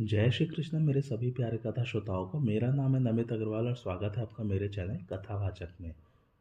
जय 0.00 0.30
श्री 0.30 0.46
कृष्ण, 0.46 0.80
मेरे 0.80 1.00
सभी 1.00 1.30
प्यारे 1.30 1.56
कथा 1.56 1.84
श्रोताओं 1.84 2.26
को। 2.26 2.38
मेरा 2.38 2.72
नाम 2.72 2.96
है 2.96 3.12
नमित 3.12 3.32
अग्रवाल 3.32 3.66
और 3.66 3.74
स्वागत 3.74 4.16
है 4.16 4.22
आपका 4.22 4.44
मेरे 4.44 4.68
चैनल 4.68 4.96
कथावाचक 4.96 5.68
में। 5.80 5.94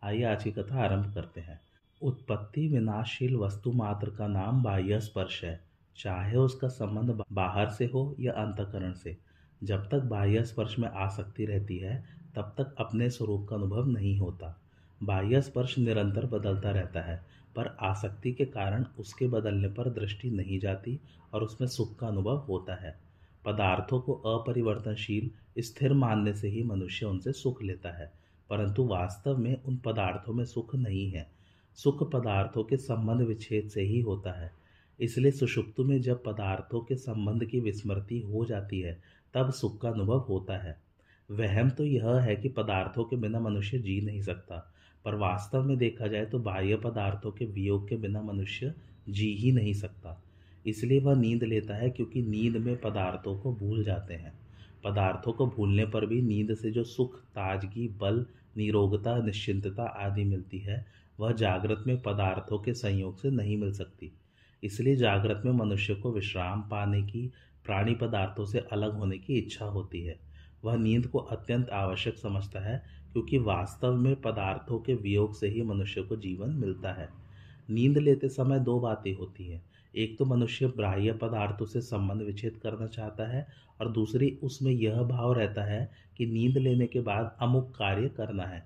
आइए 0.03 0.23
आज 0.23 0.43
की 0.43 0.51
कथा 0.51 0.83
आरंभ 0.83 1.13
करते 1.13 1.41
हैं। 1.41 1.61
उत्पत्ति 2.01 2.67
विनाशशील 2.67 3.35
वस्तु 3.35 3.71
मात्र 3.71 4.09
का 4.09 4.27
नाम 4.27 4.63
बाह्य 4.63 4.99
स्पर्श 4.99 5.43
है। 5.43 5.61
चाहे 5.97 6.37
उसका 6.37 6.67
संबंध 6.67 7.21
बाहर 7.31 7.69
से 7.69 7.85
हो 7.85 8.15
या 8.19 8.33
अंतकरण 8.33 8.93
से। 8.93 9.17
जब 9.63 9.89
तक 9.89 9.99
बाह्य 9.99 10.43
स्पर्श 10.43 10.79
में 10.79 10.89
आसक्ति 10.89 11.45
रहती 11.45 11.77
है, 11.77 12.05
तब 12.35 12.55
तक 12.57 12.75
अपने 12.77 13.09
स्वरूप 13.09 13.47
का 13.49 13.55
अनुभव 13.55 13.85
नहीं 13.85 14.17
होता। 14.17 14.61
बाह्य 15.03 15.41
स्पर्श 15.41 15.77
निरंतर 15.77 16.25
बदलता 16.25 16.71
रहता 16.71 17.01
है, 17.01 17.25
पर 17.55 17.67
आसक्ति 17.67 18.31
के 18.31 18.45
कारण 18.45 18.85
उसके 18.99 19.27
बदलने 19.27 19.67
पर 19.67 19.89
दृष्टि 19.89 20.29
नहीं 20.31 20.59
जाती 20.59 20.99
और 21.33 21.43
उसमें 21.43 21.67
सुख 21.67 21.99
का 21.99 22.07
अनुभव 22.07 22.37
होता 22.37 22.75
है। 22.75 23.10
पदार्थों 23.45 23.99
को 23.99 24.13
अपरिवर्तनशील, 24.13 25.29
स्थिर 25.59 25.93
मानने 25.93 26.33
से 26.33 26.49
ही 26.49 26.63
मनुष्य 26.63 27.05
उनसे 27.05 27.31
सुख 27.31 27.63
लेता 27.63 27.89
है, 27.89 28.11
परंतु 28.49 28.85
वास्तव 28.85 29.37
में 29.37 29.63
उन 29.63 29.77
पदार्थों 29.77 30.33
में 30.33 30.45
सुख 30.45 30.75
नहीं 30.75 31.11
है। 31.11 31.31
सुख 31.75 32.11
पदार्थों 32.11 32.63
के 32.63 32.77
संबंध 32.77 33.21
विच्छेद 33.21 33.69
से 33.69 33.81
ही 33.81 34.01
होता 34.01 34.31
है। 34.31 34.51
इसलिए 34.99 35.31
सुषुप्तु 35.31 35.83
में 35.83 36.01
जब 36.01 36.23
पदार्थों 36.23 36.81
के 36.81 36.95
संबंध 36.95 37.45
की 37.45 37.59
विस्मृति 37.59 38.19
हो 38.19 38.45
जाती 38.45 38.81
है, 38.81 39.01
तब 39.33 39.51
सुख 39.51 39.81
का 39.81 39.89
अनुभव 39.89 40.19
होता 40.19 40.57
है। 40.57 40.79
वहम 41.31 41.69
तो 41.69 41.85
यह 41.85 42.09
है 42.09 42.35
कि 42.35 42.49
पदार्थों 42.49 43.03
के 43.03 43.15
बिना 43.15 43.39
मनुष्य 43.39 43.79
जी 43.79 44.01
नहीं 44.01 44.21
सकता, 44.21 44.73
पर 45.05 45.15
वास्तव 45.15 45.63
में 45.63 45.77
देखा 45.77 46.07
जाए 46.07 46.25
तो 46.25 46.39
बाह्य 46.39 46.75
पदार्थों 46.75 47.31
के 47.31 47.45
वियोग 47.45 47.89
के 47.89 47.95
बिना 47.95 48.21
मनुष्य 48.21 48.73
जी 49.09 49.35
ही 49.35 49.51
नहीं 49.51 49.73
सकता। 49.73 50.23
इसलिए 50.67 50.99
वह 50.99 51.15
नींद 51.15 51.43
लेता 51.43 51.75
है 51.75 51.89
क्योंकि 51.89 52.21
नींद 52.21 52.57
में 52.57 52.81
पदार्थों 52.81 53.39
को 53.39 53.53
भूल 53.53 53.83
जाते 53.83 54.13
हैं। 54.13 54.33
पदार्थों 54.83 55.33
को 55.33 55.47
भूलने 55.47 55.85
पर 55.85 56.05
भी 56.05 56.21
नींद 56.21 56.55
से 56.55 56.71
जो 56.71 56.83
सुख, 56.83 57.19
ताजगी, 57.19 57.87
बल, 57.87 58.25
निरोगता, 58.57 59.21
निश्चिंतता 59.21 59.83
आदि 59.83 60.23
मिलती 60.23 60.59
है, 60.59 60.85
वह 61.19 61.31
जागृत 61.31 61.83
में 61.87 62.01
पदार्थों 62.01 62.59
के 62.59 62.73
संयोग 62.73 63.17
से 63.17 63.31
नहीं 63.31 63.57
मिल 63.57 63.73
सकती। 63.73 64.11
इसलिए 64.63 64.95
जागृत 64.95 65.41
में 65.45 65.51
मनुष्य 65.51 65.95
को 65.95 66.11
विश्राम 66.11 66.61
पाने 66.61 67.01
की, 67.01 67.31
प्राणी 67.65 67.95
पदार्थों 67.95 68.45
से 68.45 68.59
अलग 68.59 68.93
होने 68.93 69.17
की 69.17 69.37
इच्छा 69.37 69.65
होती 69.65 70.01
है। 70.01 70.19
वह 70.63 70.75
नींद 70.75 71.07
को 71.07 71.19
अत्यंत 71.19 71.69
आवश्यक 71.69 72.17
समझता 72.17 72.59
है, 72.59 72.83
क्योंकि 73.13 73.37
वास्तव 73.37 73.95
में 73.95 74.21
पदार्थों 74.21 74.79
के 74.79 74.93
वियोग 74.93 75.35
से 75.35 75.47
ही 75.47 75.61
मनुष्य 75.61 76.01
को 76.01 76.15
जीवन 76.15 76.49
मिलता 76.49 76.93
है। 76.93 77.09
नींद 77.69 77.97
लेते 77.97 78.29
समय 78.29 78.59
दो 78.59 78.79
बातें 78.79 79.13
होती 79.13 79.47
हैं। 79.47 79.70
एक 79.95 80.17
तो 80.17 80.25
मनुष्य 80.25 80.67
बाह्य 80.67 81.13
पदार्थों 81.13 81.65
से 81.65 81.81
संबंध 81.81 82.21
विच्छेद 82.21 82.59
करना 82.63 82.87
चाहता 82.87 83.31
है 83.31 83.47
और 83.81 83.91
दूसरी, 83.91 84.37
उसमें 84.43 84.71
यह 84.71 85.01
भाव 85.01 85.33
रहता 85.33 85.63
है 85.63 85.91
कि 86.17 86.25
नींद 86.25 86.57
लेने 86.57 86.87
के 86.87 86.99
बाद 86.99 87.35
अमुक 87.39 87.71
कार्य 87.71 88.09
करना 88.09 88.43
है। 88.43 88.63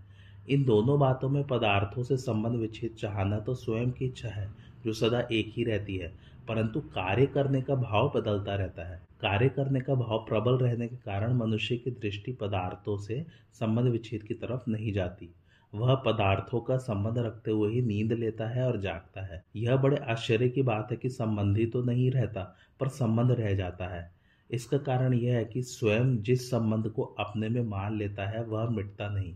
इन 0.49 0.63
दोनों 0.63 0.99
बातों 0.99 1.29
में 1.29 1.43
पदार्थों 1.43 2.03
से 2.03 2.17
संबंध 2.17 2.55
विच्छेद 2.55 2.95
चाहना 2.99 3.39
तो 3.39 3.55
स्वयं 3.55 3.91
की 3.91 4.05
इच्छा 4.05 4.29
है, 4.29 4.51
जो 4.85 4.93
सदा 4.93 5.27
एक 5.31 5.53
ही 5.57 5.63
रहती 5.63 5.97
है, 5.97 6.13
परंतु 6.47 6.79
कार्य 6.79 7.25
करने 7.25 7.61
का 7.61 7.75
भाव 7.75 8.11
बदलता 8.15 8.55
रहता 8.55 8.87
है। 8.89 9.01
कार्य 9.21 9.49
करने 9.49 9.81
का 9.81 9.95
भाव 9.95 10.25
प्रबल 10.29 10.57
रहने 10.57 10.87
के 10.87 10.95
कारण 10.95 11.33
मनुष्य 11.33 11.77
की 11.77 11.91
दृष्टि 11.91 12.31
पदार्थों 12.31 12.97
से 12.97 13.25
संबंध 13.53 13.87
विच्छेद 13.87 14.23
की 14.23 14.33
तरफ़ 14.33 14.69
नहीं 14.69 14.93
जाती। 14.93 15.29
वह 15.75 15.95
पदार्थों 15.95 16.59
का 16.59 16.77
संबंध 16.77 17.17
रखते 17.17 17.51
हुए 17.51 17.71
ही 17.73 17.81
नींद 17.81 18.13
लेता 18.13 18.47
है 18.47 18.65
और 18.65 18.79
जागता 18.81 19.25
है। 19.25 19.43
यह 19.55 19.75
बड़े 19.75 19.97
आश्चर्य 20.09 20.49
की 20.49 20.61
बात 20.61 20.91
है 20.91 20.97
कि 20.97 21.09
संबंधी 21.09 21.65
तो 21.65 21.81
नहीं 21.83 22.09
रहता, 22.11 22.43
पर 22.79 22.87
संबंध 22.87 23.31
रह 23.31 23.53
जाता 23.53 23.87
है। 23.87 24.09
इसका 24.49 24.77
कारण 24.77 25.13
यह 25.13 25.35
है 25.35 25.45
कि 25.45 25.61
स्वयं 25.61 26.17
जिस 26.17 26.49
संबंध 26.49 26.89
को 26.89 27.03
अपने 27.19 27.49
में 27.49 27.61
मान 27.61 27.97
लेता 27.97 28.27
है, 28.27 28.43
वह 28.43 28.69
मिटता 28.69 29.07
नहीं। 29.09 29.35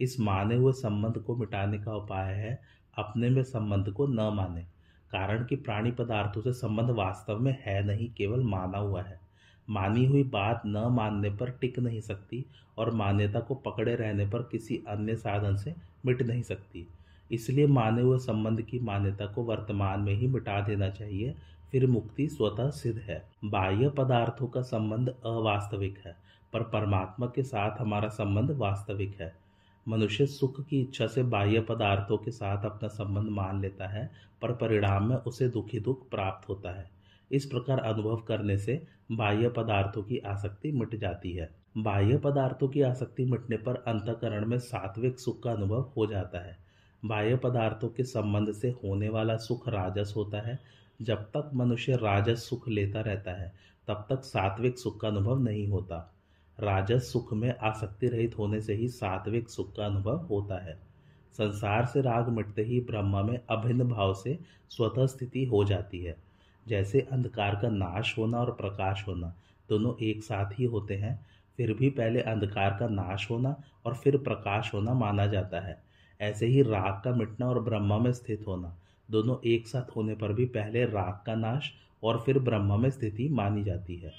इस 0.00 0.18
माने 0.20 0.54
हुए 0.54 0.72
संबंध 0.72 1.18
को 1.18 1.36
मिटाने 1.36 1.78
का 1.78 1.94
उपाय 1.94 2.32
है 2.34 2.58
अपने 2.96 3.30
में 3.30 3.42
संबंध 3.42 3.90
को 3.90 4.06
न 4.06 4.30
माने, 4.34 4.62
कारण 5.10 5.44
कि 5.44 5.56
प्राणी 5.56 5.90
पदार्थों 5.90 6.42
से 6.42 6.52
संबंध 6.52 6.90
वास्तव 6.90 7.38
में 7.38 7.56
है 7.62 7.82
नहीं, 7.86 8.10
केवल 8.10 8.42
माना 8.42 8.78
हुआ 8.78 9.02
है। 9.02 9.25
मानी 9.70 10.06
हुई 10.06 10.22
बात 10.22 10.62
न 10.66 10.76
मानने 10.76 11.30
पर 11.30 11.50
टिक 11.50 11.78
नहीं 11.78 12.00
सकती 12.00 12.44
और 12.78 12.90
मान्यता 12.90 13.40
को 13.40 13.54
पकड़े 13.54 13.94
रहने 13.94 14.26
पर 14.26 14.42
किसी 14.42 14.82
अन्य 14.88 15.16
साधन 15.16 15.56
से 15.56 15.74
मिट 16.06 16.22
नहीं 16.22 16.42
सकती। 16.42 16.88
इसलिए 17.32 17.66
माने 17.66 18.02
हुए 18.02 18.18
संबंध 18.18 18.62
की 18.62 18.78
मान्यता 18.78 19.26
को 19.26 19.42
वर्तमान 19.42 20.00
में 20.00 20.14
ही 20.14 20.26
मिटा 20.26 20.60
देना 20.60 20.88
चाहिए, 20.88 21.34
फिर 21.72 21.86
मुक्ति 21.86 22.28
स्वतः 22.28 22.70
सिद्ध 22.70 23.00
है। 23.00 23.28
बाह्य 23.44 23.88
पदार्थों 23.88 24.46
का 24.46 24.62
संबंध 24.62 25.08
अवास्तविक 25.08 25.98
है, 25.98 26.16
पर 26.52 26.62
परमात्मा 26.62 27.26
के 27.26 27.42
साथ 27.42 27.80
हमारा 27.80 28.08
संबंध 28.08 28.50
वास्तविक 28.50 29.20
है। 29.20 29.36
मनुष्य 29.88 30.26
सुख 30.26 30.66
की 30.66 30.80
इच्छा 30.80 31.06
से 31.06 31.22
बाह्य 31.22 31.60
पदार्थों 31.60 32.18
के 32.18 32.30
साथ 32.30 32.64
अपना 32.64 32.88
संबंध 32.88 33.28
मान 33.28 33.60
लेता 33.60 33.88
है, 33.88 34.10
पर 34.42 34.52
परिणाम 34.52 35.08
में 35.08 35.16
उसे 35.16 35.48
दुखी 35.48 35.80
दुख 35.80 36.08
प्राप्त 36.08 36.48
होता 36.48 36.70
है। 36.70 36.95
इस 37.32 37.46
प्रकार 37.46 37.78
अनुभव 37.78 38.16
करने 38.16 38.58
से 38.58 38.86
बाह्य 39.12 39.48
पदार्थों 39.48 40.02
की 40.02 40.18
आसक्ति 40.18 40.72
मिट 40.72 40.94
जाती 40.94 41.32
है। 41.32 41.54
बाह्य 41.78 42.18
पदार्थों 42.18 42.68
की 42.68 42.82
आसक्ति 42.82 43.24
मिटने 43.24 43.56
पर 43.56 43.74
अंतकरण 43.74 44.46
में 44.46 44.58
सात्विक 44.58 45.18
सुख 45.18 45.42
का 45.42 45.52
अनुभव 45.52 45.92
हो 45.96 46.06
जाता 46.06 46.38
है। 46.38 46.58
बाह्य 47.04 47.36
पदार्थों 47.36 47.88
के 47.88 48.02
संबंध 48.02 48.52
से 48.52 48.70
होने 48.70 49.08
वाला 49.08 49.36
सुख 49.36 49.68
राजस 49.68 50.14
होता 50.16 50.40
है। 50.40 50.58
जब 51.02 51.16
तक 51.16 51.50
मनुष्य 51.54 51.96
राजस 51.96 52.48
सुख 52.48 52.68
लेता 52.68 53.00
रहता 53.00 53.30
है, 53.30 53.52
तब 53.88 54.06
तक 54.10 54.24
सात्विक 54.24 54.78
सुख 54.78 55.00
का 55.00 55.08
अनुभव 55.08 55.38
नहीं 55.38 55.68
होता। 55.68 56.14
राजस 56.60 57.12
सुख 57.12 57.32
में 57.32 57.58
आसक्ति 57.58 58.06
रहित 58.06 58.38
होने 58.38 58.60
से 58.60 58.74
ही 58.74 58.88
सात्विक 58.88 59.48
सुख 59.48 59.76
का 59.76 59.86
अनुभव 59.86 60.16
होता 60.16 60.64
है। 60.64 60.78
संसार 61.32 61.86
से 61.86 62.00
राग 62.00 62.28
मिटते 62.28 62.62
ही 62.62 62.80
ब्रह्म 62.80 63.26
में 63.26 63.40
अभिन्न 63.50 63.88
भाव 63.88 64.14
से 64.14 64.38
स्वतः 64.70 65.06
स्थिति 65.06 65.44
हो 65.44 65.64
जाती 65.64 66.00
है। 66.00 66.25
जैसे 66.68 67.00
अंधकार 67.12 67.54
का 67.54 67.68
नाश 67.68 68.18
होना 68.18 68.38
और 68.38 68.50
प्रकाश 68.50 69.04
होना, 69.08 69.34
दोनों 69.68 69.94
एक 70.02 70.22
साथ 70.22 70.58
ही 70.58 70.64
होते 70.64 70.96
हैं। 70.96 71.26
फिर 71.56 71.72
भी 71.72 71.90
पहले 71.90 72.20
अंधकार 72.20 72.76
का 72.80 72.88
नाश 72.88 73.30
होना 73.30 73.56
और 73.84 73.94
फिर 73.94 74.16
प्रकाश 74.16 74.74
होना 74.74 74.94
माना 74.94 75.26
जाता 75.26 75.60
है। 75.60 75.82
ऐसे 76.20 76.46
ही 76.46 76.62
राग 76.62 77.02
का 77.04 77.14
मिटना 77.14 77.46
और 77.46 77.62
ब्रह्मा 77.62 77.98
में 77.98 78.12
स्थित 78.12 78.44
होना, 78.46 78.76
दोनों 79.10 79.36
एक 79.44 79.68
साथ 79.68 79.96
होने 79.96 80.14
पर 80.14 80.32
भी 80.32 80.44
पहले 80.44 80.84
राग 80.84 81.26
का 81.26 81.34
नाश 81.34 81.72
और 82.02 82.22
फिर 82.26 82.38
ब्रह्मा 82.38 82.76
में 82.76 82.90
स्थिति 82.90 83.28
मानी 83.28 83.64
जाती 83.64 83.96
है। 83.96 84.12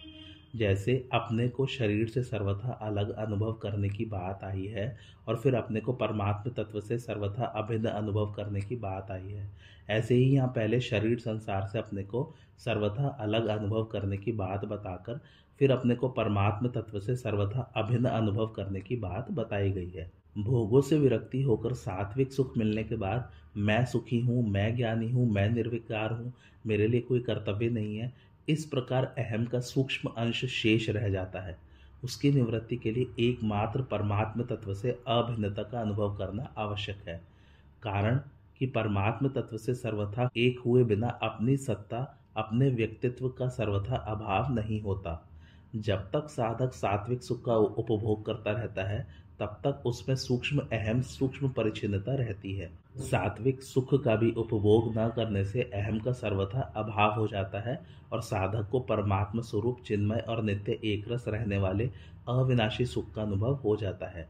जैसे 0.55 0.93
अपने 1.13 1.47
को 1.49 1.65
शरीर 1.65 2.07
से 2.07 2.23
सर्वथा 2.23 2.71
अलग 2.81 3.09
अनुभव 3.17 3.53
करने 3.53 3.89
की 3.89 4.05
बात 4.05 4.43
आई 4.43 4.65
है 4.65 4.95
और 5.27 5.37
फिर 5.37 5.55
अपने 5.55 5.79
को 5.79 5.93
परमात्म 5.93 6.51
तत्व 6.53 6.79
से 6.79 6.97
सर्वथा 6.97 7.45
अभिन्न 7.55 7.87
अनुभव 7.87 8.33
करने 8.33 8.61
की 8.61 8.75
बात 8.75 9.11
आई 9.11 9.31
है। 9.31 9.49
ऐसे 9.89 10.15
ही 10.15 10.23
यहाँ 10.25 10.47
पहले 10.47 10.79
शरीर 10.81 11.19
संसार 11.19 11.67
से 11.67 11.79
अपने 11.79 12.03
को 12.03 12.31
सर्वथा 12.65 13.07
अलग 13.19 13.47
अनुभव 13.47 13.83
करने 13.83 14.17
की 14.17 14.31
बात 14.31 14.65
बताकर 14.65 15.19
फिर 15.59 15.71
अपने 15.71 15.95
को 15.95 16.09
परमात्म 16.09 16.69
तत्व 16.69 16.99
से 16.99 17.15
सर्वथा 17.15 17.71
अभिन्न 17.75 18.05
अनुभव 18.05 18.47
करने 18.47 18.81
की 18.81 18.95
बात 18.95 19.31
बताई 19.31 19.71
गई 19.71 19.89
है। 19.89 20.11
भोगों 20.37 20.81
से 20.81 20.97
विरक्ति 20.99 21.41
होकर 21.41 21.73
सात्विक 21.73 22.31
सुख 22.31 22.57
मिलने 22.57 22.83
के 22.83 22.95
बाद 22.95 23.29
मैं 23.57 23.85
सुखी 23.85 24.19
हूँ, 24.19 24.49
मैं 24.49 24.75
ज्ञानी 24.75 25.09
हूँ, 25.11 25.29
मैं 25.31 25.49
निर्विकार 25.49 26.11
हूँ, 26.11 26.33
मेरे 26.67 26.87
लिए 26.87 27.01
कोई 27.01 27.19
कर्तव्य 27.19 27.69
नहीं 27.69 27.97
है। 27.97 28.13
इस 28.49 28.65
प्रकार 28.65 29.15
अहम 29.17 29.45
का 29.45 29.59
सूक्ष्म 29.59 30.09
अंश 30.09 30.45
शेष 30.45 30.89
रह 30.89 31.09
जाता 31.09 31.39
है। 31.39 31.57
उसकी 32.03 32.31
निवृत्ति 32.31 32.77
के 32.77 32.91
लिए 32.91 33.07
एकमात्र 33.19 33.81
परमात्म 33.81 34.43
तत्व 34.43 34.73
से 34.73 34.99
अभिन्नता 35.07 35.63
का 35.63 35.81
अनुभव 35.81 36.17
करना 36.17 36.53
आवश्यक 36.57 37.07
है। 37.07 37.21
कारण 37.83 38.19
कि 38.57 38.65
परमात्म 38.65 39.29
तत्व 39.29 39.57
से 39.57 39.75
सर्वथा 39.75 40.29
एक 40.37 40.59
हुए 40.59 40.83
बिना 40.83 41.07
अपनी 41.07 41.57
सत्ता, 41.57 42.17
अपने 42.37 42.69
व्यक्तित्व 42.69 43.29
का 43.29 43.47
सर्वथा 43.47 43.95
अभाव 43.95 44.53
नहीं 44.53 44.81
होता। 44.81 45.29
जब 45.75 45.97
तक 45.97 46.29
साधक 46.29 46.73
सात्विक 46.73 47.23
सुख 47.23 47.45
का 47.45 47.55
उपभोग 47.55 48.25
करता 48.25 48.51
रहता 48.51 48.83
है 48.83 49.26
तब 49.39 49.59
तक 49.63 49.85
उसमें 49.85 50.15
सूक्ष्म 50.15 50.59
अहम, 50.59 51.01
सूक्ष्म 51.01 51.49
परिचिनता 51.49 52.15
रहती 52.15 52.53
है। 52.53 52.69
सात्विक 52.97 53.61
सुख 53.61 54.03
का 54.03 54.15
भी 54.15 54.31
उपभोग 54.31 54.97
न 54.97 55.09
करने 55.15 55.45
से 55.45 55.61
अहम 55.61 55.99
का 55.99 56.11
सर्वथा 56.11 56.61
अभाव 56.61 57.19
हो 57.19 57.27
जाता 57.27 57.59
है 57.59 57.81
और 58.13 58.21
साधक 58.21 58.69
को 58.69 58.79
परमात्मा 58.79 59.41
स्वरूप 59.41 59.77
चिन्मय 59.85 60.19
और 60.19 60.43
नित्य 60.43 60.79
एक 60.83 61.11
रस 61.11 61.25
रहने 61.27 61.57
वाले 61.57 61.89
अविनाशी 62.27 62.85
सुख 62.85 63.13
का 63.13 63.21
अनुभव 63.21 63.53
हो 63.53 63.75
जाता 63.75 64.07
है। 64.07 64.27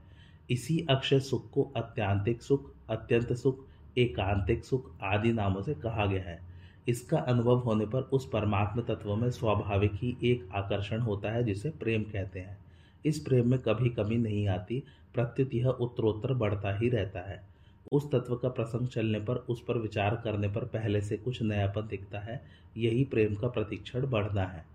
इसी 0.49 0.87
अक्षय 0.89 1.19
सुख 1.19 1.51
को 1.51 1.71
अत्यांतिक 1.75 2.41
सुख, 2.41 2.71
अत्यंत 2.89 3.33
सुख, 3.33 3.65
एकांतिक 3.97 4.65
सुख 4.65 4.91
आदि 5.01 5.31
नामों 5.31 5.61
से 5.61 5.73
कहा 5.73 6.05
गया 6.05 6.23
है। 6.23 6.39
इसका 6.87 7.17
अनुभव 7.17 7.57
होने 7.57 7.85
पर 7.85 8.01
उस 8.01 8.29
परमात्म 8.29 8.81
तत्व 8.81 9.15
में 9.15 9.31
स्वाभाविक 9.31 9.91
ही 9.93 10.17
एक 10.23 10.49
आकर्षण 10.55 10.99
होता 10.99 11.31
है 11.31 11.43
जिसे 11.43 11.69
प्रेम 11.69 12.03
कहते 12.03 12.39
हैं। 12.39 12.57
इस 13.05 13.19
प्रेम 13.19 13.49
में 13.49 13.59
कभी 13.59 13.89
कमी 13.89 14.15
नहीं 14.15 14.47
आती 14.47 14.83
प्रत्युत 15.13 15.53
यह 15.53 15.67
उत्तरोत्तर 15.67 16.33
बढ़ता 16.33 16.77
ही 16.77 16.89
रहता 16.89 17.19
है। 17.19 17.41
उस 17.91 18.11
तत्व 18.11 18.35
का 18.35 18.49
प्रसंग 18.49 18.87
चलने 18.87 19.19
पर, 19.19 19.35
उस 19.35 19.63
पर 19.63 19.77
विचार 19.77 20.15
करने 20.15 20.47
पर 20.47 20.65
पहले 20.65 21.01
से 21.01 21.17
कुछ 21.17 21.41
नयापन 21.41 21.87
दिखता 21.87 22.19
है, 22.19 22.41
यही 22.77 23.03
प्रेम 23.03 23.35
का 23.35 23.47
प्रतिक्षण 23.47 24.07
बढ़ना 24.07 24.43
है। 24.43 24.65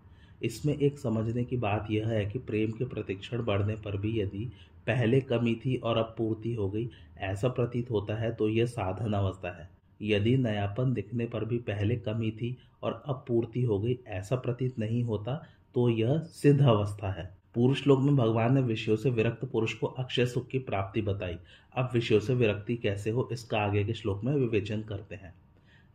इसमें 0.43 0.75
एक 0.77 0.99
समझने 0.99 1.45
की 1.45 1.57
बात 1.57 1.87
यह 1.91 2.09
है 2.09 2.25
कि 2.27 2.39
प्रेम 2.39 2.71
के 2.71 2.85
प्रतिक्षण 2.85 3.43
बढ़ने 3.43 3.75
पर 3.75 3.97
भी 3.97 4.21
यदि 4.21 4.51
पहले 4.87 5.21
कमी 5.21 5.55
थी 5.55 5.77
और 5.77 5.99
अब 5.99 6.15
पूर्ति 6.19 6.55
हो 6.55 6.69
गई, 6.71 6.89
ऐसा 7.19 7.49
प्रतीत 7.49 7.91
होता 7.91 8.15
है 8.15 8.35
तो 8.35 8.49
यह 8.49 8.67
साधन 8.67 9.13
अवस्था 9.13 9.59
है। 9.61 9.69
यदि 10.03 10.37
नयापन 10.37 10.93
दिखने 10.93 11.27
पर 11.27 11.45
भी 11.45 11.59
पहले 11.59 11.97
कमी 11.97 12.31
थी 12.31 12.57
और 12.83 13.03
अब 13.07 13.25
पूर्ति 13.29 13.63
हो 13.63 13.79
गई, 13.79 13.99
ऐसा 14.07 14.37
प्रतीत 14.37 14.79
नहीं 14.79 15.03
होता 15.03 15.43
तो 15.75 15.89
यह 15.89 16.19
सिद्ध 16.19 16.61
अवस्था 16.63 17.13
है। 17.13 17.42
पूर्व 17.55 17.75
श्लोक 17.75 18.01
में 18.01 18.17
भगवान 18.17 18.55
ने 18.55 18.61
विषयों 18.61 18.97
से 18.97 19.11
विरक्त 19.11 19.45
पुरुष 19.45 19.75
को 19.75 19.87
अक्षय 19.87 20.27
सुख 20.27 20.49
की 20.49 20.59
प्राप्ति 20.59 21.03
बताई। 21.03 21.37
अब 21.77 21.91
विषयों 21.93 22.21
से 22.21 22.35
विरक्ति 22.35 22.77
कैसे 22.77 23.11
हो, 23.11 23.29
इसका 23.33 23.59
आगे 23.59 23.85
के 23.85 23.95
श्लोक 23.95 24.25
में 24.25 24.35
विवेचन 24.35 24.83
करते 24.83 25.15
हैं। 25.15 25.35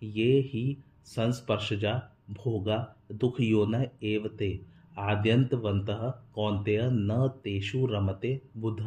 ये 0.04 0.40
ही 0.40 0.78
संस्पर्शजा 1.06 2.12
भोगा 2.30 2.96
दुख 3.12 3.42
योन 3.42 3.86
एवते 4.04 4.60
आद्यंतवंत 4.98 5.86
कौंतेय 6.36 6.80
न 6.84 7.32
तेषु 7.44 7.86
रमते 7.86 8.42
बुध। 8.58 8.82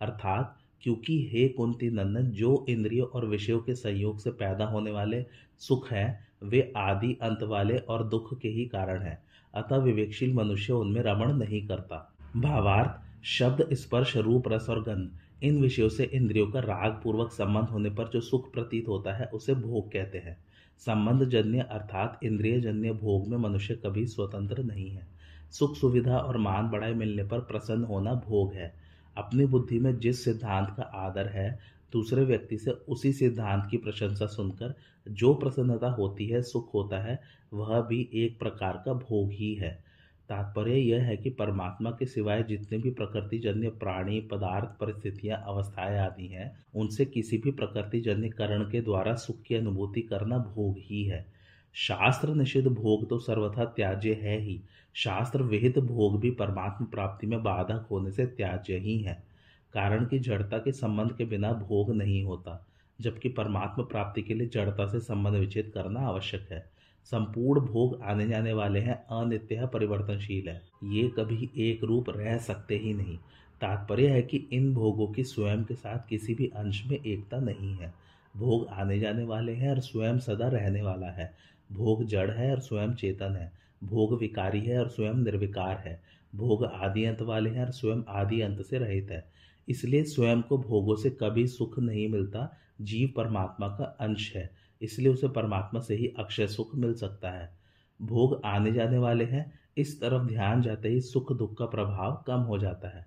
अर्थात, 0.00 0.58
क्योंकि 0.82 1.30
हे 1.32 1.48
कुंती 1.48 1.90
नंदन, 1.90 2.22
जो 2.22 2.66
इंद्रियों 2.68 3.06
और 3.06 3.26
विषयों 3.26 3.60
के 3.60 3.74
संयोग 3.74 4.18
से 4.18 4.30
पैदा 4.30 4.64
होने 4.64 4.90
वाले 4.90 5.24
सुख 5.58 5.92
हैं, 5.92 6.28
वे 6.42 6.72
आदि 6.76 7.18
अंत 7.22 7.42
वाले 7.42 7.78
और 7.78 8.08
दुख 8.08 8.38
के 8.38 8.48
ही 8.48 8.66
कारण 8.66 9.02
हैं। 9.02 9.22
अतः 9.54 9.76
विवेकशील 9.76 10.34
मनुष्य 10.34 10.72
उनमें 10.72 11.02
रमण 11.02 11.32
नहीं 11.32 11.66
करता। 11.66 12.14
भावार्थ, 12.36 13.24
शब्द, 13.24 13.68
स्पर्श, 13.72 14.16
रूप, 14.16 14.48
रस 14.48 14.66
और 14.68 14.82
गंध, 14.82 15.10
इन 15.42 15.62
विषयों 15.62 15.88
से 15.88 16.04
इंद्रियों 16.04 16.50
का 16.50 16.60
राग 16.60 17.00
पूर्वक 17.04 17.30
संबंध 17.32 17.64
होने 17.64 17.90
पर 17.90 18.08
जो 18.08 18.20
सुख 18.20 18.52
प्रतीत 18.52 18.88
होता 18.88 19.12
है, 19.12 19.26
उसे 19.26 19.54
भोग 19.54 19.92
कहते 19.92 20.18
हैं। 20.18 20.44
संबंध 20.78 21.28
जन्य 21.28 21.60
अर्थात 21.60 22.20
इंद्रिय 22.22 22.60
जन्य 22.60 22.92
भोग 22.92 23.28
में 23.28 23.38
मनुष्य 23.38 23.74
कभी 23.74 24.06
स्वतंत्र 24.06 24.62
नहीं 24.62 24.90
है। 24.90 25.06
सुख 25.50 25.76
सुविधा 25.76 26.18
और 26.18 26.36
मान 26.36 26.68
बढ़ाई 26.68 26.94
मिलने 26.94 27.24
पर 27.24 27.38
प्रसन्न 27.38 27.84
होना 27.84 28.14
भोग 28.14 28.52
है। 28.52 28.74
अपनी 29.16 29.46
बुद्धि 29.46 29.78
में 29.78 29.98
जिस 29.98 30.24
सिद्धांत 30.24 30.74
का 30.76 30.82
आदर 30.82 31.26
है 31.26 31.58
दूसरे 31.92 32.24
व्यक्ति 32.24 32.58
से 32.58 32.70
उसी 32.70 33.12
सिद्धांत 33.12 33.68
की 33.70 33.76
प्रशंसा 33.76 34.26
सुनकर 34.26 34.74
जो 35.08 35.34
प्रसन्नता 35.34 35.90
होती 35.90 36.26
है, 36.26 36.42
सुख 36.42 36.74
होता 36.74 36.98
है, 36.98 37.20
वह 37.52 37.80
भी 37.80 38.08
एक 38.14 38.38
प्रकार 38.38 38.82
का 38.86 38.92
भोग 38.92 39.30
ही 39.32 39.54
है। 39.54 39.92
तात्पर्य 40.28 40.76
यह 40.76 41.02
है 41.02 41.16
कि 41.16 41.30
परमात्मा 41.30 41.90
के 41.90 42.06
सिवाय 42.06 42.42
जितने 42.42 42.78
भी 42.78 42.90
प्रकृति 42.90 43.38
जन्य 43.38 43.68
प्राणी, 43.68 44.20
पदार्थ, 44.20 44.80
परिस्थितियाँ, 44.80 45.42
अवस्थाएँ 45.46 45.98
आदि 45.98 46.26
हैं, 46.26 46.56
उनसे 46.74 47.04
किसी 47.04 47.38
भी 47.38 47.50
प्रकृति 47.50 48.00
जन्य 48.00 48.28
करण 48.28 48.70
के 48.70 48.80
द्वारा 48.80 49.14
सुख 49.14 49.42
की 49.42 49.54
अनुभूति 49.54 50.00
करना 50.00 50.38
भोग 50.38 50.74
ही 50.78 51.04
है। 51.04 51.26
शास्त्र 51.74 52.34
निषिद्ध 52.34 52.68
भोग 52.68 53.08
तो 53.08 53.18
सर्वथा 53.18 53.64
त्याज्य 53.64 54.14
है 54.14 54.38
ही। 54.38 54.60
शास्त्र 54.94 55.42
विहित 55.42 55.78
भोग 55.78 56.20
भी 56.20 56.30
परमात्मा 56.30 56.86
प्राप्ति 56.90 57.26
में 57.26 57.42
बाधक 57.42 57.86
होने 57.90 58.10
से 58.10 58.26
त्याज्य 58.26 58.76
ही 58.76 58.98
है। 58.98 59.31
कारण 59.74 60.04
कि 60.04 60.18
जड़ता 60.18 60.58
के 60.58 60.72
संबंध 60.72 61.12
के 61.12 61.24
बिना 61.24 61.52
भोग 61.52 61.94
नहीं 61.94 62.24
होता, 62.24 62.66
जबकि 63.00 63.28
परमात्मा 63.28 63.84
प्राप्ति 63.84 64.22
के 64.22 64.34
लिए 64.34 64.48
जड़ता 64.48 64.86
से 64.86 65.00
संबंध 65.00 65.34
विच्छेद 65.34 65.70
करना 65.74 66.00
आवश्यक 66.00 66.48
है। 66.50 66.70
संपूर्ण 67.04 67.60
भोग 67.60 68.02
आने 68.02 68.28
जाने 68.28 68.52
वाले 68.52 68.80
हैं, 68.80 69.06
अनित्य 69.06 69.66
परिवर्तनशील 69.66 70.48
है। 70.48 70.62
ये 70.84 71.08
कभी 71.08 71.50
एक 71.58 71.84
रूप 71.84 72.10
रह 72.10 72.38
सकते 72.38 72.76
ही 72.76 72.94
नहीं। 72.94 73.18
तात्पर्य 73.60 74.08
है 74.08 74.22
कि 74.22 74.48
इन 74.52 74.74
भोगों 74.74 75.06
की 75.06 75.24
स्वयं 75.24 75.64
के 75.64 75.74
साथ 75.74 76.08
किसी 76.08 76.34
भी 76.34 76.46
अंश 76.46 76.86
में 76.86 77.04
एकता 77.04 77.38
नहीं 77.38 77.74
है। 77.74 77.94
भोग 78.36 78.66
आने 78.66 78.98
जाने 78.98 79.24
वाले 79.24 79.52
हैं 79.52 79.70
और 79.70 79.80
स्वयं 79.80 80.18
सदा 80.18 80.48
रहने 80.48 80.82
वाला 80.82 81.06
है। 81.06 81.34
भोग 81.72 82.04
जड़ 82.04 82.30
है 82.30 82.52
और 82.52 82.60
स्वयं 82.60 82.94
चेतन 82.94 83.36
है। 83.36 83.52
भोग 83.84 84.18
विकारी 84.20 84.60
है 84.60 84.80
और 84.80 84.88
स्वयं 84.88 85.14
निर्विकार 85.14 85.76
है। 85.76 86.02
भोग 86.34 86.64
आदि 86.64 87.04
अंत 87.04 87.22
वाले 87.22 87.50
हैं 87.50 87.64
और 87.64 87.70
स्वयं 87.70 88.02
आदि 88.08 88.40
अंत 88.40 88.62
से 88.62 88.78
रहित 88.78 89.10
है। 89.10 89.31
इसलिए 89.68 90.04
स्वयं 90.04 90.42
को 90.42 90.58
भोगों 90.58 90.96
से 90.96 91.10
कभी 91.10 91.46
सुख 91.46 91.78
नहीं 91.78 92.08
मिलता, 92.08 92.56
जीव 92.80 93.12
परमात्मा 93.16 93.68
का 93.68 93.84
अंश 93.84 94.36
है, 94.36 94.50
इसलिए 94.82 95.12
उसे 95.12 95.28
परमात्मा 95.28 95.80
से 95.80 95.94
ही 95.94 96.12
अक्षय 96.18 96.46
सुख 96.46 96.74
मिल 96.74 96.94
सकता 96.94 97.30
है। 97.30 97.58
भोग 98.02 98.42
आने 98.44 98.72
जाने 98.72 98.98
वाले 98.98 99.24
हैं, 99.24 99.52
इस 99.76 100.00
तरफ़ 100.00 100.22
ध्यान 100.22 100.62
जाते 100.62 100.88
ही 100.88 101.00
सुख 101.00 101.32
दुख 101.32 101.58
का 101.58 101.66
प्रभाव 101.66 102.24
कम 102.26 102.40
हो 102.40 102.58
जाता 102.58 102.88
है। 102.88 103.06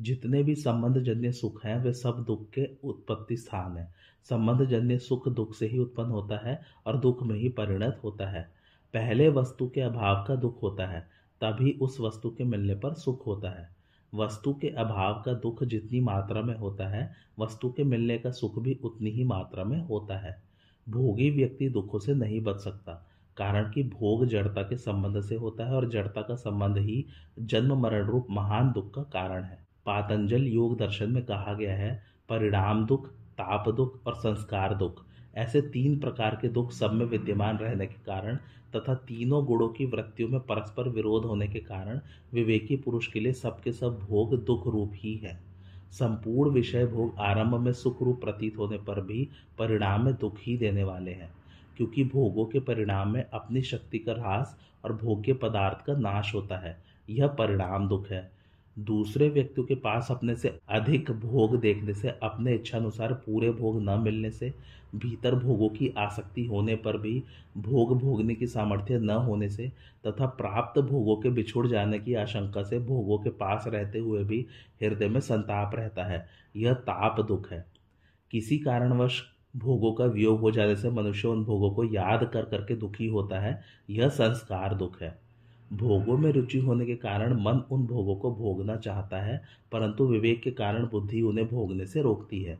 जितने 0.00 0.42
भी 0.42 0.54
संबंध 0.54 0.98
जन्य 0.98 1.32
सुख 1.32 1.64
हैं, 1.64 1.84
वे 1.84 1.92
सब 1.92 2.24
दुख 2.26 2.50
के 2.50 2.68
उत्पत्ति 2.84 3.36
स्थान 3.36 3.76
हैं। 3.76 3.94
संबंध 4.24 4.64
जन्य 4.64 4.98
सुख 4.98 5.28
दुख 5.28 5.54
से 5.54 5.66
ही 5.66 5.78
उत्पन्न 5.78 6.10
होता 6.10 6.48
है 6.48 6.62
और 6.86 6.98
दुख 6.98 7.22
में 7.22 7.36
ही 7.36 7.48
परिणत 7.48 8.00
होता 8.04 8.26
है। 8.26 8.52
पहले 8.94 9.28
वस्तु 9.28 9.68
के 9.68 9.80
अभाव 9.80 10.24
का 10.28 10.36
दुख 10.36 10.62
होता 10.62 10.86
है, 10.86 11.00
तभी 11.40 11.72
उस 11.72 12.00
वस्तु 12.00 12.30
के 12.30 12.44
मिलने 12.44 12.74
पर 12.74 12.94
सुख 12.94 13.26
होता 13.26 13.50
है। 13.50 13.73
वस्तु 14.14 14.52
के 14.54 14.68
अभाव 14.68 15.22
का 15.22 15.32
दुख 15.32 15.62
जितनी 15.64 16.00
मात्रा 16.00 16.42
में 16.42 16.54
होता 16.56 16.88
है, 16.88 17.10
वस्तु 17.38 17.70
के 17.70 17.84
मिलने 17.84 18.18
का 18.18 18.30
सुख 18.30 18.58
भी 18.58 18.78
उतनी 18.84 19.10
ही 19.10 19.24
मात्रा 19.24 19.64
में 19.64 19.80
होता 19.80 20.18
है। 20.18 20.36
भोगी 20.86 21.30
व्यक्ति 21.30 21.68
दुखों 21.68 21.98
से 21.98 22.14
नहीं 22.14 22.40
बच 22.40 22.56
सकता, 22.56 22.92
कारण 23.36 23.70
कि 23.70 23.82
भोग 23.82 24.24
जड़ता 24.26 24.62
के 24.62 24.76
संबंध 24.76 25.20
से 25.20 25.34
होता 25.34 25.66
है 25.66 25.74
और 25.74 25.88
जड़ता 25.90 26.22
का 26.22 26.34
संबंध 26.34 26.78
ही 26.78 27.04
जन्म 27.38 27.78
मरण 27.78 28.06
रूप 28.06 28.26
महान 28.30 28.72
दुख 28.72 28.94
का 28.94 29.02
कारण 29.02 29.44
है। 29.44 29.58
पातंजल 29.86 30.46
योग 30.46 30.78
दर्शन 30.78 31.10
में 31.10 31.24
कहा 31.24 31.54
गया 31.54 31.74
है, 31.76 32.02
परिणाम 32.28 32.84
दुख, 32.86 33.08
ताप 33.08 33.68
दुख 33.68 34.06
और 34.06 34.14
संस्कार 34.14 34.74
दुख। 34.74 35.04
ऐसे 35.36 35.60
तीन 35.62 35.98
प्रकार 35.98 36.38
के 36.42 36.48
दुख 36.48 36.72
सब 36.72 36.92
में 36.92 37.04
विद्यमान 37.06 37.56
रहने 37.56 37.86
के 37.86 38.04
कारण 38.06 38.36
तथा 38.76 38.94
तीनों 38.94 39.44
गुणों 39.46 39.68
की 39.68 39.86
वृत्तियों 39.86 40.28
में 40.28 40.40
परस्पर 40.40 40.88
विरोध 40.88 41.24
होने 41.24 41.48
के 41.48 41.58
कारण 41.58 42.00
विवेकी 42.32 42.76
पुरुष 42.76 43.06
के 43.06 43.20
लिए 43.20 43.32
सबके 43.32 43.72
सब 43.72 43.98
भोग 44.00 44.44
दुख 44.44 44.66
रूप 44.66 44.92
ही 44.94 45.14
है। 45.16 45.38
संपूर्ण 45.90 46.50
विषय 46.50 46.86
भोग 46.86 47.18
आरंभ 47.18 47.54
में 47.54 47.72
सुख 47.72 48.02
रूप 48.02 48.20
प्रतीत 48.20 48.58
होने 48.58 48.78
पर 48.78 49.00
भी 49.00 49.28
परिणाम 49.58 50.04
में 50.04 50.14
दुख 50.14 50.38
ही 50.40 50.56
देने 50.56 50.84
वाले 50.84 51.10
हैं, 51.10 51.32
क्योंकि 51.76 52.04
भोगों 52.04 52.44
के 52.44 52.60
परिणाम 52.60 53.12
में 53.12 53.24
अपनी 53.24 53.62
शक्ति 53.62 53.98
का 53.98 54.12
ह्रास 54.12 54.56
और 54.84 54.92
भोग्य 54.92 55.32
पदार्थ 55.32 55.84
का 55.86 55.94
नाश 55.94 56.34
होता 56.34 56.56
है। 56.56 56.76
यह 57.10 57.26
परिणाम 57.26 57.88
दुख 57.88 58.08
है। 58.10 58.30
दूसरे 58.78 59.28
व्यक्तियों 59.28 59.66
के 59.66 59.74
पास 59.74 60.08
अपने 60.10 60.34
से 60.34 60.60
अधिक 60.68 61.10
भोग 61.10 61.60
देखने 61.60 61.94
से, 61.94 62.08
अपने 62.08 62.54
इच्छा 62.54 62.78
अनुसार 62.78 63.12
पूरे 63.12 63.50
भोग 63.50 63.82
न 63.82 64.00
मिलने 64.00 64.30
से, 64.30 64.54
भीतर 64.94 65.34
भोगों 65.34 65.68
की 65.68 65.94
आसक्ति 65.98 66.44
होने 66.44 66.76
पर 66.76 66.98
भी, 66.98 67.22
भोग 67.56 67.98
भोगने 67.98 68.34
की 68.34 68.46
सामर्थ्य 68.46 68.98
न 68.98 69.10
होने 69.10 69.48
से 69.48 69.72
तथा 70.06 70.26
प्राप्त 70.26 70.80
भोगों 70.80 71.16
के 71.16 71.30
बिछुड़ 71.30 71.66
जाने 71.66 71.98
की 71.98 72.14
आशंका 72.14 72.62
से 72.62 72.78
भोगों 72.78 73.18
के 73.18 73.30
पास 73.30 73.64
रहते 73.66 73.98
हुए 73.98 74.24
भी 74.24 74.46
हृदय 74.82 75.08
में 75.08 75.20
संताप 75.20 75.74
रहता 75.74 76.04
है। 76.04 76.28
यह 76.56 76.72
ताप 76.72 77.20
दुख 77.20 77.52
है। 77.52 77.66
किसी 78.30 78.58
कारणवश 78.58 79.22
भोगों 79.56 79.92
का 79.92 80.04
वियोग 80.04 80.40
हो 80.40 80.50
जाने 80.50 80.76
से 80.76 80.90
मनुष्य 80.90 81.28
उन 81.28 81.44
भोगों 81.44 81.70
को 81.70 81.84
याद 81.84 82.30
कर 82.32 82.44
करके 82.44 82.76
दुखी 82.76 83.06
होता 83.06 83.40
है। 83.40 83.62
यह 83.90 84.08
संस्कार 84.08 84.74
दुख 84.74 85.02
है। 85.02 85.23
भोगों 85.72 86.18
में 86.18 86.32
रुचि 86.32 86.58
होने 86.58 86.86
के 86.86 86.96
कारण 86.96 87.40
मन 87.40 87.62
उन 87.70 87.86
भोगों 87.86 88.16
को 88.16 88.34
भोगना 88.34 88.76
चाहता 88.76 89.22
है, 89.22 89.42
परंतु 89.72 90.06
विवेक 90.06 90.42
के 90.42 90.50
कारण 90.50 90.86
बुद्धि 90.86 91.22
उन्हें 91.22 91.48
भोगने 91.48 91.86
से 91.86 92.02
रोकती 92.02 92.42
है। 92.42 92.58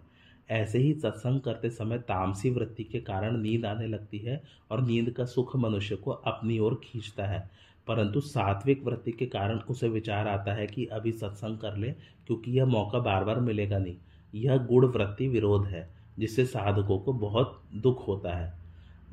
ऐसे 0.50 0.78
ही 0.78 0.94
सत्संग 0.94 1.40
करते 1.40 1.70
समय 1.70 1.98
तामसी 1.98 2.50
वृत्ति 2.50 2.84
के 2.84 3.00
कारण 3.00 3.36
नींद 3.36 3.66
आने 3.66 3.86
लगती 3.86 4.18
है 4.18 4.42
और 4.70 4.80
नींद 4.82 5.10
का 5.10 5.24
सुख 5.24 5.56
मनुष्य 5.56 5.96
को 5.96 6.10
अपनी 6.10 6.58
ओर 6.58 6.80
खींचता 6.84 7.26
है। 7.26 7.50
परंतु 7.86 8.20
सात्विक 8.20 8.84
वृत्ति 8.84 9.12
के 9.12 9.26
कारण 9.26 9.58
उसे 9.58 9.88
विचार 9.88 10.28
आता 10.28 10.52
है 10.52 10.66
कि 10.66 10.86
अभी 10.86 11.12
सत्संग 11.12 11.58
कर 11.58 11.76
ले, 11.76 11.90
क्योंकि 12.26 12.50
यह 12.50 12.66
मौका 12.66 12.98
बार 12.98 13.24
बार 13.24 13.40
मिलेगा 13.40 13.78
नहीं। 13.78 13.96
यह 14.34 14.56
गुण 14.56 14.86
वृत्ति 14.86 15.28
विरोध 15.28 15.66
है, 15.66 15.90
जिससे 16.18 16.46
साधकों 16.46 16.98
को 16.98 17.12
बहुत 17.12 17.62
दुख 17.74 18.08
होता 18.08 18.36
है। 18.36 18.54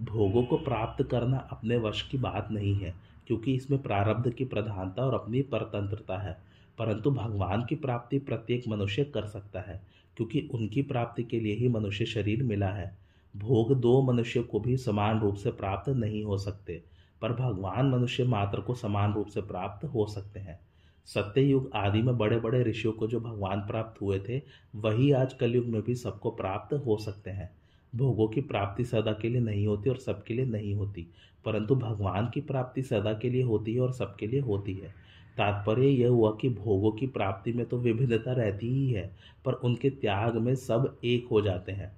भोगों 0.02 0.44
को 0.44 0.58
प्राप्त 0.58 1.04
करना 1.04 1.38
अपने 1.38 1.78
वश 1.78 2.02
की 2.02 2.18
बात 2.18 2.48
नहीं 2.52 2.76
है। 2.76 3.11
क्योंकि 3.32 3.54
इसमें 3.56 3.82
प्रारब्ध 3.82 4.34
की 4.34 4.46
प्रधानता 4.46 5.02
और 5.02 5.14
अपनी 5.14 5.42
परतंत्रता 5.42 6.18
है, 6.18 6.38
परंतु 6.78 7.12
भगवान 7.12 7.66
की 7.66 7.76
प्राप्ति 7.76 8.20
प्रत्येक 8.20 8.64
मनुष्य 8.68 9.04
कर 9.04 9.26
सकता 9.26 9.62
है, 9.62 9.82
क्योंकि 10.18 10.50
उनकी 10.54 10.82
प्राप्ति 10.82 11.24
के 11.24 11.40
लिए 11.40 11.54
ही 11.54 11.68
मनुष्य 11.68 12.06
शरीर 12.06 12.44
मिला 12.44 12.68
है। 12.68 12.98
भोग 13.38 13.80
दो 13.82 14.02
मनुष्य 14.02 14.44
को 14.44 14.60
भी 14.60 14.78
समान 14.78 15.20
रूप 15.20 15.36
से 15.36 15.52
प्राप्त 15.52 15.90
नहीं 15.90 16.24
हो 16.24 16.38
सकते, 16.38 16.84
पर 17.22 17.34
भगवान 17.34 17.90
मनुष्य 17.90 18.24
मात्र 18.24 18.62
को 18.62 18.76
समान 18.76 19.14
रूप 19.14 19.28
से 19.28 19.42
प्राप्त 19.42 19.86
हो 19.86 20.06
सकते 20.06 20.40
हैं। 20.40 20.60
सत्य 21.06 21.42
युग 21.42 21.72
आदि 21.76 22.02
में 22.02 22.18
बड़े 22.18 22.40
बड़े 22.40 22.64
ऋषियों 22.64 22.94
को 22.94 23.08
जो 23.08 23.20
भगवान 23.20 23.60
प्राप्त 23.60 24.02
हुए 24.02 24.20
थे, 24.20 24.42
वही 24.76 25.12
आज 25.12 25.34
कलयुग 25.34 25.66
में 25.66 25.82
भी 25.82 25.96
सबको 25.96 26.32
प्राप्त 26.32 26.74
हो 26.74 26.98
सकते 26.98 27.30
हैं। 27.30 27.61
भोगों 27.96 28.28
की 28.28 28.42
प्राप्ति 28.42 28.86
सदा 28.86 29.14
के 29.14 29.30
लिए 29.30 29.42
नहीं 29.42 29.68
होती 29.68 29.90
और 29.90 29.98
सबके 29.98 30.34
लिए 30.34 30.46
नहीं 30.46 30.74
होती, 30.76 31.08
परंतु 31.46 31.76
भगवान 31.76 32.30
की 32.34 32.42
प्राप्ति 32.42 32.82
सदा 32.82 33.14
के 33.14 33.30
लिए 33.30 33.44
होती 33.44 33.74
है 33.74 33.80
और 33.80 33.94
सबके 33.94 34.28
लिए 34.28 34.40
होती 34.40 34.74
है। 34.74 34.90
तात्पर्य 35.38 35.88
यह 35.88 36.10
हुआ 36.10 36.32
कि 36.42 36.50
भोगों 36.50 36.92
की 36.92 37.08
प्राप्ति 37.08 37.54
में 37.54 37.66
तो 37.66 37.78
विभिन्नता 37.78 38.32
रहती 38.32 38.68
ही 38.68 38.90
है, 38.92 39.12
पर 39.46 39.54
उनके 39.54 39.90
त्याग 39.90 40.36
में 40.36 40.56
सब 40.56 40.98
एक 41.04 41.28
हो 41.32 41.42
जाते 41.42 41.72
हैं। 41.72 41.92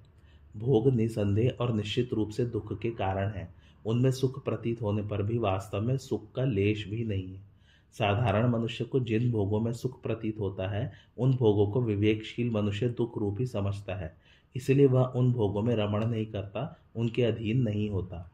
भोग 0.56 0.88
निसंदेह 0.88 1.56
और 1.60 1.72
निश्चित 1.74 2.12
रूप 2.12 2.28
से 2.28 2.44
दुख 2.44 2.80
के 2.80 2.90
कारण 2.90 3.30
है। 3.30 3.54
उनमें 3.86 4.10
सुख 4.10 4.44
प्रतीत 4.44 4.82
होने 4.82 5.02
पर 5.02 5.22
भी 5.22 5.38
वास्तव 5.38 5.80
में 5.80 5.96
सुख 5.96 6.32
का 6.32 6.44
लेश 6.44 6.86
भी 6.88 7.04
नहीं 7.04 7.34
है। 7.34 7.40
साधारण 7.92 8.48
मनुष्य 8.48 8.84
को 8.84 9.00
जिन 9.00 9.30
भोगों 9.32 9.60
में 9.60 9.72
सुख 9.72 10.02
प्रतीत 10.02 10.40
होता 10.40 10.68
है, 10.68 10.92
उन 11.18 11.34
भोगों 11.34 11.66
को 11.66 11.82
विवेकशील 11.82 12.50
मनुष्य 12.50 12.88
दुख 12.88 13.18
रूप 13.18 13.36
ही 13.38 13.46
समझता 13.46 13.94
है। 13.94 14.23
इसलिए 14.56 14.86
वह 14.86 15.04
उन 15.04 15.32
भोगों 15.32 15.62
में 15.62 15.76
रमण 15.76 16.04
नहीं 16.04 16.26
करता, 16.26 16.76
उनके 16.96 17.22
अधीन 17.22 17.62
नहीं 17.62 17.90
होता। 17.90 18.30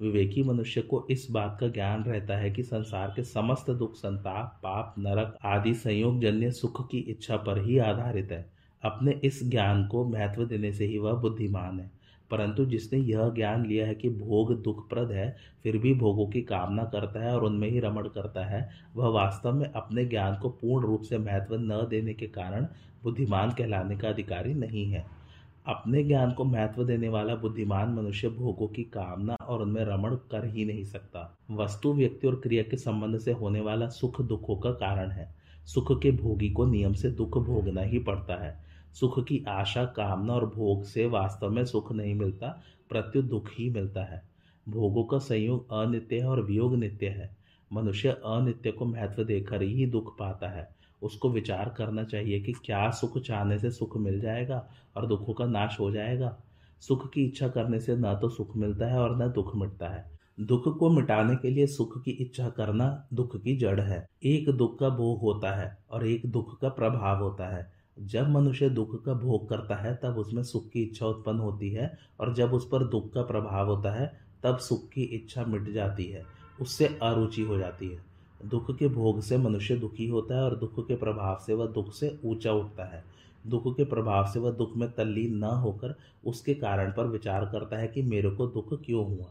विवेकी 0.00 0.42
मनुष्य 0.42 0.82
को 0.82 1.06
इस 1.10 1.28
बात 1.30 1.56
का 1.60 1.68
ज्ञान 1.68 2.04
रहता 2.04 2.36
है 2.36 2.50
कि 2.50 2.62
संसार 2.62 3.12
के 3.16 3.24
समस्त 3.24 3.70
दुख, 3.70 3.94
संताप, 3.94 4.60
पाप, 4.62 4.94
नरक 4.98 5.38
आदि 5.44 5.74
संयोग 5.74 6.20
जन्य 6.20 6.50
सुख 6.50 6.90
की 6.90 6.98
इच्छा 6.98 7.36
पर 7.36 7.64
ही 7.64 7.78
आधारित 7.78 8.32
है। 8.32 8.50
अपने 8.82 9.20
इस 9.24 9.50
ज्ञान 9.50 9.86
को 9.86 10.04
महत्व 10.04 10.44
देने 10.44 10.72
से 10.72 10.86
ही 10.86 10.98
वह 10.98 11.12
बुद्धिमान 11.12 11.80
है। 11.80 12.02
परंतु 12.30 12.64
जिसने 12.64 12.98
यह 12.98 13.28
ज्ञान 13.28 13.66
लिया 13.66 13.86
है 13.86 13.94
कि 13.94 14.08
भोग 14.08 14.62
दुखप्रद 14.62 15.12
है, 15.12 15.36
फिर 15.62 15.78
भी 15.78 15.94
भोगों 15.94 16.26
की 16.26 16.42
कामना 16.42 16.84
करता 16.84 17.24
है 17.24 17.34
और 17.34 17.44
उनमें 17.44 17.68
ही 17.68 17.80
रमण 17.80 18.08
करता 18.08 18.44
है, 18.44 18.70
वह 18.96 19.08
वास्तव 19.08 19.52
में 19.52 19.66
अपने 19.66 20.04
ज्ञान 20.04 20.36
को 20.36 20.48
पूर्ण 20.48 20.86
रूप 20.86 21.02
से 21.02 21.18
महत्व 21.18 21.54
न 21.54 21.86
देने 21.90 22.14
के 22.14 22.26
कारण 22.26 22.66
बुद्धिमान 23.04 23.50
कहलाने 23.50 23.96
का 23.96 24.08
अधिकारी 24.08 24.54
नहीं 24.54 24.86
है। 24.86 25.21
अपने 25.66 26.04
ज्ञान 26.04 26.32
को 26.32 26.44
महत्व 26.44 26.84
देने 26.84 27.08
वाला 27.08 27.34
बुद्धिमान 27.34 27.90
मनुष्य 27.90 28.28
भोगों 28.28 28.68
की 28.68 28.84
कामना 28.84 29.34
और 29.34 29.62
उनमें 29.62 29.84
रमण 29.84 30.14
कर 30.14 30.44
ही 30.44 30.64
नहीं 30.64 30.84
सकता। 30.84 31.38
वस्तु, 31.50 31.92
व्यक्ति 31.92 32.28
और 32.28 32.34
क्रिया 32.34 32.62
के 32.62 32.76
संबंध 32.76 33.18
से 33.18 33.32
होने 33.32 33.60
वाला 33.60 33.88
सुख 33.88 34.20
दुखों 34.20 34.56
का 34.56 34.70
कारण 34.70 35.10
है। 35.10 35.34
सुख 35.66 36.02
के 36.02 36.10
भोगी 36.10 36.50
को 36.50 36.66
नियम 36.66 36.92
से 36.92 37.10
दुख 37.10 37.38
भोगना 37.38 37.82
ही 37.82 37.98
पड़ता 37.98 38.44
है। 38.44 38.64
सुख 38.94 39.26
की 39.26 39.44
आशा, 39.48 39.84
कामना 39.84 40.34
और 40.34 40.46
भोग 40.46 40.84
से 40.84 41.06
वास्तव 41.06 41.50
में 41.50 41.64
सुख 41.64 41.92
नहीं 41.92 42.14
मिलता, 42.14 42.62
प्रत्युत 42.88 43.24
दुख 43.24 43.48
ही 43.58 43.70
मिलता 43.70 44.04
है। 44.04 44.22
भोगों 44.68 45.04
का 45.04 45.18
संयोग 45.18 45.72
अनित्य 45.72 46.18
है 46.18 46.26
और 46.26 46.42
वियोग 46.42 46.76
नित्य 46.76 47.08
है। 47.08 47.36
मनुष्य 47.72 48.08
अनित्य 48.08 48.72
को 48.72 48.84
महत्व 48.84 49.24
देकर 49.24 49.62
ही 49.62 49.86
दुख 49.86 50.18
पाता 50.18 50.48
है। 50.48 50.81
उसको 51.02 51.30
विचार 51.30 51.74
करना 51.76 52.04
चाहिए 52.04 52.40
कि 52.40 52.52
क्या 52.52 52.90
सुख 52.90 53.18
चाहने 53.18 53.58
से 53.58 53.70
सुख 53.70 53.96
मिल 53.96 54.20
जाएगा 54.20 54.68
और 54.96 55.06
दुखों 55.06 55.34
का 55.34 55.46
नाश 55.46 55.76
हो 55.80 55.90
जाएगा। 55.90 56.36
सुख 56.80 57.12
की 57.12 57.24
इच्छा 57.24 57.48
करने 57.48 57.80
से 57.80 57.96
न 57.96 58.14
तो 58.14 58.28
सुख 58.28 58.56
मिलता 58.56 58.86
है 58.86 58.98
और 58.98 59.22
न 59.22 59.32
दुख 59.32 59.56
मिटता 59.56 59.88
है। 59.88 60.10
दुख 60.40 60.78
को 60.78 60.90
मिटाने 60.90 61.36
के 61.36 61.50
लिए 61.50 61.66
सुख 61.66 62.02
की 62.04 62.10
इच्छा 62.10 62.48
करना 62.48 63.06
दुख 63.14 63.36
की 63.36 63.56
जड़ 63.56 63.80
है। 63.80 64.08
एक 64.24 64.50
दुख 64.50 64.78
का 64.78 64.88
भोग 64.88 65.20
होता 65.20 65.52
है 65.52 65.78
और 65.90 66.06
एक 66.06 66.26
दुख 66.26 66.60
का 66.60 66.68
प्रभाव 66.68 67.22
होता 67.22 67.56
है। 67.56 67.72
जब 67.98 68.28
मनुष्य 68.28 68.68
दुख 68.70 69.04
का 69.04 69.14
भोग 69.14 69.48
करता 69.48 69.74
है, 69.74 69.94
तब 70.02 70.18
उसमें 70.18 70.42
सुख 70.42 70.68
की 70.68 70.82
इच्छा 70.82 71.06
उत्पन्न 71.06 71.38
होती 71.38 71.70
है 71.70 71.98
और 72.20 72.34
जब 72.34 72.52
उस 72.52 72.68
पर 72.72 72.84
दुख 72.84 73.12
का 73.12 73.22
प्रभाव 73.22 73.66
होता 73.66 74.00
है, 74.00 74.12
तब 74.42 74.58
सुख 74.58 74.88
की 74.88 75.02
इच्छा 75.02 75.44
मिट 75.44 75.70
जाती 75.70 76.04
है। 76.04 76.24
उससे 76.60 76.86
अरुचि 77.02 77.42
हो 77.42 77.58
जाती 77.58 77.88
है। 77.88 78.11
दुख 78.44 78.78
के 78.78 78.88
भोग 78.88 79.20
से 79.20 79.38
मनुष्य 79.38 79.76
दुखी 79.76 80.06
होता 80.08 80.36
है 80.36 80.42
और 80.42 80.56
दुख 80.56 80.88
के 80.88 80.96
प्रभाव 80.96 81.38
से 81.46 81.54
वह 81.54 81.66
दुख 81.66 81.92
से 81.94 82.18
ऊँचा 82.24 82.52
उठता 82.52 82.84
है। 82.84 83.04
दुख 83.46 83.76
के 83.76 83.84
प्रभाव 83.84 84.26
से 84.32 84.38
वह 84.38 84.50
दुख 84.50 84.76
में 84.76 84.92
तल्लीन 84.92 85.36
न 85.36 85.44
होकर 85.44 85.94
उसके 86.26 86.54
कारण 86.54 86.92
पर 86.92 87.06
विचार 87.06 87.44
करता 87.44 87.78
है 87.78 87.88
कि 87.88 88.02
मेरे 88.02 88.30
को 88.30 88.46
दुख 88.46 88.84
क्यों 88.84 89.06
हुआ। 89.06 89.26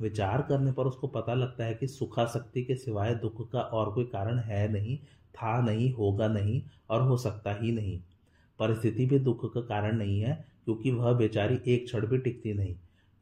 विचार 0.00 0.42
करने 0.42 0.72
पर 0.72 0.84
उसको 0.84 1.06
पता 1.06 1.34
लगता 1.34 1.64
है 1.64 1.74
कि 1.74 1.86
सुखाशक्ति 1.86 2.62
के 2.62 2.74
सिवाय 2.74 3.14
दुख 3.14 3.50
का 3.50 3.60
और 3.60 3.92
कोई 3.92 4.04
कारण 4.04 4.38
है 4.38 4.72
नहीं, 4.72 4.98
था 5.34 5.60
नहीं, 5.60 5.92
होगा 5.92 6.28
नहीं 6.28 6.62
और 6.90 7.02
हो 7.02 7.16
सकता 7.16 7.54
ही 7.54 7.72
नहीं। 7.72 8.00
परिस्थिति 8.58 9.06
भी 9.06 9.18
दुख 9.18 9.54
का 9.54 9.60
कारण 9.60 9.96
नहीं 9.96 10.20
है, 10.20 10.44
क्योंकि 10.64 10.90
वह 10.90 11.12
बेचारी 11.12 11.60
एक 11.66 11.84
क्षण 11.84 12.06
भी 12.06 12.18
टिकती 12.18 12.52
नहीं। 12.54 12.74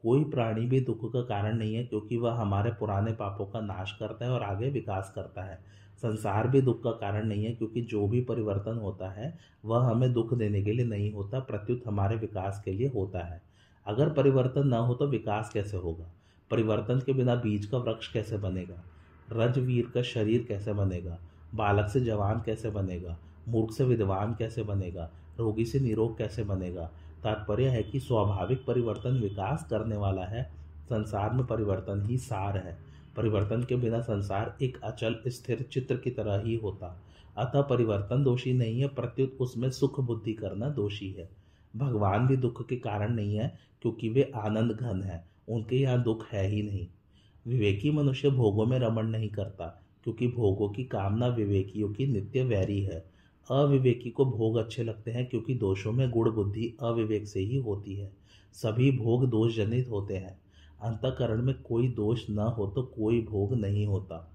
कोई 0.03 0.23
प्राणी 0.23 0.65
भी 0.65 0.79
दुख 0.79 1.13
का 1.13 1.21
कारण 1.21 1.57
नहीं 1.57 1.75
है, 1.75 1.83
क्योंकि 1.83 2.17
वह 2.17 2.33
हमारे 2.33 2.71
पुराने 2.71 3.11
पापों 3.11 3.45
का 3.45 3.61
नाश 3.61 3.97
करता 3.99 4.25
है 4.25 4.31
और 4.31 4.43
आगे 4.43 4.69
विकास 4.69 5.11
करता 5.15 5.43
है। 5.43 5.59
संसार 5.97 6.47
भी 6.47 6.61
दुख 6.61 6.83
का 6.83 6.91
कारण 6.91 7.27
नहीं 7.27 7.45
है, 7.45 7.51
क्योंकि 7.51 7.81
जो 7.81 8.07
भी 8.07 8.21
परिवर्तन 8.21 8.77
होता 8.77 9.11
है, 9.11 9.37
वह 9.65 9.85
हमें 9.85 10.13
दुख 10.13 10.33
देने 10.33 10.63
के 10.63 10.71
लिए 10.71 10.85
नहीं 10.85 11.13
होता, 11.13 11.39
प्रत्युत 11.39 11.83
हमारे 11.87 12.15
विकास 12.15 12.61
के 12.65 12.71
लिए 12.71 12.87
होता 12.87 13.19
है। 13.19 13.41
अगर 13.85 14.09
परिवर्तन 14.09 14.67
न 14.67 14.73
हो 14.73 14.93
तो 14.93 15.07
विकास 15.07 15.51
कैसे 15.53 15.77
होगा? 15.77 16.13
परिवर्तन 16.51 16.99
के 16.99 17.13
बिना 17.13 17.35
बीज 17.35 17.65
का 17.65 17.77
वृक्ष 17.77 18.13
कैसे 18.13 18.37
बनेगा? 18.37 18.83
रजवीर 19.31 19.91
का 19.93 20.01
शरीर 20.01 20.45
कैसे 20.47 20.73
बनेगा? 20.73 21.19
बालक 21.55 21.89
से 21.89 22.01
जवान 22.01 22.41
कैसे 22.45 22.69
बनेगा? 22.69 23.17
मूर्ख 23.47 23.71
से 23.71 23.83
विद्वान 23.83 24.33
कैसे 24.33 24.63
बनेगा? 24.63 25.09
रोगी 25.39 25.65
से 25.65 25.79
निरोग 25.79 26.17
कैसे 26.17 26.43
बनेगा? 26.43 26.91
तात्पर्य 27.23 27.67
है 27.67 27.83
कि 27.83 27.99
स्वाभाविक 27.99 28.65
परिवर्तन 28.65 29.09
विकास 29.09 29.67
करने 29.69 29.95
वाला 29.95 30.25
है। 30.25 30.43
संसार 30.85 31.33
में 31.33 31.45
परिवर्तन 31.45 32.05
ही 32.05 32.17
सार 32.17 32.57
है। 32.57 32.77
परिवर्तन 33.17 33.63
के 33.63 33.75
बिना 33.75 34.01
संसार 34.01 34.57
एक 34.61 34.81
अचल, 34.83 35.15
स्थिर 35.27 35.65
चित्र 35.71 35.97
की 35.97 36.11
तरह 36.11 36.41
ही 36.41 36.55
होता। 36.55 37.01
अतः 37.37 37.61
परिवर्तन 37.61 38.23
दोषी 38.23 38.53
नहीं 38.53 38.81
है, 38.81 38.87
प्रत्युत 38.87 39.37
उसमें 39.39 39.69
सुख 39.69 39.99
बुद्धि 39.99 40.33
करना 40.33 40.69
दोषी 40.69 41.11
है। 41.11 41.29
भगवान 41.75 42.27
भी 42.27 42.37
दुख 42.37 42.67
के 42.67 42.75
कारण 42.75 43.13
नहीं 43.13 43.35
है, 43.35 43.59
क्योंकि 43.81 44.09
वे 44.09 44.31
आनंद 44.35 44.71
घन 44.71 45.03
है। 45.03 45.27
उनके 45.49 45.75
यहाँ 45.75 46.03
दुख 46.03 46.27
है 46.27 46.47
ही 46.47 46.63
नहीं। 46.63 46.87
विवेकी 47.47 47.91
मनुष्य 47.91 48.29
भोगों 48.29 48.65
में 48.65 48.79
रमण 48.79 49.07
नहीं 49.07 49.29
करता, 49.29 49.81
क्योंकि 50.03 50.27
भोगों 50.27 50.69
की 50.69 50.83
कामना 50.83 51.27
विवेकियों 51.27 51.93
की 51.93 52.07
नित्य 52.07 52.43
वैरी 52.43 52.81
है। 52.81 53.10
अविवेकी 53.47 54.09
को 54.09 54.25
भोग 54.25 54.55
अच्छे 54.55 54.83
लगते 54.83 55.11
हैं 55.11 55.25
क्योंकि 55.25 55.53
दोषों 55.55 55.91
में 55.91 56.09
गुण 56.11 56.29
बुद्धि 56.31 56.73
अविवेक 56.81 57.27
से 57.27 57.39
ही 57.39 57.57
होती 57.57 57.95
है। 57.95 58.11
सभी 58.53 58.91
भोग 58.91 59.29
दोष 59.29 59.55
जनित 59.55 59.89
होते 59.89 60.17
हैं। 60.17 60.39
अंतकरण 60.81 61.41
में 61.41 61.55
कोई 61.61 61.87
दोष 61.87 62.29
न 62.29 62.39
हो 62.57 62.67
तो 62.67 62.83
कोई 62.83 63.21
भोग 63.21 63.53
नहीं 63.53 63.85
होता। 63.85 64.27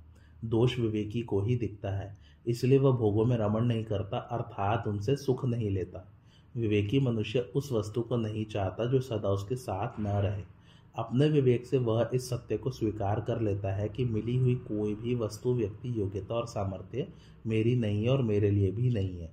दोष 0.45 0.79
विवेकी 0.79 1.23
को 1.23 1.41
ही 1.41 1.57
दिखता 1.57 1.91
है, 1.91 2.17
इसलिए 2.47 2.79
वह 2.79 2.93
भोगों 2.93 3.25
में 3.25 3.37
रमण 3.37 3.65
नहीं 3.65 3.85
करता, 3.85 4.19
अर्थात 4.19 4.87
उनसे 4.87 5.17
सुख 5.17 5.45
नहीं 5.45 5.71
लेता। 5.71 6.07
विवेकी 6.57 7.01
मनुष्य 7.01 7.41
उस 7.57 7.73
वस्तु 7.73 8.03
को 8.03 8.17
नहीं 8.17 8.45
चाहता 8.45 8.85
जो 8.85 9.01
सदा 9.01 9.29
उसके 9.29 9.57
साथ 9.57 10.01
न 10.01 10.07
रहे। 10.07 10.43
अपने 10.97 11.29
विवेक 11.29 11.67
से 11.67 11.79
वह 11.79 12.11
इस 12.15 12.29
सत्य 12.31 12.57
को 12.57 12.71
स्वीकार 12.71 13.21
कर 13.21 13.41
लेता 13.41 13.75
है 13.75 13.89
कि 13.89 14.05
मिली 14.05 14.37
हुई 14.37 14.55
कोई 14.55 14.95
भी 14.95 15.15
वस्तु, 15.15 15.55
व्यक्ति, 15.55 16.01
योग्यता 16.01 16.35
और 16.35 16.47
सामर्थ्य 16.47 17.09
मेरी 17.47 17.77
नहीं 17.77 18.05
है 18.05 18.11
और 18.11 18.23
मेरे 18.23 18.51
लिए 18.51 18.71
भी 18.71 18.91
नहीं 18.91 19.21
है। 19.21 19.31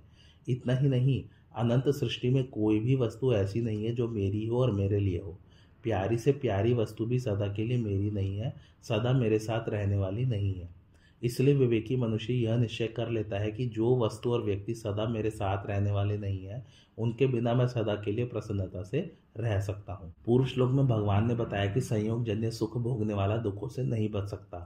इतना 0.50 0.76
ही 0.76 0.90
नहीं, 0.90 1.24
अनंत 1.56 1.84
सृष्टि 1.90 2.30
में 2.30 2.44
कोई 2.44 2.80
भी 2.80 2.96
वस्तु 2.96 3.34
ऐसी 3.34 3.62
नहीं 3.62 3.86
है 3.86 3.96
जो 3.96 4.08
मेरी 4.08 4.48
हो 4.48 4.62
और 4.62 4.72
मेरे 4.72 5.00
लिए 5.00 5.20
हो। 5.20 5.38
प्यारी 5.84 6.18
से 6.18 6.32
प्यारी 6.32 6.74
वस्तु 6.74 7.06
भी 7.06 7.20
सदा 7.20 7.54
के 7.54 7.64
लिए 7.64 7.78
मेरी 7.78 8.12
नहीं 8.12 8.38
है, 8.38 8.54
सदा 8.84 9.14
मेरे 9.14 9.40
साथ 9.40 9.70
रहने 9.70 9.98
वाली 9.98 10.26
नहीं 10.26 10.54
है। 10.54 10.83
इसलिए 11.24 11.54
विवेकी 11.54 11.96
मनुष्य 11.96 12.34
यह 12.34 12.56
निश्चय 12.56 12.88
कर 12.88 13.10
लेता 13.10 13.40
है 13.40 13.52
कि 13.52 13.66
जो 13.66 13.96
वस्तु 13.98 14.32
और 14.32 14.44
व्यक्ति 14.44 14.74
सदा 14.74 15.06
मेरे 15.06 15.30
साथ 15.30 15.68
रहने 15.68 15.92
वाले 15.92 16.18
नहीं 16.18 16.46
है, 16.46 16.66
उनके 16.98 17.28
बिना 17.28 17.54
मैं 17.54 17.68
सदा 17.68 17.96
के 17.96 18.12
लिए 18.12 18.26
प्रसन्नता 18.26 18.84
से 18.84 19.00
रह 19.38 19.60
सकता 19.60 19.94
हूँ। 19.94 20.14
पूर्व 20.26 20.46
श्लोक 20.46 20.72
में 20.72 20.88
भगवान 20.88 21.28
ने 21.28 21.36
बताया 21.36 21.74
कि 21.74 21.82
संयोग 21.82 22.26
जन्य 22.26 22.52
सुख 22.52 22.78
भोगने 22.78 23.14
वाला 23.14 23.38
दुखों 23.38 23.68
से 23.68 23.84
नहीं 23.84 24.10
बच 24.10 24.30
सकता। 24.30 24.60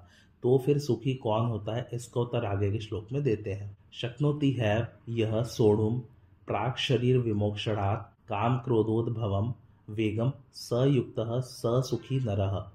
तो 0.44 0.58
फिर 0.66 0.78
सुखी 0.78 1.14
कौन 1.14 1.46
होता 1.46 1.76
है, 1.76 1.88
इसका 1.94 2.22
उत्तर 2.22 2.46
आगे 2.46 2.72
के 2.72 2.80
श्लोक 2.80 3.12
में 3.12 3.24
देते 3.24 3.54
हैं। 3.54 3.78
शक्नोति 3.94 4.52
है 4.52 4.94
यह 5.10 5.42
सोढ़ुम 5.44 6.00
प्राग 6.48 6.76
शरीर 6.78 7.18
विमोक्षणात्, 7.18 8.04
काम 8.30 8.58
क्रोधोद्भवम 8.58 9.54
वेगम 9.90 10.32
सयुक्त 10.54 11.16
स 11.44 11.62
सुखी 11.90 12.20
नरह 12.20 12.72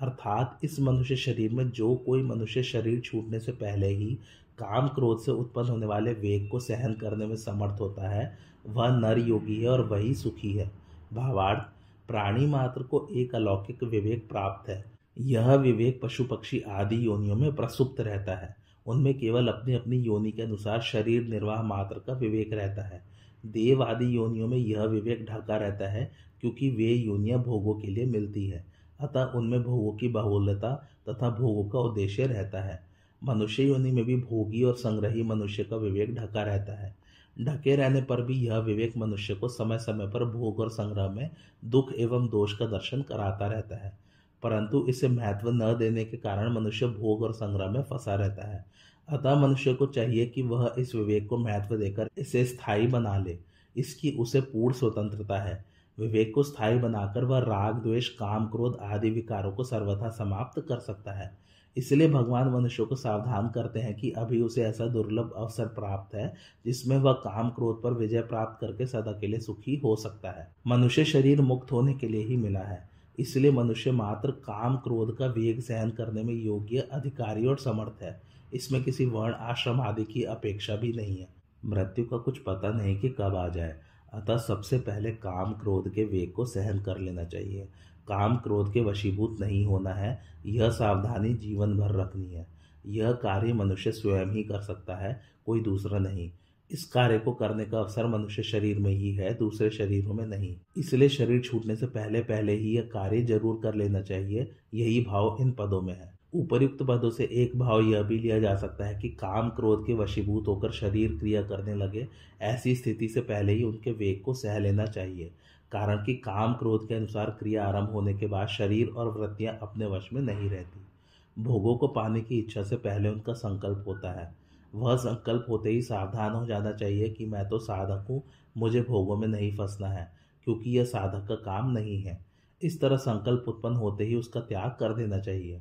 अर्थात 0.00 0.58
इस 0.64 0.80
मनुष्य 0.80 1.16
शरीर 1.16 1.52
में 1.52 1.70
जो 1.70 1.94
कोई 1.96 2.22
मनुष्य 2.22 2.62
शरीर 2.62 3.00
छूटने 3.00 3.40
से 3.40 3.52
पहले 3.52 3.86
ही 3.86 4.18
काम 4.58 4.88
क्रोध 4.88 5.20
से 5.20 5.32
उत्पन्न 5.32 5.68
होने 5.68 5.86
वाले 5.86 6.12
वेग 6.12 6.48
को 6.48 6.60
सहन 6.60 6.94
करने 6.94 7.26
में 7.26 7.36
समर्थ 7.36 7.80
होता 7.80 8.08
है, 8.08 8.38
वह 8.66 8.88
नर 8.88 9.18
योगी 9.18 9.62
है 9.62 9.68
और 9.68 9.80
वही 9.80 10.14
सुखी 10.14 10.52
है। 10.52 10.70
भावार्थ, 11.14 11.62
प्राणी 12.08 12.46
मात्र 12.46 12.82
को 12.82 13.08
एक 13.12 13.34
अलौकिक 13.34 13.82
विवेक 13.82 14.28
प्राप्त 14.28 14.68
है। 14.68 14.84
यह 15.18 15.54
विवेक 15.54 16.00
पशु 16.02 16.24
पक्षी 16.24 16.60
आदि 16.60 17.06
योनियों 17.06 17.36
में 17.36 17.54
प्रसुप्त 17.54 18.00
रहता 18.00 18.36
है। 18.36 18.56
उनमें 18.86 19.18
केवल 19.18 19.48
अपनी 19.48 19.74
अपनी 19.74 19.98
योनि 19.98 20.32
के 20.32 20.42
अनुसार 20.42 20.80
शरीर 20.80 21.22
निर्वाह 21.22 21.62
मात्र 21.62 21.98
का 21.98 22.12
विवेक 22.12 22.52
रहता 22.52 22.82
है। 22.82 23.02
देव 23.46 23.82
आदि 23.82 24.16
योनियों 24.16 24.48
में 24.48 24.58
यह 24.58 24.82
विवेक 24.82 25.26
ढका 25.30 25.56
रहता 25.56 25.88
है, 25.88 26.12
क्योंकि 26.40 26.70
वे 26.70 26.92
योनियाँ 26.92 27.42
भोगों 27.42 27.74
के 27.74 27.88
लिए 27.88 28.06
मिलती 28.06 28.46
है। 28.46 28.75
अतः 29.00 29.24
उनमें 29.24 29.62
भोगों 29.62 29.92
की 29.92 30.08
बाहुल्यता 30.08 30.88
तथा 31.08 31.30
भोगों 31.30 31.68
का 31.68 31.78
उद्देश्य 31.78 32.26
रहता 32.26 32.62
है। 32.62 32.86
मनुष्य 33.24 33.62
योनि 33.62 33.92
में 33.92 34.04
भी 34.04 34.16
भोगी 34.16 34.62
और 34.62 34.74
संग्रही 34.74 35.22
मनुष्य 35.22 35.64
का 35.64 35.76
विवेक 35.76 36.14
ढका 36.14 36.42
रहता 36.42 36.72
है। 36.72 36.96
ढके 37.40 37.76
रहने 37.76 38.02
पर 38.02 38.22
भी 38.22 38.46
यह 38.46 38.56
विवेक 38.56 38.96
मनुष्य 38.96 39.34
को 39.34 39.48
समय 39.48 39.78
समय 39.78 40.06
पर 40.06 40.24
भोग 40.24 40.60
और 40.60 40.70
संग्रह 40.70 41.08
में 41.08 41.30
दुख 41.64 41.92
एवं 41.92 42.28
दोष 42.28 42.58
का 42.58 42.66
दर्शन 42.66 43.02
कराता 43.02 43.46
रहता 43.46 43.76
है। 43.76 43.98
परंतु 44.42 44.86
इसे 44.88 45.08
महत्व 45.08 45.50
न 45.50 45.76
देने 45.78 46.04
के 46.04 46.16
कारण 46.16 46.54
मनुष्य 46.54 46.86
भोग 46.86 47.22
और 47.22 47.32
संग्रह 47.32 47.70
में 47.70 47.82
फंसा 47.82 48.14
रहता 48.14 48.48
है। 48.48 48.64
अतः 49.08 49.34
मनुष्य 49.34 49.74
को 49.74 49.86
चाहिए 49.86 50.26
कि 50.26 50.42
वह 50.42 50.74
इस 50.78 50.94
विवेक 50.94 51.28
को 51.28 51.36
महत्व 51.36 51.76
देकर 51.76 52.08
इसे 52.18 52.44
स्थायी 52.44 52.86
बना 52.86 53.18
ले। 53.18 53.38
इसकी 53.76 54.10
उसे 54.10 54.40
पूर्ण 54.40 54.74
स्वतंत्रता 54.74 55.38
है। 55.38 55.64
विवेक 56.00 56.34
को 56.34 56.42
स्थायी 56.42 56.78
बनाकर 56.78 57.24
वह 57.24 57.38
राग, 57.38 57.74
द्वेष, 57.74 58.08
काम, 58.08 58.46
क्रोध 58.46 58.78
आदि 58.82 59.10
विकारों 59.10 59.52
को 59.52 59.64
सर्वथा 59.64 60.08
समाप्त 60.08 60.66
कर 60.68 60.78
सकता 60.78 61.12
है। 61.12 61.46
इसलिए 61.76 62.10
भगवान 62.10 62.48
मनुष्य 62.48 62.84
को 62.84 62.96
सावधान 62.96 63.48
करते 63.48 63.80
हैं 63.80 63.94
कि 63.94 64.10
अभी 64.10 64.40
उसे 64.40 64.62
ऐसा 64.62 64.86
दुर्लभ 64.86 65.32
अवसर 65.36 65.66
प्राप्त 65.66 66.14
है, 66.14 66.34
जिसमें 66.66 66.98
वह 66.98 67.12
काम, 67.12 67.50
क्रोध 67.50 67.82
पर 67.82 67.92
विजय 67.92 68.20
प्राप्त 68.20 68.60
करके 68.60 68.86
सदा 68.86 69.12
के 69.12 69.26
लिए 69.26 69.40
सुखी 69.40 69.76
हो 69.76 69.96
सकता 69.96 70.30
है। 70.30 70.54
मनुष्य 70.66 71.04
शरीर 71.04 71.40
मुक्त 71.40 71.72
होने 71.72 71.94
के 71.94 72.08
लिए 72.08 72.24
ही 72.24 72.36
मिला 72.36 72.60
है। 72.60 72.90
इसलिए 73.18 73.52
मनुष्य 73.52 73.92
मात्र 73.92 74.30
काम, 74.30 74.76
क्रोध 74.76 75.16
का 75.16 75.26
वेग 75.26 75.60
सहन 75.60 75.90
करने 75.90 76.22
में 76.22 76.34
योग्य 76.34 76.78
अधिकारी 76.78 77.46
और 77.46 77.58
समर्थ 77.58 78.02
है। 78.02 78.22
इसमें 78.54 78.82
किसी 78.82 79.06
वर्ण, 79.06 79.32
आश्रम 79.32 79.80
आदि 79.80 80.04
की 80.04 80.22
अपेक्षा 80.22 80.76
भी 80.76 80.92
नहीं 80.92 81.18
है। 81.18 81.28
मृत्यु 81.64 82.04
का 82.04 82.16
कुछ 82.16 82.38
पता 82.38 82.72
नहीं 82.72 83.00
कि 83.00 83.08
कब 83.08 83.36
आ 83.36 83.48
जाए। 83.48 83.85
अतः 84.16 84.36
सबसे 84.36 84.78
पहले 84.78 85.10
काम 85.10 85.52
क्रोध 85.52 85.92
के 85.94 86.04
वेग 86.04 86.32
को 86.32 86.44
सहन 86.44 86.80
कर 86.80 86.98
लेना 86.98 87.24
चाहिए। 87.24 87.68
काम 88.08 88.36
क्रोध 88.36 88.72
के 88.72 88.80
वशीभूत 88.80 89.36
नहीं 89.40 89.64
होना 89.64 89.90
है। 89.90 90.22
यह 90.46 90.70
सावधानी 90.70 91.34
जीवन 91.34 91.76
भर 91.76 91.94
रखनी 91.94 92.32
है। 92.32 92.46
यह 92.86 93.12
कार्य 93.12 93.52
मनुष्य 93.52 93.92
स्वयं 93.92 94.26
ही 94.26 94.42
कर 94.42 94.60
सकता 94.60 94.96
है, 94.96 95.20
कोई 95.46 95.60
दूसरा 95.60 95.98
नहीं। 95.98 96.30
इस 96.70 96.84
कार्य 96.84 97.18
को 97.18 97.32
करने 97.32 97.64
का 97.64 97.78
अवसर 97.78 98.06
मनुष्य 98.06 98.42
शरीर 98.42 98.78
में 98.78 98.90
ही 98.90 99.12
है, 99.12 99.34
दूसरे 99.34 99.70
शरीरों 99.70 100.14
में 100.14 100.26
नहीं। 100.26 100.56
इसलिए 100.76 101.08
शरीर 101.08 101.40
छूटने 101.40 101.76
से 101.76 101.86
पहले 101.86 102.20
पहले 102.20 102.52
ही 102.52 102.76
यह 102.76 102.82
कार्य 102.82 103.22
ज़रूर 103.22 103.60
कर 103.62 103.74
लेना 103.74 104.02
चाहिए। 104.02 104.50
यही 104.74 105.04
भाव 105.04 105.36
इन 105.40 105.52
पदों 105.52 105.82
में 105.82 105.94
है। 105.94 106.15
उपयुक्त 106.40 106.82
पदों 106.82 107.10
से 107.10 107.24
एक 107.32 107.58
भाव 107.58 107.80
यह 107.80 108.02
भी 108.02 108.18
लिया 108.18 108.38
जा 108.38 108.54
सकता 108.56 108.86
है 108.86 108.98
कि 109.00 109.08
काम 109.08 109.48
क्रोध 109.48 109.86
के 109.86 109.94
वशीभूत 109.94 110.48
होकर 110.48 110.70
शरीर 110.70 111.16
क्रिया 111.18 111.42
करने 111.42 111.74
लगे, 111.74 112.06
ऐसी 112.42 112.74
स्थिति 112.74 113.08
से 113.08 113.20
पहले 113.20 113.52
ही 113.52 113.62
उनके 113.62 113.92
वेग 113.92 114.22
को 114.22 114.34
सह 114.34 114.58
लेना 114.58 114.86
चाहिए। 114.86 115.30
कारण 115.72 116.04
कि 116.04 116.14
काम 116.14 116.54
क्रोध 116.54 116.88
के 116.88 116.94
अनुसार 116.94 117.30
क्रिया 117.30 117.66
आरंभ 117.66 117.90
होने 117.90 118.14
के 118.14 118.26
बाद 118.26 118.48
शरीर 118.48 118.88
और 118.88 119.18
वृत्तियाँ 119.18 119.58
अपने 119.62 119.86
वश 119.86 120.08
में 120.12 120.22
नहीं 120.22 120.50
रहती। 120.50 121.42
भोगों 121.42 121.76
को 121.76 121.88
पाने 121.88 122.20
की 122.20 122.38
इच्छा 122.38 122.62
से 122.62 122.76
पहले 122.76 123.08
उनका 123.08 123.32
संकल्प 123.32 123.84
होता 123.86 124.12
है। 124.12 124.34
वह 124.74 124.96
संकल्प 124.96 125.46
होते 125.48 125.70
ही 125.70 125.82
सावधान 125.82 126.32
हो 126.32 126.46
जाना 126.46 126.72
चाहिए 126.72 127.08
कि 127.08 127.26
मैं 127.26 127.48
तो 127.48 127.58
साधक 127.58 128.06
हूँ, 128.10 128.22
मुझे 128.56 128.80
भोगों 128.82 129.16
में 129.16 129.28
नहीं 129.28 129.56
फंसना 129.56 129.88
है, 129.88 130.12
क्योंकि 130.44 130.70
यह 130.70 130.84
साधक 130.84 131.26
का 131.28 131.34
काम 131.34 131.70
नहीं 131.70 132.02
है। 132.02 132.18
इस 132.62 132.80
तरह 132.80 132.96
संकल्प 132.96 133.44
उत्पन्न 133.48 133.76
होते 133.76 134.04
ही 134.04 134.14
उसका 134.14 134.40
त्याग 134.40 134.70
कर 134.70 134.94
देना 134.94 135.18
चाहिए। 135.18 135.60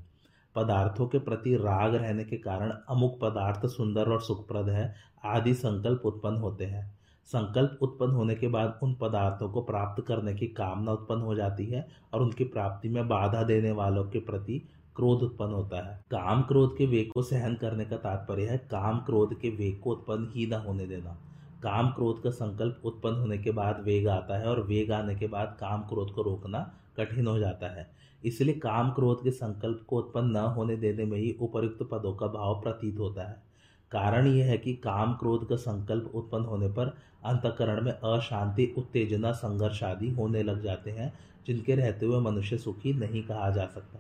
पदार्थों 0.56 1.08
के 1.08 1.20
प्रति 1.20 1.56
राग 1.56 1.96
रहने 1.96 2.24
के 2.24 2.38
कारण 2.38 2.74
अमुक 2.90 3.20
पदार्थ 3.22 3.66
सुंदर 3.66 4.10
और 4.10 4.22
सुखप्रद 4.22 4.70
है, 4.70 4.94
आदि 5.26 5.54
संकल्प 5.54 6.06
उत्पन्न 6.06 6.38
होते 6.38 6.66
हैं। 6.66 6.94
संकल्प 7.30 7.80
उत्पन्न 7.82 8.12
होने 8.12 8.36
के 8.36 8.48
बाद 8.48 8.80
उन 8.84 8.94
पदार्थों 8.94 9.50
को 9.50 9.62
प्राप्त 9.62 10.04
करने 10.08 10.34
की 10.34 10.48
कामना 10.48 10.92
उत्पन्न 10.92 11.22
हो 11.22 11.36
जाती 11.36 11.66
है 11.66 11.88
और 12.14 12.22
उनकी 12.22 12.44
प्राप्ति 12.44 12.90
में 12.90 13.08
बाधा 13.08 13.44
देने 13.44 13.72
वालों 13.72 14.04
के 14.04 14.20
प्रति 14.20 14.62
क्रोध 14.96 15.24
उत्पन्न 15.24 15.54
होता 15.54 15.78
है। 15.88 15.96
काम 16.12 16.42
क्रोध 16.42 16.78
के 16.78 16.86
वेग 16.86 17.12
को 17.12 17.22
सहन 17.22 17.56
करने 17.56 17.86
का 17.86 17.98
तात्पर्य 17.98 18.46
है 18.46 18.58
काम 18.72 19.00
क्रोध 19.00 19.40
के 19.40 19.50
वेग 19.50 19.80
को 19.80 19.92
उत्पन्न 19.92 20.32
ही 20.36 20.46
न 20.48 20.54
होने 20.54 20.86
देना। 20.86 21.18
काम 21.64 21.90
क्रोध 21.90 22.22
का 22.24 22.30
संकल्प 22.30 22.82
उत्पन्न 22.86 23.16
होने 23.16 23.38
के 23.38 23.52
बाद 23.52 23.82
वेग 23.84 24.08
आता 24.08 24.38
है 24.38 24.46
और 24.46 24.62
वेग 24.62 24.92
आने 24.92 25.16
के 25.16 25.28
बाद 25.28 25.58
काम 25.60 25.82
क्रोध 25.82 26.14
को 26.14 26.22
रोकना 26.22 26.60
कठिन 26.98 27.28
हो 27.28 27.38
जाता 27.40 27.68
है। 27.68 27.88
इसलिए 28.26 28.56
काम 28.56 28.92
क्रोध 28.92 29.24
के 29.24 29.32
संकल्प 29.32 29.84
को 29.88 29.98
उत्पन्न 29.98 30.32
न 30.32 30.36
होने 30.36 30.76
देने 30.76 31.06
में 31.06 31.18
ही 31.18 31.36
उपयुक्त 31.42 31.88
पदों 31.92 32.14
का 32.14 32.28
भाव 32.28 32.62
प्रतीत 32.62 33.00
होता 33.00 33.30
है। 33.30 33.44
कारण 33.92 34.28
यह 34.28 34.46
है 34.46 34.58
कि 34.58 34.74
काम 34.74 35.14
क्रोध 35.14 35.50
का 35.50 35.56
संकल्प 35.56 36.12
उत्पन्न 36.16 36.46
होने 36.46 36.68
पर 36.68 36.98
अंतकरण 37.26 37.82
में 37.82 37.92
अशांति, 37.92 38.74
उत्तेजना, 38.78 39.32
संघर्ष 39.32 39.84
आदि 39.84 40.10
होने 40.10 40.44
लग 40.44 40.62
जाते 40.62 40.92
हैं, 40.92 41.14
जिनके 41.48 41.76
रहते 41.76 42.06
हुए 42.06 42.20
मनुष्य 42.20 42.58
सुखी 42.58 42.94
नहीं 42.94 43.24
कहा 43.24 43.50
जा 43.50 43.66
सकता। 43.66 44.00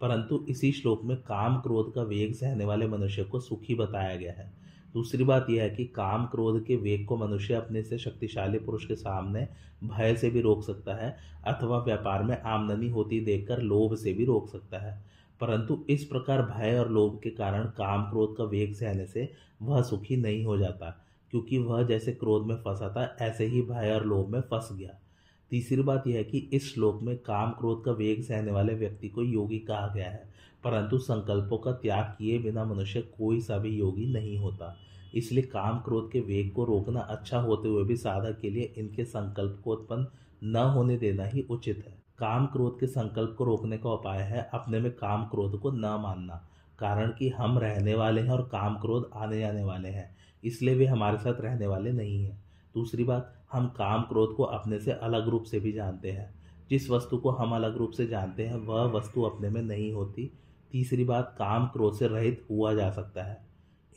परंतु 0.00 0.46
इसी 0.48 0.72
श्लोक 0.72 1.04
में 1.04 1.16
काम 1.16 1.60
क्रोध 1.60 1.94
का 1.94 2.02
वेग 2.02 2.34
सहने 2.34 2.64
वाले 2.64 2.86
मनुष्य 2.86 3.24
को 3.24 3.40
सुखी 3.40 3.74
बताया 3.74 4.16
गया 4.16 4.32
है। 4.32 4.61
दूसरी 4.94 5.24
बात 5.24 5.46
यह 5.50 5.62
है 5.62 5.70
कि 5.70 5.84
काम 5.84 6.26
क्रोध 6.26 6.64
के 6.64 6.76
वेग 6.76 7.06
को 7.06 7.16
मनुष्य 7.16 7.54
अपने 7.54 7.82
से 7.82 7.98
शक्तिशाली 7.98 8.58
पुरुष 8.58 8.86
के 8.86 8.94
सामने 8.94 9.48
भय 9.84 10.16
से 10.16 10.30
भी 10.30 10.40
रोक 10.40 10.64
सकता 10.64 10.94
है, 10.94 11.16
अथवा 11.44 11.78
व्यापार 11.78 12.22
में 12.22 12.42
आमदनी 12.42 12.88
होती 12.88 13.20
देखकर 13.20 13.62
लोभ 13.62 13.94
से 13.96 14.12
भी 14.12 14.24
रोक 14.24 14.48
सकता 14.48 14.78
है। 14.78 15.04
परंतु 15.40 15.84
इस 15.88 16.04
प्रकार 16.04 16.42
भय 16.42 16.78
और 16.78 16.90
लोभ 16.90 17.20
के 17.24 17.30
कारण 17.30 17.64
काम 17.64 18.02
क्रोध 18.02 18.36
का 18.36 18.44
वेग 18.44 18.74
सहने 18.74 19.06
से 19.06 19.32
वह 19.62 19.82
सुखी 19.82 20.16
नहीं 20.16 20.44
हो 20.44 20.58
जाता, 20.58 21.04
क्योंकि 21.30 21.58
वह 21.58 21.82
जैसे 21.82 22.12
क्रोध 22.12 22.46
में 22.46 22.56
फंसा 22.56 22.88
था, 22.88 23.16
ऐसे 23.20 23.46
ही 23.46 23.62
भय 23.62 23.92
और 23.94 24.06
लोभ 24.06 24.28
में 24.28 24.40
फंस 24.40 24.68
गया। 24.72 24.98
तीसरी 25.50 25.82
बात 25.82 26.06
यह 26.06 26.16
है 26.16 26.24
कि 26.24 26.38
इस 26.52 26.74
श्लोक 26.74 27.02
में 27.02 27.16
काम 27.18 27.50
क्रोध 27.50 27.84
का 27.84 27.92
वेग 27.92 28.22
सहने 28.22 28.52
वाले 28.52 28.74
व्यक्ति 28.74 29.08
को 29.08 29.22
योगी 29.22 29.58
कहा 29.58 29.92
गया 29.94 30.10
है। 30.10 30.31
परंतु 30.64 30.98
संकल्पों 30.98 31.58
का 31.58 31.72
त्याग 31.72 32.14
किए 32.18 32.38
बिना 32.38 32.64
मनुष्य 32.64 33.00
कोई 33.18 33.40
सा 33.40 33.58
भी 33.58 33.76
योगी 33.76 34.06
नहीं 34.06 34.36
होता। 34.38 34.76
इसलिए 35.14 35.42
काम 35.42 35.78
क्रोध 35.78 36.10
के 36.12 36.20
वेग 36.20 36.52
को 36.52 36.64
रोकना 36.64 37.00
अच्छा 37.00 37.38
होते 37.38 37.68
हुए 37.68 37.84
भी 37.84 37.96
साधक 37.96 38.38
के 38.40 38.50
लिए 38.50 38.72
इनके 38.78 39.04
संकल्प 39.04 39.60
को 39.64 39.72
उत्पन्न 39.72 40.06
न 40.44 40.64
होने 40.66 40.96
देना 40.96 41.24
ही 41.24 41.46
उचित 41.50 41.84
है। 41.86 42.00
काम 42.18 42.46
क्रोध 42.46 42.78
के 42.80 42.86
संकल्प 42.86 43.34
को 43.38 43.44
रोकने 43.44 43.78
का 43.78 43.90
उपाय 43.90 44.22
है 44.22 44.48
अपने 44.54 44.80
में 44.80 44.90
काम 44.92 45.24
क्रोध 45.24 45.58
को 45.60 45.70
न 45.70 45.98
मानना, 46.02 46.34
कारण 46.78 47.10
कि 47.10 47.28
हम 47.28 47.58
रहने 47.58 47.94
वाले 47.94 48.20
हैं 48.20 48.30
और 48.30 48.42
काम 48.42 48.76
क्रोध 48.76 49.10
आने 49.14 49.40
जाने 49.40 49.64
वाले 49.64 49.88
हैं, 49.88 50.16
इसलिए 50.44 50.74
वे 50.74 50.86
हमारे 50.86 51.18
साथ 51.18 51.40
रहने 51.40 51.66
वाले 51.66 51.92
नहीं 51.92 52.24
हैं। 52.24 52.42
दूसरी 52.74 53.04
बात, 53.04 53.34
हम 53.52 53.66
काम 53.68 54.02
क्रोध 54.02 54.34
को 54.34 54.42
अपने 54.42 54.78
से 54.78 54.92
अलग 54.92 55.28
रूप 55.28 55.44
से 55.44 55.60
भी 55.60 55.72
जानते 55.72 56.10
हैं। 56.10 56.32
जिस 56.70 56.88
वस्तु 56.90 57.16
को 57.16 57.30
हम 57.30 57.54
अलग 57.54 57.76
रूप 57.76 57.90
से 57.90 58.06
जानते 58.06 58.46
हैं, 58.46 58.56
वह 58.56 58.84
वस्तु 58.90 59.22
अपने 59.22 59.48
में 59.48 59.62
नहीं 59.62 59.92
होती। 59.92 60.30
तीसरी 60.72 61.04
बात 61.04 61.34
काम 61.38 61.66
क्रोध 61.66 61.94
से 61.94 62.08
रहित 62.08 62.44
हुआ 62.50 62.74
जा 62.74 62.90
सकता 62.90 63.22
है। 63.22 63.46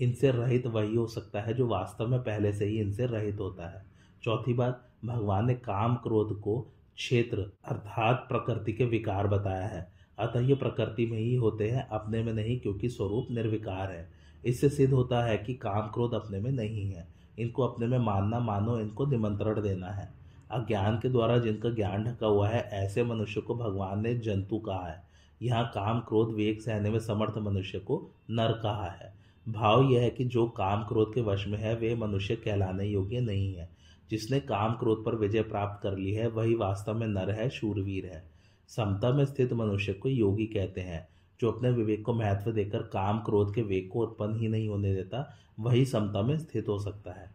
इनसे 0.02 0.32
रहित 0.32 0.68
वही 0.68 0.96
हो 0.96 1.08
सकता 1.08 1.42
है 1.42 1.54
जो 1.54 1.68
वास्तव 1.68 2.08
में 2.08 2.20
पहले 2.20 2.54
से 2.54 2.66
ही 2.66 2.80
इनसे 2.80 3.06
रहित 3.06 3.40
होता 3.40 3.70
है। 3.70 3.86
चौथी 4.24 4.54
बात, 4.54 4.90
भगवान 5.06 5.48
ने 5.48 5.54
काम 5.54 5.96
क्रोध 5.96 6.40
को 6.40 6.68
क्षेत्र 6.96 7.38
अर्थात 7.66 8.26
प्रकृति 8.30 8.74
के 8.74 8.86
विकार 8.86 9.28
बताया 9.28 9.68
है। 9.68 9.92
अतः 10.20 10.40
ये 10.40 10.56
प्रकृति 10.56 11.06
में 11.06 11.20
ही 11.20 11.36
होते 11.36 11.70
हैं, 11.70 11.88
अपने 11.88 12.24
में 12.24 12.34
नहीं, 12.34 12.60
क्योंकि 12.60 12.90
स्वरूप 12.90 13.28
निर्विकार 13.32 13.92
है। 13.92 14.12
इससे 14.46 14.70
सिद्ध 14.70 14.94
होता 14.94 15.24
है 15.24 15.38
कि 15.38 15.54
काम 15.54 15.82
क्रोध 15.82 16.14
अपने 16.14 16.40
में 16.40 16.52
नहीं 16.52 16.92
है। 16.92 17.08
इनको 17.40 17.64
अपने 17.64 17.88
में 17.88 18.00
मानना 18.00 18.40
मानो, 18.40 18.80
इनको 18.80 19.06
निमंत्रण 19.06 19.62
देना 19.62 19.88
है। 19.88 20.14
अज्ञान 20.52 21.00
के 21.00 21.10
द्वारा 21.10 21.38
जिनका 21.38 21.70
ज्ञान 21.70 22.04
ढका 22.04 22.28
हुआ 22.28 22.50
है, 22.50 22.62
ऐसे 22.62 23.04
मनुष्य 23.04 23.42
को 23.42 23.56
भगवान 23.56 24.04
ने 24.04 24.16
जंतु 24.16 24.60
कहा 24.60 24.88
है। 24.88 25.05
यहाँ 25.41 25.71
काम 25.76 26.00
क्रोध 26.00 26.34
वेग 26.34 26.60
सहने 26.60 26.89
में 26.89 27.00
समर्थ 27.00 27.38
मनुष्य 27.38 27.80
को 27.80 28.10
नर 28.30 28.52
कहा 28.52 28.89
है। 28.89 29.13
भाव 29.50 29.91
यह 29.91 30.02
है 30.02 30.10
कि 30.10 30.26
जो 30.26 30.48
काम 30.48 30.84
क्रोध 30.84 31.13
के 31.13 31.21
वश 31.21 31.48
में 31.48 31.58
है, 31.58 31.76
वे 31.76 31.95
मनुष्य 31.95 32.36
कहलाने 32.36 32.86
योग्य 32.86 33.19
नहीं 33.19 33.54
है। 33.54 33.69
जिसने 34.10 34.39
काम 34.39 34.74
क्रोध 34.74 35.06
पर 35.06 35.15
विजय 35.15 35.41
प्राप्त 35.41 35.84
कर 35.84 35.98
ली 35.98 36.12
है, 36.12 36.28
वही 36.28 36.56
वास्तव 36.56 36.93
में 36.93 37.08
नर 37.08 37.32
है, 37.32 37.50
शूरवीर 37.50 38.06
है। 38.06 38.24
समता 38.67 39.13
में 39.13 39.26
स्थित 39.26 39.54
मनुष्य 39.54 39.93
को 39.93 40.10
योगी 40.10 40.45
कहते 40.45 40.82
हैं। 40.82 41.08
जो 41.41 41.52
अपने 41.52 41.71
विवेक 41.71 42.06
को 42.06 42.13
महत्व 42.13 42.52
देकर 42.52 42.80
काम 42.80 43.19
क्रोध 43.19 43.56
के 43.56 43.62
वेग 43.62 43.89
को 43.89 44.00
उत्पन्न 44.00 44.39
ही 44.39 44.48
नहीं 44.48 44.69
होने 44.69 44.95
देता, 44.95 45.34
वही 45.60 45.86
समता 45.86 46.21
में 46.21 46.38
स्थित 46.38 46.67
हो 46.67 46.80
सकता 46.80 47.12
है। 47.12 47.32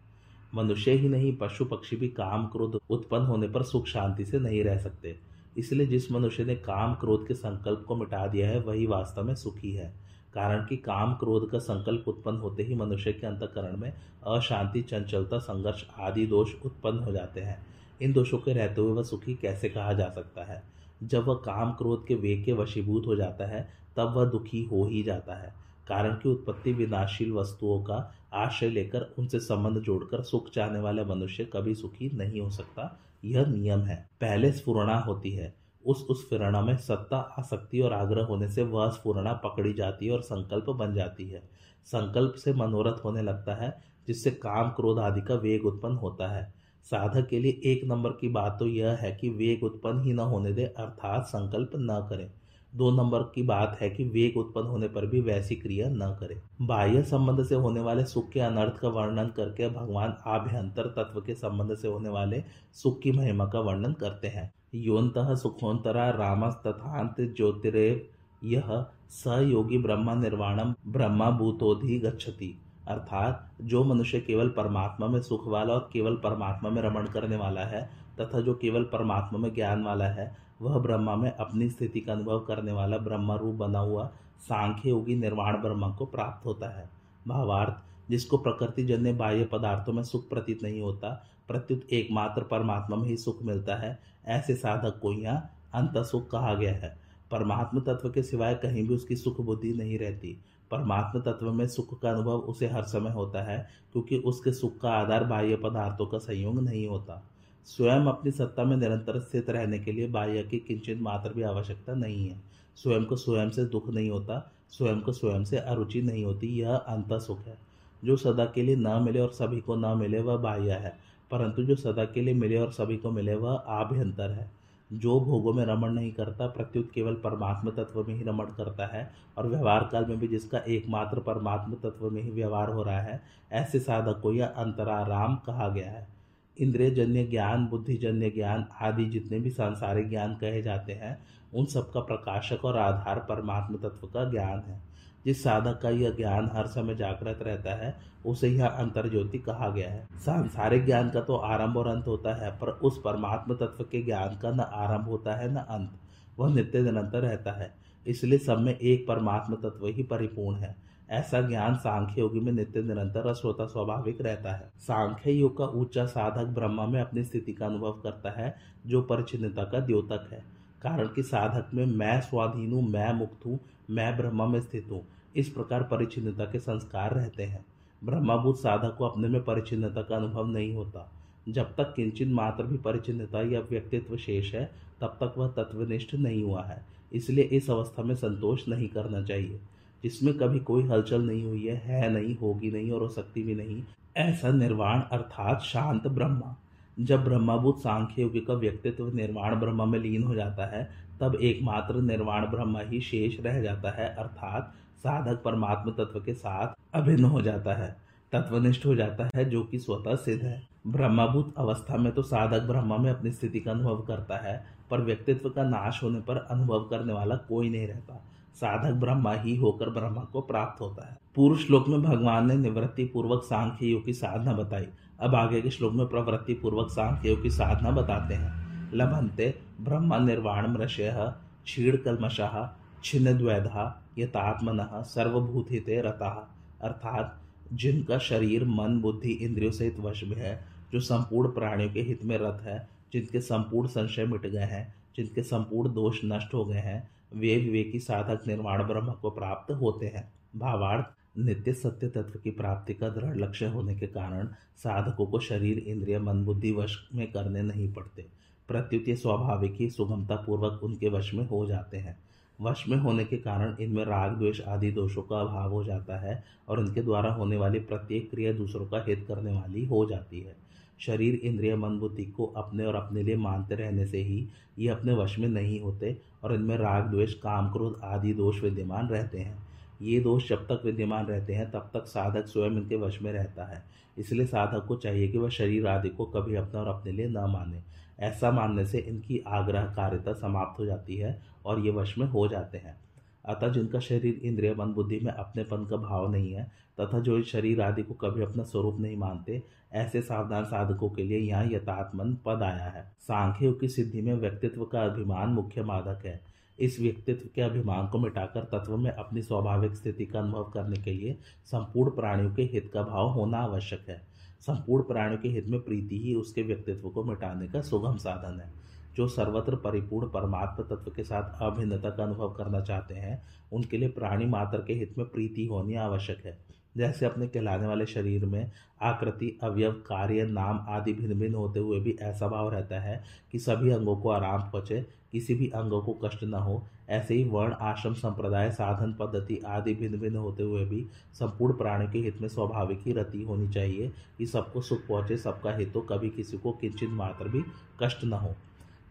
मनुष्य 0.54 0.92
ही 0.92 1.08
नहीं, 1.08 1.36
पशु 1.36 1.64
पक्षी 1.64 1.96
भी 1.96 2.08
काम 2.08 2.46
क्रोध 2.46 2.80
उत्पन्न 2.90 3.22
होने 3.22 3.48
पर 3.48 3.62
सुख 3.62 3.86
शांति 3.86 4.24
से 4.24 4.38
नहीं 4.38 4.64
रह 4.64 4.78
सकते। 4.78 5.29
इसलिए 5.60 5.86
जिस 5.86 6.12
मनुष्य 6.12 6.44
ने 6.44 6.54
काम 6.54 6.94
क्रोध 6.94 7.26
के 7.26 7.34
संकल्प 7.34 7.84
को 7.88 7.96
मिटा 7.96 8.26
दिया 8.26 8.48
है, 8.48 8.60
वही 8.60 8.86
वास्तव 8.86 9.22
में 9.22 9.34
सुखी 9.34 9.72
है। 9.72 9.94
कारण 10.34 10.66
कि 10.66 10.76
काम 10.76 11.14
क्रोध 11.14 11.50
का 11.50 11.58
संकल्प 11.58 12.04
उत्पन्न 12.08 12.36
होते 12.36 12.62
ही 12.62 12.74
मनुष्य 12.74 13.12
के 13.12 13.26
अंतकरण 13.26 13.76
में 13.76 13.92
अशांति, 14.26 14.82
चंचलता, 14.82 15.38
संघर्ष 15.38 15.84
आदि 15.98 16.26
दोष 16.26 16.54
उत्पन्न 16.64 16.98
हो 16.98 17.12
जाते 17.12 17.40
हैं। 17.40 17.66
इन 18.02 18.12
दोषों 18.12 18.38
के 18.38 18.52
रहते 18.52 18.80
हुए 18.80 18.92
वह 18.92 19.02
सुखी 19.02 19.34
कैसे 19.34 19.68
कहा 19.68 19.92
जा 19.92 20.08
सकता 20.08 20.44
है? 20.44 20.62
जब 21.02 21.24
वह 21.24 21.34
काम 21.34 21.72
क्रोध 21.72 22.06
के 22.06 22.14
वेग 22.14 22.44
के 22.44 22.52
वशीभूत 22.52 23.06
हो 23.06 23.16
जाता 23.16 23.46
है, 23.46 23.68
तब 23.96 24.14
वह 24.16 24.24
दुखी 24.24 24.62
हो 24.62 24.84
ही 24.84 25.02
जाता 25.02 25.34
है। 25.34 25.54
कारण 25.88 26.14
की 26.14 26.28
उत्पत्ति 26.28 26.72
विनाशील 26.72 27.32
वस्तुओं 27.32 27.82
का 27.82 28.14
आश्रय 28.32 28.68
लेकर 28.68 29.14
उनसे 29.18 29.40
संबंध 29.40 29.78
जोड़कर 29.82 30.22
सुख 30.22 30.50
चाहने 30.50 30.78
वाला 30.78 31.04
मनुष्य 31.04 31.44
कभी 31.44 31.74
सुखी 31.74 32.10
नहीं 32.14 32.40
हो 32.40 32.50
सकता। 32.50 33.00
यह 33.24 33.46
नियम 33.46 33.80
है। 33.80 34.10
पहले 34.20 34.52
स्फुरणा 34.52 34.98
होती 34.98 35.30
है। 35.30 35.54
उस 35.86 36.06
उस 36.10 36.24
स्फुरणा 36.24 36.60
में 36.60 36.76
सत्ता, 36.76 37.16
आसक्ति 37.16 37.80
और 37.80 37.92
आग्रह 37.92 38.24
होने 38.24 38.48
से 38.48 38.62
वह 38.62 38.90
स्फुरणा 38.90 39.32
पकड़ी 39.32 39.72
जाती 39.72 40.06
है 40.06 40.12
और 40.12 40.22
संकल्प 40.22 40.70
बन 40.70 40.94
जाती 40.94 41.30
है। 41.30 41.48
संकल्प 41.84 42.34
से 42.34 42.52
मनोरथ 42.52 43.04
होने 43.04 43.22
लगता 43.22 43.54
है, 43.54 43.80
जिससे 44.06 44.30
काम, 44.30 44.70
क्रोध 44.70 44.98
आदि 44.98 45.20
का 45.20 45.34
वेग 45.34 45.66
उत्पन्न 45.66 45.94
होता 45.94 46.28
है। 46.28 46.54
साधक 46.84 47.28
के 47.28 47.38
लिए 47.38 47.60
एक 47.64 47.84
नंबर 47.84 48.10
की 48.10 48.28
बात 48.28 48.56
तो 48.58 48.66
यह 48.66 48.90
है 48.90 49.12
कि 49.12 49.28
वेग 49.28 49.64
उत्पन्न 49.64 50.00
ही 50.00 50.12
न 50.12 50.18
होने 50.18 50.52
दे, 50.52 50.64
अर्थात 50.64 51.24
संकल्प 51.24 51.70
न 51.76 52.06
करें। 52.10 52.30
दो 52.76 52.90
नंबर 52.90 53.22
की 53.34 53.42
बात 53.42 53.76
है 53.80 53.88
कि 53.90 54.04
वेग 54.04 54.36
उत्पन्न 54.36 54.66
होने 54.66 54.88
पर 54.88 55.06
भी 55.06 55.20
वैसी 55.20 55.54
क्रिया 55.56 55.88
न 55.88 56.16
करे। 56.20 56.40
बाह्य 56.62 57.02
संबंध 57.02 57.42
से 57.44 57.54
होने 57.54 57.80
वाले 57.80 58.04
सुख 58.04 58.28
के 58.28 58.40
अनर्थ 58.40 58.78
का 58.78 58.88
वर्णन 58.88 59.26
करके 59.26 59.68
भगवान 59.68 60.14
आभ्यंतर 60.26 60.86
तत्व 60.86 61.20
के 61.20 61.34
संबंध 61.34 61.74
से 61.74 61.88
होने 61.88 62.08
वाले 62.08 62.42
सुख 62.72 63.00
की 63.00 63.12
महिमा 63.12 63.46
का 63.46 63.60
वर्णन 63.60 63.92
करते 63.92 64.28
हैं। 64.28 64.52
योत 64.74 65.14
सुखोन्तरा 65.38 66.08
रामस्तथांत 66.10 67.20
ज्योतिरेव 67.20 68.00
यह 68.44 68.86
स 69.10 69.38
योगी 69.42 69.78
ब्रह्म 69.78 70.18
निर्वाणम 70.18 70.74
ब्रह्मा 70.86 71.30
भूतोधि 71.30 71.98
गच्छति। 71.98 72.54
अर्थात 72.88 73.50
जो 73.60 73.82
मनुष्य 73.84 74.20
केवल 74.20 74.48
परमात्मा 74.48 75.06
में 75.06 75.20
सुख 75.22 75.46
वाला 75.48 75.74
और 75.74 75.88
केवल 75.92 76.14
परमात्मा 76.16 76.70
में 76.70 76.80
रमण 76.82 77.06
करने 77.06 77.36
वाला 77.36 77.60
है 77.60 77.82
तथा 78.20 78.40
जो 78.40 78.54
केवल 78.54 78.84
परमात्मा 78.84 79.38
में 79.38 79.52
ज्ञान 79.54 79.84
वाला 79.84 80.04
है 80.04 80.36
वह 80.62 80.78
ब्रह्मा 80.78 81.16
में 81.16 81.30
अपनी 81.32 81.70
स्थिति 81.70 82.00
का 82.00 82.12
अनुभव 82.12 82.40
करने 82.40 82.72
वाला 82.72 82.98
ब्रह्म 82.98 83.32
रूप 83.32 83.54
बना 83.54 83.78
हुआ 83.78 84.10
सांख्य 84.40 84.88
योगी 84.88 85.14
निर्वाण 85.14 85.56
ब्रह्म 85.56 85.92
को 85.94 86.06
प्राप्त 86.06 86.46
होता 86.46 86.68
है। 86.68 86.90
भावार्थ, 87.28 87.74
जिसको 88.10 88.38
प्रकृति 88.38 88.84
जन्य 88.84 89.12
बाह्य 89.12 89.44
पदार्थों 89.44 89.92
में 89.92 90.02
सुख 90.02 90.28
प्रतीत 90.28 90.62
नहीं 90.62 90.80
होता, 90.80 91.24
प्रत्युत 91.48 91.92
एकमात्र 91.92 92.42
परमात्मा 92.42 92.96
में 92.96 93.08
ही 93.08 93.16
सुख 93.16 93.42
मिलता 93.42 93.76
है, 93.76 93.98
ऐसे 94.26 94.54
साधक 94.54 94.98
को 95.02 95.12
यहाँ 95.12 95.50
अंत 95.74 95.98
सुख 95.98 96.30
कहा 96.30 96.54
गया 96.54 96.72
है। 96.72 96.98
परमात्म 97.30 97.80
तत्व 97.80 98.10
के 98.10 98.22
सिवाय 98.22 98.54
कहीं 98.54 98.88
भी 98.88 98.94
उसकी 98.94 99.16
सुख 99.16 99.40
बुद्धि 99.40 99.72
नहीं 99.72 99.98
रहती। 99.98 100.38
परमात्म 100.70 101.20
तत्व 101.20 101.52
में 101.52 101.66
सुख 101.66 102.00
का 102.00 102.10
अनुभव 102.10 102.38
उसे 102.38 102.66
हर 102.66 102.82
समय 102.82 103.10
होता 103.10 103.42
है, 103.42 103.68
क्योंकि 103.92 104.18
उसके 104.18 104.52
सुख 104.52 104.78
का 104.78 104.90
आधार 104.90 105.24
बाह्य 105.24 105.56
पदार्थों 105.56 106.06
का 106.06 106.18
संयोग 106.18 106.60
नहीं 106.60 106.86
होता। 106.86 107.29
स्वयं 107.64 108.06
अपनी 108.06 108.30
सत्ता 108.30 108.64
में 108.64 108.76
निरंतर 108.76 109.20
स्थित 109.20 109.50
रहने 109.50 109.78
के 109.78 109.92
लिए 109.92 110.08
बाह्य 110.08 110.42
की 110.42 110.58
किंचित 110.58 111.00
मात्र 111.00 111.32
भी 111.32 111.42
आवश्यकता 111.42 111.94
नहीं 111.94 112.28
है। 112.28 112.42
स्वयं 112.76 113.04
को 113.04 113.16
स्वयं 113.16 113.50
से 113.50 113.64
दुख 113.64 113.88
नहीं 113.88 114.10
होता, 114.10 114.52
स्वयं 114.70 115.00
को 115.00 115.12
स्वयं 115.12 115.44
से 115.44 115.58
अरुचि 115.58 116.02
नहीं 116.02 116.24
होती, 116.24 116.46
यह 116.46 116.74
अंत 116.74 117.12
सुख 117.12 117.38
है। 117.38 117.58
जो 118.04 118.16
सदा 118.16 118.44
के 118.44 118.62
लिए 118.62 118.76
न 118.76 119.02
मिले 119.02 119.20
और 119.20 119.30
सभी 119.30 119.60
को 119.60 119.76
न 119.76 119.98
मिले, 119.98 120.20
वह 120.20 120.36
बाह्य 120.36 120.70
है। 120.70 120.98
परंतु 121.30 121.64
जो 121.64 121.74
सदा 121.74 122.04
के 122.04 122.20
लिए 122.20 122.34
मिले 122.34 122.58
और 122.58 122.72
सभी 122.72 122.96
को 122.96 123.10
मिले, 123.10 123.34
वह 123.34 123.52
आभ्यंतर 123.52 124.30
है। 124.30 124.50
जो 124.92 125.20
भोगों 125.20 125.52
में 125.52 125.64
रमण 125.64 125.90
नहीं 125.90 126.12
करता, 126.12 126.46
प्रत्युत 126.46 126.90
केवल 126.94 127.14
परमात्म 127.14 127.70
तत्व 127.70 128.04
में 128.04 128.14
ही 128.14 128.22
रमण 128.22 128.44
करता 128.44 128.86
है 128.86 129.12
और 129.38 129.46
व्यवहार 129.46 129.88
काल 129.92 130.04
में 130.04 130.18
भी 130.18 130.28
जिसका 130.28 130.58
एकमात्र 130.58 131.20
परमात्म 131.20 131.74
तत्व 131.74 132.10
में 132.10 132.22
ही 132.22 132.30
व्यवहार 132.30 132.70
हो 132.70 132.82
रहा 132.82 133.00
है, 133.00 133.22
ऐसे 133.52 133.80
साधक 133.80 134.20
को 134.20 134.32
यह 134.32 134.46
अंतराराम 134.46 135.36
कहा 135.36 135.68
गया 135.68 135.90
है। 135.90 136.19
इंद्रिय 136.60 136.90
जन्य 136.90 137.24
ज्ञान, 137.24 137.66
बुद्धिजन्य 137.66 138.30
ज्ञान 138.30 138.66
आदि 138.80 139.04
जितने 139.04 139.38
भी 139.38 139.50
सांसारिक 139.50 140.08
ज्ञान 140.08 140.34
कहे 140.34 140.62
जाते 140.62 140.92
हैं, 140.92 141.18
उन 141.54 141.66
सबका 141.66 142.00
प्रकाशक 142.00 142.64
और 142.64 142.76
आधार 142.76 143.18
परमात्म 143.18 143.76
तत्व 143.76 144.06
का 144.06 144.30
ज्ञान 144.30 144.58
है। 144.60 144.80
जिस 145.24 145.42
साधक 145.42 145.80
का 145.80 145.90
यह 145.90 146.10
ज्ञान 146.10 146.50
हर 146.52 146.66
समय 146.66 146.94
जागृत 146.94 147.38
रहता 147.42 147.74
है, 147.74 147.94
उसे 148.26 148.48
यह 148.48 148.66
अंतर 148.66 149.08
ज्योति 149.08 149.38
कहा 149.38 149.68
गया 149.68 149.90
है। 149.90 150.08
सांसारिक 150.14 150.84
ज्ञान 150.84 151.10
का 151.10 151.20
तो 151.20 151.36
आरंभ 151.36 151.76
और 151.76 151.86
अंत 151.86 152.06
होता 152.06 152.34
है, 152.34 152.50
पर 152.50 152.68
उस 152.68 153.00
परमात्म 153.04 153.54
तत्व 153.54 153.84
के 153.84 154.02
ज्ञान 154.02 154.38
का 154.38 154.50
न 154.50 154.60
आरंभ 154.60 155.04
होता 155.04 155.34
है, 155.34 155.52
न 155.52 155.56
अंत। 155.56 155.90
वह 156.38 156.54
नित्य 156.54 156.80
निरंतर 156.80 157.20
रहता 157.20 157.52
है। 157.52 157.74
इसलिए 158.06 158.38
सब 158.38 158.58
में 158.58 158.78
एक 158.78 159.06
परमात्म 159.08 159.54
तत्व 159.54 159.86
ही 159.86 160.02
परिपूर्ण 160.02 160.56
है। 160.56 160.89
ऐसा 161.10 161.40
ज्ञान 161.40 161.74
सांख्य 161.74 162.20
योगी 162.20 162.40
में 162.40 162.52
नित्य 162.52 162.82
निरंतर 162.82 163.26
अश्रोता 163.26 163.66
स्वाभाविक 163.66 164.20
रहता 164.20 164.52
है। 164.52 164.72
सांख्य 164.78 165.32
योग 165.32 165.58
का 165.58 165.64
ऊँचा 165.64 166.06
साधक 166.06 166.44
ब्रह्मा 166.44 166.86
में 166.86 167.00
अपनी 167.00 167.24
स्थिति 167.24 167.52
का 167.52 167.66
अनुभव 167.66 167.92
करता 167.92 168.30
है, 168.30 168.56
जो 168.86 169.02
परिचिनता 169.02 169.64
का 169.64 169.80
द्योतक 169.80 170.28
है। 170.32 170.44
कारण 170.82 171.08
कि 171.08 171.22
साधक 171.22 171.74
में 171.74 171.86
मैं 171.86 172.20
स्वाधीन 172.20 172.72
हूँ, 172.72 172.88
मैं 172.88 173.12
मुक्त 173.12 173.46
हूँ, 173.46 173.60
मैं 173.90 174.16
ब्रह्मा 174.16 174.46
में 174.46 174.60
स्थित 174.60 174.88
हूँ। 174.90 175.06
इस 175.36 175.48
प्रकार 175.48 175.82
परिचिनता 175.82 176.44
के 176.44 176.58
संस्कार 176.58 177.14
रहते 177.14 177.42
हैं। 177.42 177.64
ब्रह्माभूत 178.04 178.56
साधक 178.56 178.96
को 178.96 179.04
अपने 179.04 179.28
में 179.28 179.44
परिचिनता 179.44 180.02
का 180.02 180.16
अनुभव 180.16 180.46
नहीं 180.46 180.74
होता। 180.74 181.12
जब 181.48 181.74
तक 181.76 181.94
किंचित 181.96 182.28
मात्र 182.28 182.64
भी 182.64 182.76
परिचिनता 182.76 183.42
या 183.42 183.60
व्यक्तित्व 183.60 184.16
शेष 184.16 184.54
है, 184.54 184.70
तब 185.00 185.06
तक 185.06 185.34
वह 185.38 185.48
तत्वनिष्ठ 185.48 186.14
नहीं 186.14 186.42
हुआ 186.42 186.62
है। 186.62 186.86
इसलिए 187.12 187.44
इस 187.44 187.70
अवस्था 187.70 188.02
में 188.02 188.14
संतोष 188.14 188.68
नहीं 188.68 188.88
करना 188.88 189.22
चाहिए। 189.22 189.60
जिसमें 190.02 190.34
कभी 190.34 190.58
कोई 190.58 190.82
हलचल 190.82 191.22
नहीं 191.22 191.44
हुई 191.44 191.66
है 191.66 191.76
है 191.76 192.12
नहीं, 192.12 192.36
होगी 192.36 192.70
नहीं 192.70 192.90
और 192.90 193.00
हो 193.00 193.08
सकती 193.08 193.42
भी 193.42 193.54
नहीं। 193.54 193.82
ऐसा 194.16 194.48
निर्वाण 194.48 195.00
अर्थात 195.00 195.60
शांत 195.60 196.06
ब्रह्मा। 196.06 196.56
जब 197.00 197.24
ब्रह्मभूत 197.24 197.78
सांख्य 197.78 198.22
युग 198.22 198.46
का 198.46 198.54
व्यक्तित्व 198.54 199.14
निर्वाण 199.14 199.54
ब्रह्म 199.54 199.88
में 199.88 199.98
लीन 199.98 200.22
हो 200.22 200.34
जाता 200.34 200.66
है, 200.66 200.90
तब 201.20 201.34
एकमात्र 201.34 201.94
निर्वाण 201.94 202.46
ब्रह्म 202.46 202.78
ही 202.78 203.00
शेष 203.00 203.40
रह 203.40 203.62
जाता 203.62 203.90
है, 203.90 204.14
अर्थात 204.14 204.74
साधक 204.98 205.42
परमात्म 205.44 205.90
तत्व 205.90 206.20
के 206.20 206.34
साथ 206.34 206.74
अभिन्न 206.94 207.24
हो 207.24 207.42
जाता 207.42 207.74
है, 207.74 207.96
तत्वनिष्ठ 208.32 208.86
हो 208.86 208.94
जाता 208.94 209.30
है, 209.36 209.50
जो 209.50 209.62
कि 209.62 209.78
स्वतः 209.78 210.14
सिद्ध 210.14 210.42
है। 210.44 210.62
ब्रह्मभूत 210.86 211.54
अवस्था 211.56 211.96
में 211.96 212.12
तो 212.12 212.22
साधक 212.22 212.60
ब्रह्म 212.62 213.02
में 213.02 213.10
अपनी 213.10 213.32
स्थिति 213.32 213.60
का 213.60 213.70
अनुभव 213.70 213.96
करता 213.96 214.36
है, 214.36 214.66
पर 214.90 215.00
व्यक्तित्व 215.00 215.50
का 215.50 215.62
नाश 215.62 216.02
होने 216.02 216.20
पर 216.20 216.36
अनुभव 216.36 216.80
करने 216.80 217.12
वाला 217.12 217.36
कोई 217.36 217.70
नहीं 217.70 217.86
रहता। 217.86 218.24
साधक 218.54 218.94
ब्रह्मा 218.94 219.32
ही 219.32 219.56
होकर 219.56 219.90
ब्रह्मा 219.90 220.22
को 220.22 220.40
प्राप्त 220.40 220.80
होता 220.80 221.08
है। 221.08 221.18
पूर्व 221.34 221.56
श्लोक 221.56 221.88
में 221.88 222.02
भगवान 222.02 222.48
ने 222.48 222.54
निवृत्ति 222.54 223.04
पूर्वक 223.04 223.42
सांख्य 223.42 223.86
योग 223.86 224.04
की 224.04 224.12
साधना 224.12 224.52
बताई। 224.52 224.86
अब 225.20 225.34
आगे 225.34 225.60
के 225.60 225.70
श्लोक 225.70 225.92
में 225.92 226.06
प्रवृत्ति 226.06 226.54
पूर्वक 226.54 226.88
सांख्य 226.90 227.28
योग 227.28 227.42
की 227.42 227.50
साधना 227.50 227.90
बताते 227.90 228.34
हैं। 228.34 228.60
लभंते 228.94 229.54
ब्रह्म 229.80 230.24
निर्वाण 230.24 230.66
मृषय 230.66 231.32
क्षीण 231.64 231.96
कलमशाह 231.96 232.78
छिन्न 233.04 233.38
द्वैधा 233.38 234.02
यथात्मन 234.18 235.02
सर्वभूतिते 235.02 236.00
रता। 236.00 236.54
अर्थात 236.80 237.36
जिनका 237.72 238.18
शरीर, 238.18 238.64
मन, 238.64 239.00
बुद्धि, 239.00 239.30
इंद्रियों 239.30 239.72
सहित 239.72 240.00
वश 240.00 240.24
में 240.24 240.36
है, 240.36 240.64
जो 240.92 241.00
संपूर्ण 241.00 241.48
प्राणियों 241.48 241.90
के 241.90 242.00
हित 242.00 242.24
में 242.24 242.38
रथ 242.38 242.60
है, 242.62 242.88
जिनके 243.12 243.40
संपूर्ण 243.40 243.88
संशय 243.88 244.24
मिट 244.24 244.46
गए 244.46 244.58
हैं, 244.58 244.94
जिनके 245.16 245.42
संपूर्ण 245.42 245.92
दोष 245.92 246.20
नष्ट 246.24 246.54
हो 246.54 246.64
गए 246.64 246.78
हैं 246.78 247.10
वे 247.34 247.56
विवेकी 247.56 247.98
साधक 247.98 248.46
निर्माण 248.46 248.82
ब्रह्म 248.82 249.12
को 249.12 249.30
प्राप्त 249.30 249.72
होते 249.72 250.06
हैं। 250.06 250.32
भावार्थ, 250.56 251.38
नित्य 251.38 251.72
सत्य 251.72 252.08
तत्व 252.08 252.38
की 252.38 252.50
प्राप्ति 252.50 252.94
का 252.94 253.08
दृढ़ 253.08 253.36
लक्ष्य 253.36 253.66
होने 253.66 253.94
के 253.94 254.06
कारण 254.06 254.48
साधकों 254.76 255.26
को 255.26 255.40
शरीर, 255.40 255.78
इंद्रिय, 255.78 256.18
मन, 256.18 256.44
बुद्धि 256.44 256.72
वश 256.72 257.08
में 257.14 257.32
करने 257.32 257.62
नहीं 257.62 257.92
पड़ते। 257.92 258.26
प्रत्युत 258.68 259.18
स्वाभाविक 259.18 259.72
ही 259.72 259.90
सुगमता 259.90 260.36
पूर्वक 260.36 260.84
उनके 260.84 261.08
वश 261.08 261.34
में 261.34 261.48
हो 261.48 261.66
जाते 261.66 261.96
हैं। 261.96 262.18
वश 262.60 262.84
में 262.88 262.96
होने 262.96 263.24
के 263.24 263.36
कारण 263.36 263.76
इनमें 263.80 264.04
राग, 264.04 264.36
द्वेष 264.36 264.60
आदि 264.60 264.90
दोषों 264.90 265.22
का 265.22 265.40
अभाव 265.40 265.70
हो 265.72 265.84
जाता 265.84 266.16
है 266.16 266.44
और 266.68 266.80
इनके 266.80 267.02
द्वारा 267.02 267.32
होने 267.32 267.56
वाली 267.56 267.78
प्रत्येक 267.78 268.30
क्रिया 268.30 268.52
दूसरों 268.52 268.86
का 268.86 269.04
हित 269.08 269.24
करने 269.28 269.52
वाली 269.52 269.86
हो 269.86 270.06
जाती 270.06 270.40
है। 270.40 270.69
शरीर 271.00 271.34
इंद्रिय 271.34 271.76
मन 271.76 271.98
बुद्धि 271.98 272.24
को 272.24 272.46
अपने 272.46 272.84
और 272.84 272.94
अपने 272.94 273.22
लिए 273.22 273.36
मानते 273.36 273.74
रहने 273.74 274.06
से 274.06 274.18
ही 274.18 274.48
ये 274.78 274.88
अपने 274.88 275.14
वश 275.14 275.38
में 275.38 275.48
नहीं 275.48 275.80
होते 275.80 276.18
और 276.44 276.54
इनमें 276.54 276.76
राग, 276.76 277.06
द्वेष, 277.06 277.34
काम, 277.34 277.72
क्रोध 277.72 278.00
आदि 278.04 278.34
दोष 278.34 278.62
विद्यमान 278.62 279.08
रहते 279.08 279.38
हैं। 279.38 279.58
ये 280.02 280.20
दोष 280.20 280.48
जब 280.48 280.64
तक 280.64 280.82
विद्यमान 280.84 281.26
रहते 281.26 281.52
हैं, 281.52 281.70
तब 281.70 281.90
तक 281.94 282.04
साधक 282.06 282.46
स्वयं 282.46 282.70
इनके 282.70 282.96
वश 282.96 283.22
में 283.22 283.32
रहता 283.32 283.64
है। 283.64 283.84
इसलिए 284.18 284.46
साधक 284.46 284.86
को 284.86 284.96
चाहिए 284.96 285.28
कि 285.28 285.38
वह 285.38 285.48
शरीर 285.48 285.86
आदि 285.86 286.08
को 286.08 286.24
कभी 286.24 286.54
अपना 286.54 286.80
और 286.80 286.88
अपने 286.88 287.12
लिए 287.12 287.26
न 287.26 287.38
माने। 287.38 287.82
ऐसा 288.20 288.50
मानने 288.50 288.86
से 288.86 288.98
इनकी 288.98 289.44
आग्रह, 289.46 289.82
कार्यता 289.82 290.32
समाप्त 290.32 290.80
हो 290.80 290.86
जाती 290.86 291.16
है 291.16 291.42
और 291.66 291.80
ये 291.80 291.90
वश 291.90 292.18
में 292.18 292.26
हो 292.26 292.48
जाते 292.48 292.78
हैं। 292.78 293.00
अतः 293.44 293.68
जिनका 293.68 293.98
शरीर 293.98 294.40
इंद्रिय 294.42 294.74
मन 294.74 294.86
बुद्धि 294.86 295.20
में 295.20 295.32
अपनेपन 295.32 295.86
का 295.86 295.96
भाव 295.96 296.32
नहीं 296.32 296.52
है, 296.52 296.72
तथा 297.00 297.18
जो 297.18 297.38
इस 297.38 297.46
शरीर 297.46 297.80
आदि 297.80 298.02
को 298.02 298.14
कभी 298.14 298.42
अपना 298.42 298.62
स्वरूप 298.62 299.00
नहीं 299.00 299.16
मानते, 299.16 299.62
ऐसे 299.92 300.22
सावधान 300.22 300.64
साधकों 300.64 301.10
के 301.10 301.22
लिए 301.22 301.38
यहाँ 301.38 301.64
यथात्मन 301.64 302.36
पद 302.46 302.62
आया 302.62 302.84
है। 302.84 303.12
सांख्य 303.20 303.72
की 303.72 303.88
सिद्धि 303.88 304.20
में 304.20 304.34
व्यक्तित्व 304.34 304.84
का 304.84 305.04
अभिमान 305.04 305.48
मुख्य 305.48 305.82
मादक 305.82 306.26
है। 306.26 306.40
इस 306.78 307.00
व्यक्तित्व 307.00 307.48
के 307.54 307.62
अभिमान 307.62 308.08
को 308.08 308.18
मिटाकर 308.18 308.60
तत्व 308.60 308.96
में 308.96 309.10
अपनी 309.10 309.42
स्वाभाविक 309.42 309.94
स्थिति 309.94 310.26
का 310.26 310.38
अनुभव 310.38 310.64
करने 310.64 310.96
के 310.96 311.12
लिए 311.12 311.38
संपूर्ण 311.66 312.10
प्राणियों 312.10 312.54
के 312.54 312.62
हित 312.62 312.90
का 312.94 313.02
भाव 313.02 313.28
होना 313.28 313.58
आवश्यक 313.58 314.08
है। 314.08 314.22
संपूर्ण 314.60 315.04
प्राणियों 315.04 315.38
के 315.38 315.48
हित 315.48 315.66
में 315.66 315.80
प्रीति 315.80 316.18
ही 316.18 316.34
उसके 316.34 316.62
व्यक्तित्व 316.62 317.08
को 317.08 317.24
मिटाने 317.24 317.68
का 317.68 317.80
सुगम 317.80 318.16
साधन 318.16 318.60
है। 318.60 318.72
जो 319.20 319.28
सर्वत्र 319.28 319.76
परिपूर्ण 319.76 320.28
परमात्मा 320.28 320.96
तत्व 320.96 321.10
के 321.10 321.22
साथ 321.24 321.62
अभिन्नता 321.62 322.10
का 322.10 322.24
अनुभव 322.24 322.52
करना 322.52 322.80
चाहते 322.80 323.14
हैं, 323.14 323.42
उनके 323.72 323.96
लिए 323.96 324.08
प्राणी 324.08 324.46
मात्र 324.46 324.78
के 324.78 324.92
हित 324.92 325.18
में 325.18 325.26
प्रीति 325.26 325.66
होनी 325.66 325.94
आवश्यक 325.94 326.46
है। 326.46 326.58
जैसे 326.96 327.26
अपने 327.26 327.46
कहलाने 327.48 327.86
वाले 327.86 328.06
शरीर 328.06 328.44
में 328.44 328.70
आकृति, 329.02 329.58
अवयव, 329.62 329.92
कार्य, 329.92 330.44
नाम 330.44 330.86
आदि 330.88 331.12
भिन्न 331.12 331.38
भिन्न 331.38 331.54
होते 331.54 331.80
हुए 331.80 332.00
भी 332.00 332.16
ऐसा 332.20 332.48
भाव 332.48 332.68
रहता 332.68 333.00
है 333.00 333.24
कि 333.52 333.58
सभी 333.58 333.90
अंगों 333.90 334.16
को 334.16 334.30
आराम 334.30 334.62
पहुँचे, 334.62 335.06
किसी 335.32 335.54
भी 335.54 335.68
अंगों 335.68 336.02
को 336.02 336.12
कष्ट 336.24 336.44
न 336.44 336.54
हो। 336.54 336.82
ऐसे 337.08 337.34
ही 337.34 337.44
वर्ण, 337.44 337.72
आश्रम, 337.72 338.14
संप्रदाय, 338.14 338.70
साधन, 338.70 339.12
पद्धति 339.12 339.58
आदि 339.66 339.94
भिन्न 339.94 340.18
भिन्न 340.18 340.36
होते 340.36 340.62
हुए 340.62 340.84
भी 340.84 341.06
संपूर्ण 341.34 341.74
प्राणी 341.74 342.08
के 342.08 342.18
हित 342.18 342.40
में 342.40 342.48
स्वाभाविक 342.48 343.00
ही 343.00 343.12
रति 343.12 343.42
होनी 343.42 343.68
चाहिए 343.68 344.12
कि 344.38 344.46
सबको 344.46 344.80
सुख 344.80 345.06
पहुँचे, 345.08 345.36
सबका 345.36 345.72
हित 345.72 345.92
हो, 345.96 346.00
कभी 346.00 346.30
किसी 346.30 346.58
को 346.58 346.72
किंचित 346.72 347.10
मात्र 347.10 347.48
भी 347.48 347.62
कष्ट 348.02 348.24
न 348.24 348.32
हो। 348.32 348.54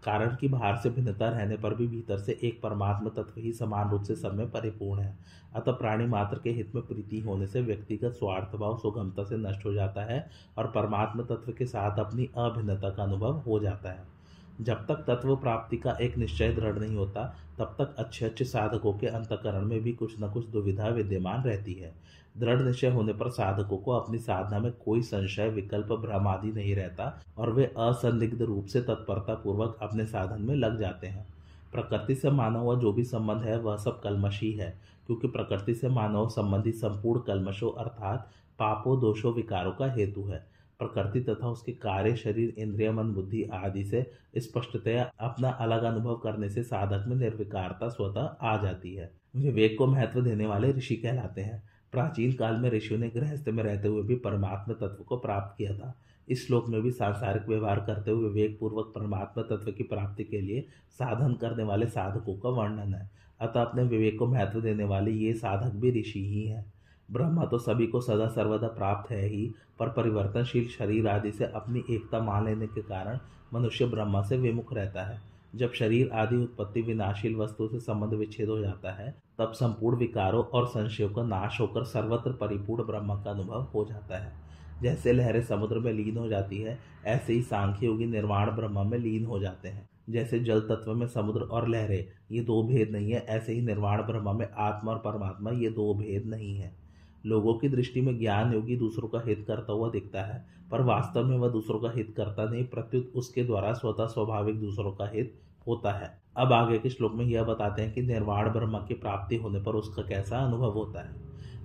कारण 0.04 0.36
कि 0.36 0.48
बाहर 0.48 0.76
से 0.76 0.90
भिन्नता 0.90 1.30
रहने 1.30 1.58
पर 1.58 1.74
भी 1.74 1.88
भीतर 1.88 2.18
से 2.18 2.38
एक 2.44 2.62
परमात्मा 2.62 3.10
तत्व 3.10 3.42
ही 3.42 3.54
समान 3.54 3.90
रूप 3.90 4.04
से 4.04 4.16
सब 4.16 4.34
में 4.34 4.50
परिपूर्ण 4.52 5.02
है। 5.02 5.18
अतः 5.56 5.72
प्राणी 5.72 6.06
मात्र 6.06 6.40
के 6.40 6.50
हित 6.50 6.76
में 6.76 6.84
प्रीति 6.84 7.20
होने 7.20 7.48
से 7.48 7.62
व्यक्तिगत 7.62 8.12
स्वार्थ 8.12 8.56
भाव 8.56 8.78
सुगमता 8.78 9.24
से 9.24 9.38
नष्ट 9.38 9.66
हो 9.66 9.74
जाता 9.74 10.02
है 10.02 10.30
और 10.58 10.68
परमात्मा 10.68 11.24
तत्व 11.24 11.52
के 11.52 11.66
साथ 11.66 12.00
अपनी 12.00 12.30
अभिन्नता 12.38 12.90
का 12.90 13.04
अनुभव 13.04 13.38
हो 13.38 13.60
जाता 13.60 13.92
है। 13.92 14.19
जब 14.62 14.88
तक 14.88 14.96
तत्व 14.96 15.36
प्राप्ति 15.36 15.78
का 15.78 15.92
एक 15.92 16.18
निश्चय 16.18 16.54
दृढ़ 16.54 16.80
नहीं 16.80 16.96
होता, 16.96 17.36
तब 17.60 17.76
तक 17.78 17.96
अच्छे 17.98 18.26
अच्छे 18.26 18.46
साधकों 18.46 18.94
के 18.94 19.08
अंतकरण 19.08 19.66
में 19.66 19.84
भी 19.84 19.94
कुछ 19.94 20.16
न 20.22 20.32
कुछ 20.32 20.46
दुविधा 20.46 20.88
विद्यमान 20.88 21.44
रहती 21.44 21.74
है। 21.74 21.94
दृढ़ 22.38 22.62
निश्चय 22.62 22.88
होने 22.88 23.14
पर 23.14 23.30
साधकों 23.30 23.78
को 23.78 23.92
अपनी 23.92 24.18
साधना 24.18 24.60
में 24.60 24.72
कोई 24.72 25.02
संशय, 25.02 25.50
विकल्प, 25.50 25.88
भ्रम 25.88 26.28
आदि 26.28 26.52
नहीं 26.52 26.76
रहता 26.76 27.22
और 27.38 27.52
वे 27.52 27.66
असंदिग्ध 27.66 28.42
रूप 28.42 28.66
से 28.66 28.82
तत्परता 28.82 29.34
पूर्वक 29.34 29.78
अपने 29.82 30.06
साधन 30.06 30.42
में 30.42 30.56
लग 30.56 30.80
जाते 30.80 31.08
हैं। 31.08 31.28
प्रकृति 31.72 32.16
से 32.16 32.30
मानव 32.30 32.60
हुआ 32.60 32.76
जो 32.76 32.92
भी 32.92 33.04
संबंध 33.04 33.42
है, 33.42 33.60
वह 33.60 33.78
सब 33.78 34.02
कलमशी 34.02 34.52
है, 34.52 34.80
क्योंकि 35.08 35.28
प्रकृति 35.28 35.76
से 35.76 35.90
मानव 35.90 36.30
संबंधी 36.30 36.72
संपूर्ण 36.72 37.22
कलमशों 37.22 37.72
अर्थात 37.72 38.30
पापों, 38.60 39.00
दोषों, 39.00 39.34
विकारों 39.34 39.72
का 39.72 39.92
हेतु 39.92 40.24
है। 40.24 40.49
प्रकृति 40.80 41.20
तथा 41.22 41.48
उसके 41.48 41.72
कार्य, 41.72 42.16
शरीर, 42.16 42.54
इंद्रिय, 42.58 42.92
मन, 42.92 43.04
बुद्धि 43.04 43.44
आदि 43.44 43.84
से 43.84 44.12
स्पष्टतया 44.38 45.12
अपना 45.20 45.50
अलग 45.50 45.84
अनुभव 45.84 46.16
करने 46.16 46.50
से 46.50 46.64
साधक 46.64 47.06
में 47.08 47.16
निर्विकारता 47.16 47.90
स्वतः 47.90 48.22
आ 48.22 48.62
जाती 48.62 48.96
है। 48.96 49.12
विवेक 49.36 49.78
को 49.78 49.88
महत्व 49.88 50.22
देने 50.22 50.46
वाले 50.46 50.72
ऋषि 50.72 50.96
कहलाते 50.96 51.42
हैं। 51.42 51.64
प्राचीन 51.92 52.34
काल 52.34 52.56
में 52.56 52.70
ऋषियों 52.70 53.00
ने 53.00 53.10
गृहस्थ 53.10 53.50
में 53.50 53.64
रहते 53.64 53.88
हुए 53.88 54.04
भी 54.04 54.16
परमात्मा 54.16 54.74
तत्व 54.74 55.04
को 55.04 55.18
प्राप्त 55.18 55.58
किया 55.58 55.74
था। 55.74 56.00
इस 56.30 56.48
श्लोक 56.48 56.70
में 56.70 56.82
भी 56.82 56.92
सांसारिक 56.92 57.50
व्यवहार 57.50 57.80
करते 57.80 58.12
हुए 58.12 58.30
विवेक 58.30 58.60
पूर्वक 58.60 58.92
परमात्मा 58.96 59.44
तत्व 59.44 59.72
की 59.72 59.84
प्राप्ति 59.84 60.24
के 60.24 60.42
लिए 60.42 60.68
साधन 60.92 61.34
करने 61.34 61.64
वाले 61.64 61.86
साधकों 61.86 62.38
का 62.38 62.50
वर्णन 62.50 62.94
है। 62.94 63.10
अतः 63.40 63.62
अपने 63.62 63.84
विवेक 63.84 64.20
को 64.20 64.28
महत्व 64.28 64.62
देने 64.62 64.84
वाले 64.84 65.12
ये 65.12 65.34
साधक 65.34 65.76
भी 65.76 66.02
ऋषि 66.02 66.26
ही 66.28 66.48
हैं। 66.48 66.74
ब्रह्मा 67.12 67.46
तो 67.46 67.58
सभी 67.58 67.88
को 67.88 68.02
सदा 68.02 68.28
सर्वदा 68.28 68.68
प्राप्त 68.68 69.12
है 69.12 69.26
ही, 69.26 69.54
पर 69.80 69.88
परिवर्तनशील 69.90 70.68
शरीर 70.68 71.08
आदि 71.08 71.32
से 71.32 71.46
अपनी 71.46 71.84
एकता 71.90 72.20
मान 72.20 72.46
लेने 72.46 72.68
के 72.68 72.82
कारण 72.82 73.20
मनुष्य 73.54 73.86
ब्रह्मा 73.86 74.22
से 74.22 74.38
विमुख 74.38 74.74
रहता 74.74 75.04
है। 75.04 75.22
जब 75.56 75.74
शरीर 75.74 76.10
आदि 76.14 76.36
उत्पत्ति 76.36 76.82
विनाशील 76.82 77.36
वस्तु 77.36 77.68
से 77.68 77.80
संबंध 77.80 78.14
विच्छेद 78.14 78.50
हो 78.50 78.60
जाता 78.60 78.92
है, 78.92 79.16
तब 79.40 79.52
संपूर्ण 79.52 79.98
विकारों 79.98 80.44
और 80.44 80.68
संशयों 80.68 81.10
का 81.10 81.24
नाश 81.24 81.62
होकर 81.62 81.84
सर्वत्र 81.84 82.32
परिपूर्ण 82.32 82.84
ब्रह्म 82.84 83.22
का 83.24 83.32
अनुभव 83.32 83.62
हो 83.64 83.86
जाता 83.86 84.18
है। 84.18 84.34
जैसे 84.82 85.14
लहरें 85.14 85.42
समुद्र 85.42 85.80
में 85.80 85.94
लीन 85.94 86.18
हो 86.18 86.28
जाती 86.28 86.58
है, 86.58 86.80
ऐसे 87.06 87.34
ही 87.34 87.42
सांख्य 87.42 87.86
योगी 87.86 88.06
निर्वाण 88.06 88.52
ब्रह्म 88.52 88.92
में 88.92 88.98
लीन 88.98 89.26
हो 89.26 89.40
जाते 89.40 89.70
हैं। 89.70 89.90
जैसे 90.10 90.40
जल 90.40 90.62
तत्व 90.62 90.94
में 90.94 91.08
समुद्र 91.08 91.42
और 91.42 91.68
लहरें, 91.68 92.06
ये 92.32 92.42
दो 92.42 92.64
भेद 92.64 92.90
नहीं 92.92 93.12
है, 93.12 93.20
ऐसे 93.20 93.54
ही 93.54 93.62
निर्वाण 93.62 94.02
ब्रह्म 94.02 94.40
में 94.40 94.48
आत्मा 94.58 94.92
और 94.92 94.98
परमात्मा, 94.98 95.52
ये 95.52 95.70
दो 95.70 95.94
भेद 95.94 96.26
नहीं 96.26 96.58
है। 96.58 96.79
लोगों 97.26 97.54
की 97.54 97.70
दृष्टि 97.70 98.02
में 98.02 98.20
ज्ञान 98.20 98.54
योगी 98.54 98.76
दूसरों 98.76 99.08
का 99.08 99.22
हित 99.26 99.46
करता 99.48 99.74
हुआ 99.74 99.90
दिखता 99.90 100.22
है, 100.22 100.46
पर 100.72 100.82
वास्तव 100.82 101.26
में 101.26 101.38
वह 101.38 101.50
दूसरों 101.50 101.80
का 101.80 101.92
हित 101.92 102.14
करता 102.18 102.46
नहीं, 102.46 102.66
प्रत्युत 102.66 103.12
उसके 103.16 103.44
द्वारा 103.44 103.74
स्वतः 103.74 104.06
स्वाभाविक 104.06 104.60
दूसरों 104.60 104.92
का 104.92 105.10
हित 105.14 105.40
होता 105.68 105.92
है। 105.92 106.22
अब 106.38 106.54
आगे 106.54 106.80
के 106.80 106.90
श्लोक 106.90 107.14
में 107.14 107.26
यह 107.26 107.44
बताते 107.44 107.82
हैं 107.82 107.94
कि 107.94 108.02
निर्वाण 108.02 108.50
ब्रह्म 108.50 108.78
की 108.78 108.94
प्राप्ति 108.94 109.36
होने 109.36 109.60
पर 109.60 109.72
उसका 109.72 110.02
कैसा 110.02 110.38
अनुभव 110.38 110.72
होता 110.72 111.02
है। 111.02 111.16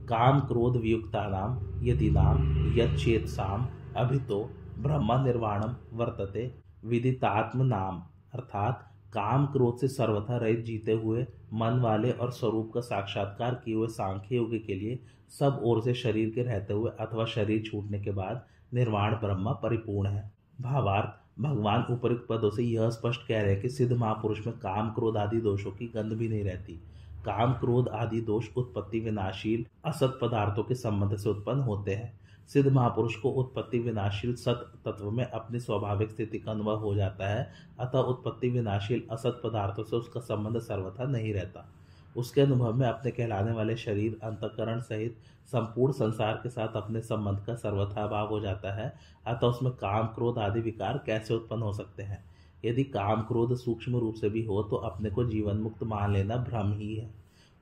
काम 0.07 0.41
क्रोध 0.41 0.77
वियुक्ता 0.77 1.29
नाम 1.29 1.85
यदि 1.85 2.11
नाम 2.11 2.39
यद 2.79 3.27
साम 3.27 3.69
अभितो 3.97 4.51
ब्रह्म 4.79 5.25
निर्वाणम 5.25 5.77
वर्तते 5.93 6.55
विदितात्म 6.85 7.63
नाम 7.63 8.03
अर्थात 8.35 8.91
काम 9.13 9.47
क्रोध 9.47 9.77
से 9.79 9.89
सर्वथा 9.89 10.37
रहित 10.37 10.65
जीते 10.65 10.93
हुए 10.93 11.23
मन 11.53 11.81
वाले 11.81 12.11
और 12.11 12.31
स्वरूप 12.31 12.71
का 12.75 12.81
साक्षात्कार 12.81 13.55
किए 13.55 13.75
हुए 13.75 13.89
सांख्य 13.89 14.37
योग 14.37 14.51
के 14.67 14.75
लिए 14.75 14.99
सब 15.31 15.61
ओर 15.63 15.83
से 15.83 15.95
शरीर 15.95 16.31
के 16.31 16.43
रहते 16.43 16.75
हुए 16.75 16.91
अथवा 17.01 17.25
शरीर 17.25 17.63
छूटने 17.63 18.01
के 18.01 18.11
बाद 18.11 18.47
निर्वाण 18.75 19.15
ब्रह्म 19.15 19.53
परिपूर्ण 19.53 20.09
है। 20.09 20.33
भावार्थ, 20.61 21.43
भगवान 21.43 21.83
उपयुक्त 21.83 22.27
पदों 22.29 22.51
से 22.51 22.63
यह 22.63 22.91
स्पष्ट 22.91 23.27
कह 23.29 23.43
रहे 23.43 23.53
हैं 23.53 23.63
कि 23.63 23.69
सिद्ध 23.69 23.93
महापुरुष 23.93 24.47
में 24.47 24.59
काम 24.59 24.91
क्रोध 24.91 25.17
आदि 25.17 25.41
दोषों 25.41 25.71
की 25.71 25.87
गंध 25.87 26.13
भी 26.13 26.29
नहीं 26.29 26.45
रहती। 26.45 26.81
काम 27.25 27.53
क्रोध 27.53 27.89
आदि 27.89 28.21
दोष 28.21 28.49
उत्पत्ति 28.57 29.01
विनाशील 29.01 29.67
असत 29.85 30.19
पदार्थों 30.23 30.63
के 30.63 30.75
संबंध 30.75 31.17
से 31.17 31.31
उत्पन्न 31.31 31.61
होते 31.61 31.95
हैं। 31.95 32.21
सिद्ध 32.49 32.73
महापुरुष 32.73 33.17
को 33.17 33.31
उत्पत्ति 33.31 33.79
विनाशील 33.79 34.35
सत 34.35 34.73
तत्व 34.85 35.11
में 35.11 35.25
अपनी 35.25 35.61
स्वाभाविक 35.61 36.11
स्थिति 36.11 36.39
का 36.39 36.51
अनुभव 36.51 36.79
हो 36.79 36.95
जाता 36.95 37.29
है, 37.29 37.53
अतः 37.81 37.99
उत्पत्ति 37.99 38.49
विनाशील 38.49 39.03
असत 39.11 39.41
पदार्थों 39.45 39.85
से 39.85 39.97
उसका 39.97 40.21
संबंध 40.21 40.59
सर्वथा 40.59 41.05
नहीं 41.05 41.35
रहता। 41.35 41.73
उसके 42.17 42.41
अनुभव 42.41 42.73
में 42.73 42.87
अपने 42.89 43.11
कहलाने 43.11 43.53
वाले 43.53 43.77
शरीर, 43.77 44.19
अंतकरण 44.23 44.81
सहित 44.81 45.17
संपूर्ण 45.47 45.93
संसार 45.93 46.35
के 46.35 46.49
साथ 46.49 46.77
अपने 46.77 47.01
संबंध 47.01 47.41
का 47.41 47.55
सर्वथा 47.55 48.03
अभाव 48.03 48.29
हो 48.29 48.41
जाता 48.41 48.75
है। 48.75 48.93
अतः 49.27 49.47
उसमें 49.47 49.73
काम, 49.73 50.07
क्रोध 50.07 50.39
आदि 50.39 50.61
विकार 50.61 51.03
कैसे 51.07 51.35
उत्पन्न 51.35 51.63
हो 51.63 51.73
सकते 51.73 52.03
हैं? 52.03 52.25
यदि 52.65 52.85
काम, 52.85 53.23
क्रोध 53.23 53.57
सूक्ष्म 53.57 53.97
रूप 53.97 54.15
से 54.15 54.29
भी 54.29 54.45
हो 54.45 54.63
तो 54.63 54.77
अपने 54.77 55.11
को 55.11 55.25
जीवन 55.25 55.57
मुक्त 55.57 55.83
मान 55.83 56.13
लेना 56.13 56.37
भ्रम 56.37 56.73
ही 56.73 56.95
है। 56.95 57.11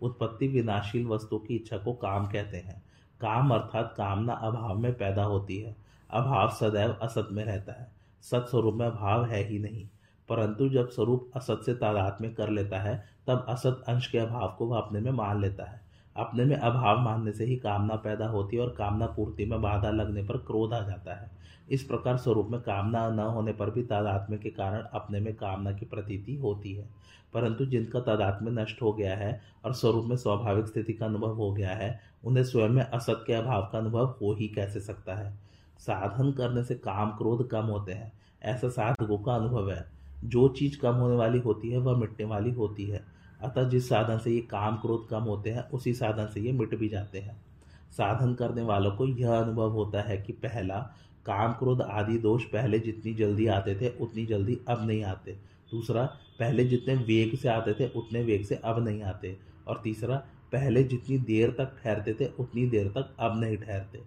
उत्पत्ति 0.03 0.49
विनाशील 0.49 1.07
वस्तु 1.07 1.38
की 1.38 1.57
इच्छा 1.57 1.77
को 1.77 1.93
काम 1.93 2.27
कहते 2.27 2.57
हैं। 2.57 2.83
काम 3.21 3.51
अर्थात 3.51 3.95
कामना 3.97 4.33
अभाव 4.33 4.79
में 4.79 4.93
पैदा 4.93 5.25
होती 5.25 5.59
है। 5.61 5.77
अभाव 6.11 6.49
सदैव 6.51 6.93
असत 7.03 7.29
में 7.33 7.45
रहता 7.45 7.73
है। 7.73 7.91
सत 8.25 8.47
स्वरूप 8.51 8.75
में 8.75 8.87
अभाव 8.87 9.25
है 9.25 9.43
ही 9.45 9.59
नहीं, 9.59 9.87
परंतु 10.29 10.69
जब 10.69 10.88
स्वरूप 10.88 11.31
असत 11.37 11.61
से 11.67 11.75
तादात्म्य 11.75 12.29
कर 12.29 12.51
लेता 12.51 12.79
है 12.79 13.12
तब 13.27 13.47
असत 13.49 13.83
अंश 13.89 14.07
के 14.07 14.19
अभाव 14.19 14.55
को 14.59 14.67
वह 14.67 14.79
अपने 14.79 15.01
में 15.01 15.11
मान 15.11 15.41
लेता 15.41 15.65
है। 15.65 15.81
अपने 16.17 16.45
में 16.45 16.57
अभाव 16.57 17.01
मानने 17.01 17.33
से 17.33 17.45
ही 17.45 17.57
कामना 17.57 17.97
पैदा 17.97 18.27
होती 18.27 18.57
है 18.57 18.63
और 18.63 18.71
कामना 18.71 19.07
पूर्ति 19.07 19.45
में 19.45 19.63
बाधा 19.63 19.91
लगने 19.91 20.23
पर 20.23 20.37
क्रोध 20.37 20.73
आ 20.73 20.81
जाता 20.81 21.15
है। 21.15 21.31
इस 21.71 21.83
प्रकार 21.83 22.17
स्वरूप 22.17 22.49
में 22.51 22.61
कामना 22.61 23.11
न 23.11 23.19
होने 23.19 23.53
पर 23.53 23.71
भी 23.71 23.83
तादात्म्य 23.83 24.39
के 24.39 24.51
कारण 24.51 24.83
अपने 24.93 25.21
में 25.21 25.35
कामना 25.35 25.73
की 25.73 25.87
प्रतीति 25.87 26.37
होती 26.37 26.75
है। 26.75 26.89
परंतु 27.35 27.67
जिनका 27.67 28.01
तादात्म्य 28.01 28.51
नष्ट 28.51 28.83
हो 28.83 28.93
गया 28.93 29.17
है 29.17 29.41
और 29.65 29.73
स्वरूप 29.73 30.05
में 30.05 30.17
स्वाभाविक 30.17 30.67
स्थिति 30.67 30.93
का 30.93 31.07
अनुभव 31.07 31.31
हो 31.31 31.53
गया 31.53 31.71
है, 31.71 32.01
उन्हें 32.25 32.45
स्वयं 32.45 32.69
में 32.69 32.83
असत 32.83 33.25
के 33.27 33.33
अभाव 33.33 33.69
का 33.73 33.79
अनुभव 33.79 34.07
हो 34.07 34.35
ही 34.35 34.49
कैसे 34.49 34.81
सकता 34.81 35.15
है? 35.15 35.39
साधन 35.79 36.33
करने 36.33 36.65
से 36.65 36.75
काम 36.75 37.11
क्रोध 37.11 37.51
कम 37.51 37.65
होते 37.65 37.93
हैं। 37.93 38.13
ऐसा 38.43 38.69
साधकों 38.69 39.19
का 39.19 39.35
अनुभव 39.35 39.71
है। 39.71 39.93
जो 40.25 40.49
चीज़ 40.49 40.79
कम 40.79 40.95
होने 40.95 41.17
वाली 41.17 41.39
होती 41.39 41.71
है, 41.71 41.79
वह 41.79 41.97
मिटने 41.97 42.27
वाली 42.27 42.51
होती 42.51 42.85
है। 42.85 43.12
अतः 43.44 43.68
जिस 43.68 43.88
साधन 43.88 44.18
से 44.18 44.31
ये 44.31 44.40
काम 44.40 44.76
क्रोध 44.76 45.09
कम 45.09 45.22
होते 45.22 45.50
हैं, 45.50 45.68
उसी 45.68 45.94
साधन 45.94 46.26
से 46.26 46.40
ये 46.40 46.52
मिट 46.52 46.74
भी 46.74 46.88
जाते 46.88 47.18
हैं। 47.18 47.42
साधन 47.90 48.35
करने 48.35 48.62
वालों 48.62 48.92
को 48.92 49.07
यह 49.07 49.35
अनुभव 49.35 49.70
होता 49.70 50.02
है 50.02 50.16
कि 50.16 50.33
पहला, 50.33 50.78
काम 51.26 51.52
क्रोध 51.52 51.83
आदि 51.83 52.18
दोष 52.18 52.44
पहले 52.44 52.78
जितनी 52.78 53.14
जल्दी 53.14 53.46
आते 53.46 53.74
थे, 53.74 53.88
उतनी 53.88 54.26
जल्दी 54.26 54.59
अब 54.68 54.87
नहीं 54.87 55.05
आते। 55.05 55.33
दूसरा, 55.70 56.05
पहले 56.38 56.64
जितने 56.64 56.94
वेग 56.94 57.37
से 57.37 57.48
आते 57.48 57.72
थे, 57.72 57.88
उतने 57.88 58.22
वेग 58.22 58.44
से 58.44 58.55
अब 58.55 58.85
नहीं 58.85 59.02
आते। 59.02 59.38
और 59.68 59.81
तीसरा, 59.85 60.16
पहले 60.52 60.85
जितनी 60.85 61.18
देर 61.18 61.50
तक 61.50 61.76
ठहरते 61.85 62.14
थे, 62.14 62.26
उतनी 62.26 62.66
देर 62.66 62.88
तक 62.88 63.14
अब 63.18 63.40
नहीं 63.40 63.57
ठहरते। 63.57 64.02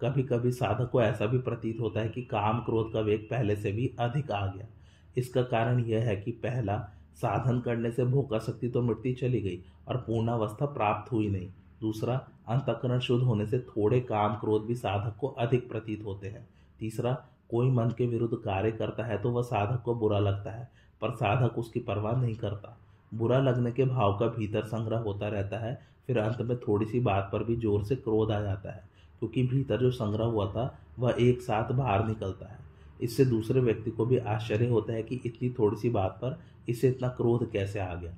कभी 0.00 0.22
कभी 0.22 0.52
साधक 0.52 0.90
को 0.90 1.02
ऐसा 1.02 1.26
भी 1.26 1.38
प्रतीत 1.38 1.80
होता 1.80 2.00
है 2.00 2.08
कि 2.08 2.22
काम 2.22 2.58
क्रोध 2.58 2.92
का 2.92 3.00
वेग 3.00 3.20
पहले 3.30 3.56
से 3.56 3.72
भी 3.72 3.94
अधिक 3.98 4.30
आ 4.30 4.46
गया। 4.46 4.66
इसका 5.16 5.42
कारण 5.42 5.84
यह 5.84 6.00
है 6.00 6.16
कि 6.16 6.30
पहला 6.30 6.90
साधन 7.16 7.60
करने 7.60 7.90
से 7.90 8.04
भोका 8.04 8.38
शक्ति 8.38 8.68
तो 8.68 8.82
मिटती 8.82 9.12
चली 9.14 9.40
गई 9.40 9.58
और 9.88 9.96
पूर्णावस्था 9.98 10.66
प्राप्त 10.68 11.12
हुई 11.12 11.28
नहीं। 11.28 11.48
दूसरा, 11.80 12.14
अंतकरण 12.48 12.98
शुद्ध 13.00 13.22
होने 13.24 13.46
से 13.46 13.58
थोड़े 13.60 14.00
काम 14.02 14.34
क्रोध 14.34 14.66
भी 14.66 14.74
साधक 14.74 15.16
को 15.20 15.28
अधिक 15.28 15.68
प्रतीत 15.68 16.04
होते 16.04 16.28
हैं। 16.28 16.46
तीसरा, 16.80 17.12
कोई 17.50 17.70
मन 17.70 17.92
के 17.98 18.06
विरुद्ध 18.06 18.36
कार्य 18.36 18.70
करता 18.72 19.04
है 19.04 19.18
तो 19.22 19.30
वह 19.30 19.42
साधक 19.42 19.82
को 19.82 19.94
बुरा 19.94 20.18
लगता 20.18 20.50
है, 20.50 20.68
पर 21.02 21.10
साधक 21.12 21.58
उसकी 21.58 21.80
परवाह 21.80 22.20
नहीं 22.20 22.34
करता। 22.36 22.76
बुरा 23.12 23.38
लगने 23.40 23.72
के 23.72 23.84
भाव 23.84 24.16
का 24.18 24.26
भीतर 24.28 24.64
संग्रह 24.64 24.98
होता 24.98 25.28
रहता 25.28 25.58
है, 25.58 25.78
फिर 26.06 26.18
अंत 26.18 26.40
में 26.40 26.56
थोड़ी 26.58 26.86
सी 26.86 27.00
बात 27.00 27.28
पर 27.32 27.44
भी 27.44 27.56
ज़ोर 27.56 27.84
से 27.84 27.96
क्रोध 27.96 28.30
आ 28.30 28.40
जाता 28.40 28.72
है, 28.72 28.82
क्योंकि 29.18 29.42
भीतर 29.42 29.80
जो 29.80 29.90
संग्रह 29.90 30.24
हुआ 30.24 30.46
था, 30.46 30.78
वह 30.98 31.16
एक 31.20 31.42
साथ 31.42 31.72
बाहर 31.72 32.06
निकलता 32.06 32.46
है। 32.46 32.58
इससे 33.00 33.24
दूसरे 33.24 33.60
व्यक्ति 33.60 33.90
को 33.90 34.06
भी 34.06 34.18
आश्चर्य 34.18 34.68
होता 34.68 34.92
है 34.92 35.02
कि 35.02 35.20
इतनी 35.26 35.50
थोड़ी 35.50 35.76
सी 35.76 35.90
बात 35.90 36.18
पर 36.22 36.38
इसे 36.68 36.88
इतना 36.88 37.08
क्रोध 37.08 37.50
कैसे 37.50 37.80
आ 37.80 37.94
गया? 37.94 38.14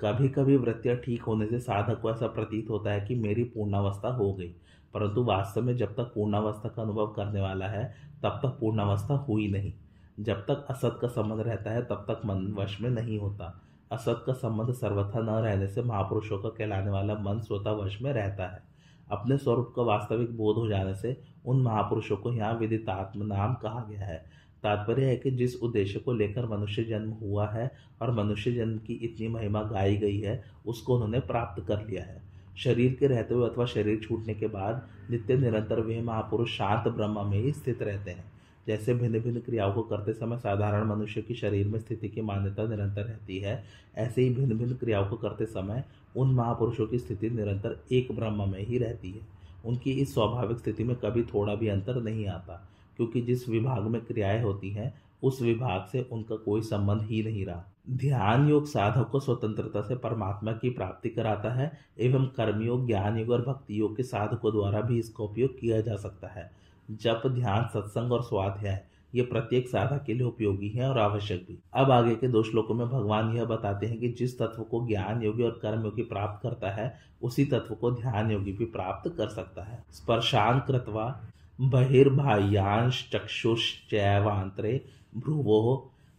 कभी 0.00 0.28
कभी 0.28 0.56
वृत्तियाँ 0.56 0.96
ठीक 0.96 1.22
होने 1.22 1.46
से 1.46 1.58
साधक 1.58 2.00
को 2.00 2.10
ऐसा 2.10 2.26
प्रतीत 2.26 2.70
होता 2.70 2.90
है 2.90 3.00
कि 3.00 3.14
मेरी 3.14 3.44
पूर्णावस्था 3.44 4.08
हो 4.08 4.32
गई। 4.32 4.54
परंतु 4.94 5.24
वास्तव 5.24 5.62
में 5.62 5.76
जब 5.76 5.92
तक 5.92 6.02
पूर्णावस्था 6.02 6.68
का 6.68 6.82
अनुभव 6.82 7.06
करने 7.06 7.40
वाला 7.40 7.66
है, 7.66 7.94
तब 8.22 8.40
तक 8.42 8.48
पूर्णावस्था 8.48 9.14
हुई 9.14 9.48
नहीं। 9.48 9.72
जब 10.20 10.40
तक 10.40 10.66
असत 10.70 10.98
का 11.02 11.08
संबंध 11.08 11.40
रहता 11.40 11.70
है, 11.70 11.82
तब 11.82 12.06
तक 12.10 12.26
मन 12.26 12.54
वश 12.58 12.80
में 12.80 12.90
नहीं 12.90 13.18
होता। 13.18 13.62
असत 13.92 14.22
का 14.26 14.32
संबंध 14.32 14.74
सर्वथा 14.74 15.18
न 15.18 15.30
रहने 15.30 15.68
से 15.68 15.82
महापुरुषों 15.82 16.38
का 16.38 16.48
कहलाने 16.48 16.90
वाला 16.90 17.14
मन 17.14 17.40
स्वतः 17.40 17.70
वश 17.70 18.02
में 18.02 18.12
रहता 18.12 18.46
है। 18.46 18.62
अपने 19.10 19.36
स्वरूप 19.36 19.72
का 19.76 19.82
वास्तविक 19.82 20.36
बोध 20.36 20.56
हो 20.56 20.68
जाने 20.68 20.94
से 20.94 21.20
उन 21.46 21.62
महापुरुषों 21.62 22.16
को 22.16 22.32
यहाँ 22.32 22.54
विदितात्म 22.54 23.26
नाम 23.26 23.54
कहा 23.54 23.86
गया 23.90 24.00
है। 24.00 24.24
तात्पर्य 24.62 25.04
है 25.04 25.16
कि 25.16 25.30
जिस 25.30 25.62
उद्देश्य 25.62 25.98
को 25.98 26.12
लेकर 26.12 26.46
मनुष्य 26.46 26.84
जन्म 26.84 27.10
हुआ 27.10 27.48
है 27.48 27.70
और 28.02 28.10
मनुष्य 28.10 28.52
जन्म 28.52 28.78
की 28.78 28.94
इतनी 28.94 29.28
महिमा 29.28 29.62
गाई 29.62 29.96
गई 29.96 30.18
है, 30.20 30.44
उसको 30.66 30.94
उन्होंने 30.94 31.20
प्राप्त 31.20 31.64
कर 31.68 31.86
लिया 31.86 32.02
है। 32.02 32.22
शरीर 32.56 32.96
के 33.00 33.06
रहते 33.06 33.34
हुए 33.34 33.48
अथवा 33.48 33.66
शरीर 33.66 34.00
छूटने 34.00 34.34
के 34.34 34.46
बाद 34.46 34.88
नित्य 35.10 35.36
निरंतर 35.36 35.80
वे 35.80 36.00
महापुरुष 36.00 36.56
शांत 36.56 36.88
ब्रह्म 36.88 37.26
में 37.26 37.38
ही 37.38 37.52
स्थित 37.52 37.82
रहते 37.82 38.10
हैं। 38.10 38.32
जैसे 38.66 38.94
भिन्न 38.94 39.20
भिन्न 39.20 39.40
क्रियाओं 39.40 39.72
को 39.72 39.82
करते 39.82 40.12
समय 40.12 40.38
साधारण 40.38 40.84
मनुष्य 40.84 41.22
की 41.22 41.34
शरीर 41.34 41.68
में 41.68 41.78
स्थिति 41.78 42.08
की 42.08 42.20
मान्यता 42.20 42.66
निरंतर 42.66 43.02
रहती 43.02 43.38
है, 43.38 43.64
ऐसे 43.96 44.22
ही 44.22 44.30
भिन्न 44.30 44.58
भिन्न 44.58 44.74
क्रियाओं 44.74 45.06
को 45.06 45.16
करते 45.16 45.46
समय 45.46 45.84
उन 46.16 46.34
महापुरुषों 46.34 46.86
की 46.86 46.98
स्थिति 46.98 47.30
निरंतर 47.30 47.84
एक 47.92 48.12
ब्रह्म 48.12 48.50
में 48.50 48.66
ही 48.66 48.78
रहती 48.78 49.10
है। 49.10 49.20
उनकी 49.64 49.92
इस 49.92 50.14
स्वाभाविक 50.14 50.58
स्थिति 50.58 50.84
में 50.84 50.96
कभी 50.96 51.22
थोड़ा 51.22 51.54
भी 51.54 51.68
अंतर 51.68 52.02
नहीं 52.02 52.26
आता। 52.26 52.69
क्योंकि 53.00 53.20
जिस 53.20 53.48
विभाग 53.48 53.82
में 53.82 54.04
क्रियाएँ 54.04 54.42
होती 54.42 54.70
हैं, 54.70 54.94
उस 55.22 55.42
विभाग 55.42 55.88
से 55.92 56.08
उनका 56.12 56.36
कोई 56.36 56.60
संबंध 56.60 57.02
ही 57.02 57.22
नहीं 57.22 57.46
रहा। 57.46 57.64
ध्यान 57.90 58.48
योग 58.48 58.66
साधक 58.66 59.08
को 59.08 59.20
स्वतंत्रता 59.20 59.80
से 59.80 59.96
परमात्मा 59.96 60.52
की 60.52 60.70
प्राप्ति 60.70 61.08
कराता 61.08 61.54
है 61.54 61.78
एवं 62.00 62.26
कर्मयोग 62.26 62.86
ज्ञान 62.86 63.18
योग 63.18 63.30
और 63.30 63.42
भक्ति 63.42 63.80
योग 63.80 63.96
के 63.96 64.02
साधकों 64.02 64.52
द्वारा 64.52 64.80
भी 64.80 64.98
इसका 64.98 65.24
उपयोग 65.24 65.60
किया 65.60 65.80
जा 65.80 65.96
सकता 65.96 66.28
है। 66.28 66.50
जप, 66.90 67.22
ध्यान, 67.26 67.66
सत्संग 67.66 68.12
और 68.12 68.22
स्वाध्याय, 68.22 68.84
ये 69.14 69.22
प्रत्येक 69.22 69.68
साधक 69.68 70.04
के 70.04 70.14
लिए 70.14 70.26
उपयोगी 70.26 70.68
है 70.68 70.90
और 70.90 70.98
आवश्यक 70.98 71.46
भी। 71.48 71.58
अब 71.74 71.90
आगे 71.90 72.14
के 72.14 72.28
दो 72.28 72.42
श्लोकों 72.42 72.74
में 72.74 72.88
भगवान 72.88 73.36
यह 73.36 73.44
बताते 73.44 73.86
हैं 73.86 73.98
कि 73.98 74.08
जिस 74.08 74.38
तत्व 74.38 74.62
को 74.62 74.86
ज्ञान 74.86 75.22
योगी 75.22 75.42
और 75.42 75.58
कर्म 75.62 75.84
योगी 75.84 76.02
प्राप्त 76.02 76.42
करता 76.42 76.70
है, 76.70 76.98
उसी 77.22 77.44
तत्व 77.44 77.74
को 77.74 77.90
ध्यान 77.90 78.30
योगी 78.30 78.52
भी 78.52 78.64
प्राप्त 78.64 79.14
कर 79.16 79.28
सकता 79.28 79.62
है। 79.62 79.84
स्पर्शान 79.92 80.58
कृतवा 80.60 81.20
बहिर्बाह्यांश 81.60 83.02
चक्षुश्चैवांतरे 83.12 84.72
भ्रुवो 85.14 85.74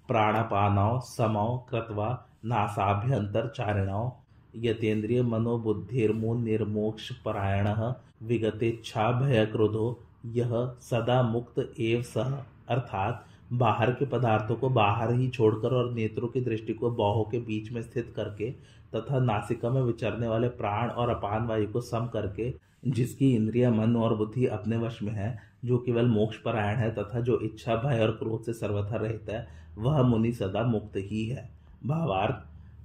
प्राणपानौ 0.10 1.00
समौ 1.06 1.48
कृत्वा 1.70 2.10
नासाभ्यंतरचारिणौ 2.52 4.04
यतेन्द्रिय 4.64 5.22
मनोबुद्धिर्मून 5.32 6.44
निर्मोक्ष 6.44 7.12
परायण 7.26 7.68
विगतेच्छा 8.28 9.10
भय 9.20 9.46
क्रोधो 9.52 9.88
यह 10.36 10.54
सदा 10.90 11.22
मुक्त 11.32 11.60
एव 11.80 12.02
सह 12.14 12.38
अर्थात 12.74 13.26
बाहर 13.60 13.92
के 13.94 14.06
पदार्थों 14.08 14.56
को 14.56 14.70
बाहर 14.80 15.14
ही 15.14 15.30
छोड़कर 15.30 15.74
और 15.76 15.92
नेत्रों 15.94 16.28
की 16.34 16.42
दृष्टि 16.42 16.74
को 16.74 16.92
बाहों 17.00 17.24
के 17.32 17.40
बीच 17.48 17.72
में 17.72 17.82
स्थित 17.82 18.14
करके 18.16 18.52
तथा 18.96 19.20
नासिका 19.26 19.70
में 19.70 19.82
विचरने 19.82 20.28
वाले 20.28 20.48
प्राण 20.62 20.90
और 20.90 21.10
अपान 21.10 21.48
वायु 21.48 21.68
को 21.72 21.82
सम 21.82 22.08
करके 22.14 22.54
जिसकी 22.88 23.36
इंद्रिया, 23.36 23.72
मन 23.72 23.96
और 23.96 24.16
बुद्धि 24.16 24.46
अपने 24.46 24.78
वश 24.78 25.02
में 25.04 25.14
है, 25.14 25.40
जो 25.66 25.78
केवल 25.78 26.06
मोक्ष 26.06 26.38
परायण 26.38 26.78
है 26.78 26.96
तथा 26.96 27.20
जो 27.20 27.40
इच्छा, 27.40 27.76
भय 27.76 28.00
और 28.00 28.12
क्रोध 28.12 28.44
से 28.44 28.54
सर्वथा 28.54 28.96
रहता 28.96 29.38
है, 29.38 29.48
वह 29.78 30.02
मुनि 30.02 30.32
सदा 30.32 30.64
मुक्त 30.64 30.92
ही 30.96 31.26
है। 31.26 31.50
भावार्थ, 31.86 32.36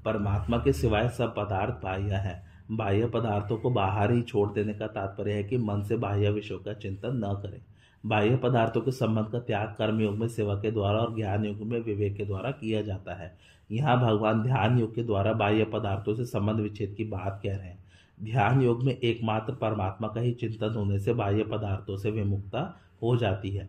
परमात्मा 0.04 0.59
के 0.59 0.72
सिवाय 0.72 1.09
सब 1.09 1.35
पदार्थ 1.37 1.74
बाह्य 1.74 2.14
है। 2.14 2.46
बाह्य 2.70 3.06
पदार्थों 3.06 3.56
को 3.56 3.70
बाहर 3.70 4.12
ही 4.12 4.22
छोड़ 4.22 4.52
देने 4.52 4.74
का 4.74 4.87
तात्पर्य 4.87 5.32
है 5.32 5.44
कि 5.44 5.59
मन 5.59 5.82
से 5.82 5.96
बाह्य 5.96 6.30
विषयों 6.30 6.59
का 6.59 6.72
चिंतन 6.72 7.09
न 7.09 7.42
करें। 7.42 7.61
बाह्य 8.06 8.37
पदार्थों 8.37 8.80
के 8.80 8.90
संबंध 8.90 9.26
का 9.26 9.38
त्याग 9.38 9.68
कर्म 9.68 10.00
योग 10.00 10.18
में 10.18 10.28
सेवा 10.28 10.54
के 10.54 10.70
द्वारा 10.70 10.98
और 10.98 11.16
ज्ञान 11.16 11.44
योग 11.44 11.56
में 11.56 11.80
विवेक 11.80 12.16
के 12.16 12.24
द्वारा 12.24 12.50
किया 12.50 12.82
जाता 12.82 13.14
है। 13.14 13.38
यहाँ 13.72 14.00
भगवान 14.00 14.42
ध्यान 14.42 14.78
योग 14.78 14.94
के 14.94 15.02
द्वारा 15.02 15.32
बाह्य 15.32 15.64
पदार्थों 15.64 16.14
से 16.14 16.24
संबंध 16.24 16.61
विच्छेद 16.61 16.94
की 16.96 17.04
बात 17.04 17.40
कह 17.42 17.56
रहे 17.56 17.68
हैं। 17.68 17.86
ध्यान 18.22 18.62
योग 18.62 18.83
में 18.83 18.98
एकमात्र 18.98 19.52
परमात्मा 19.52 20.09
का 20.09 20.20
ही 20.20 20.33
चिंतन 20.33 20.74
होने 20.76 20.98
से 20.98 21.12
बाह्य 21.12 21.44
पदार्थों 21.44 21.96
से 21.96 22.11
विमुक्ता 22.11 22.76
हो 23.02 23.16
जाती 23.16 23.50
है। 23.50 23.68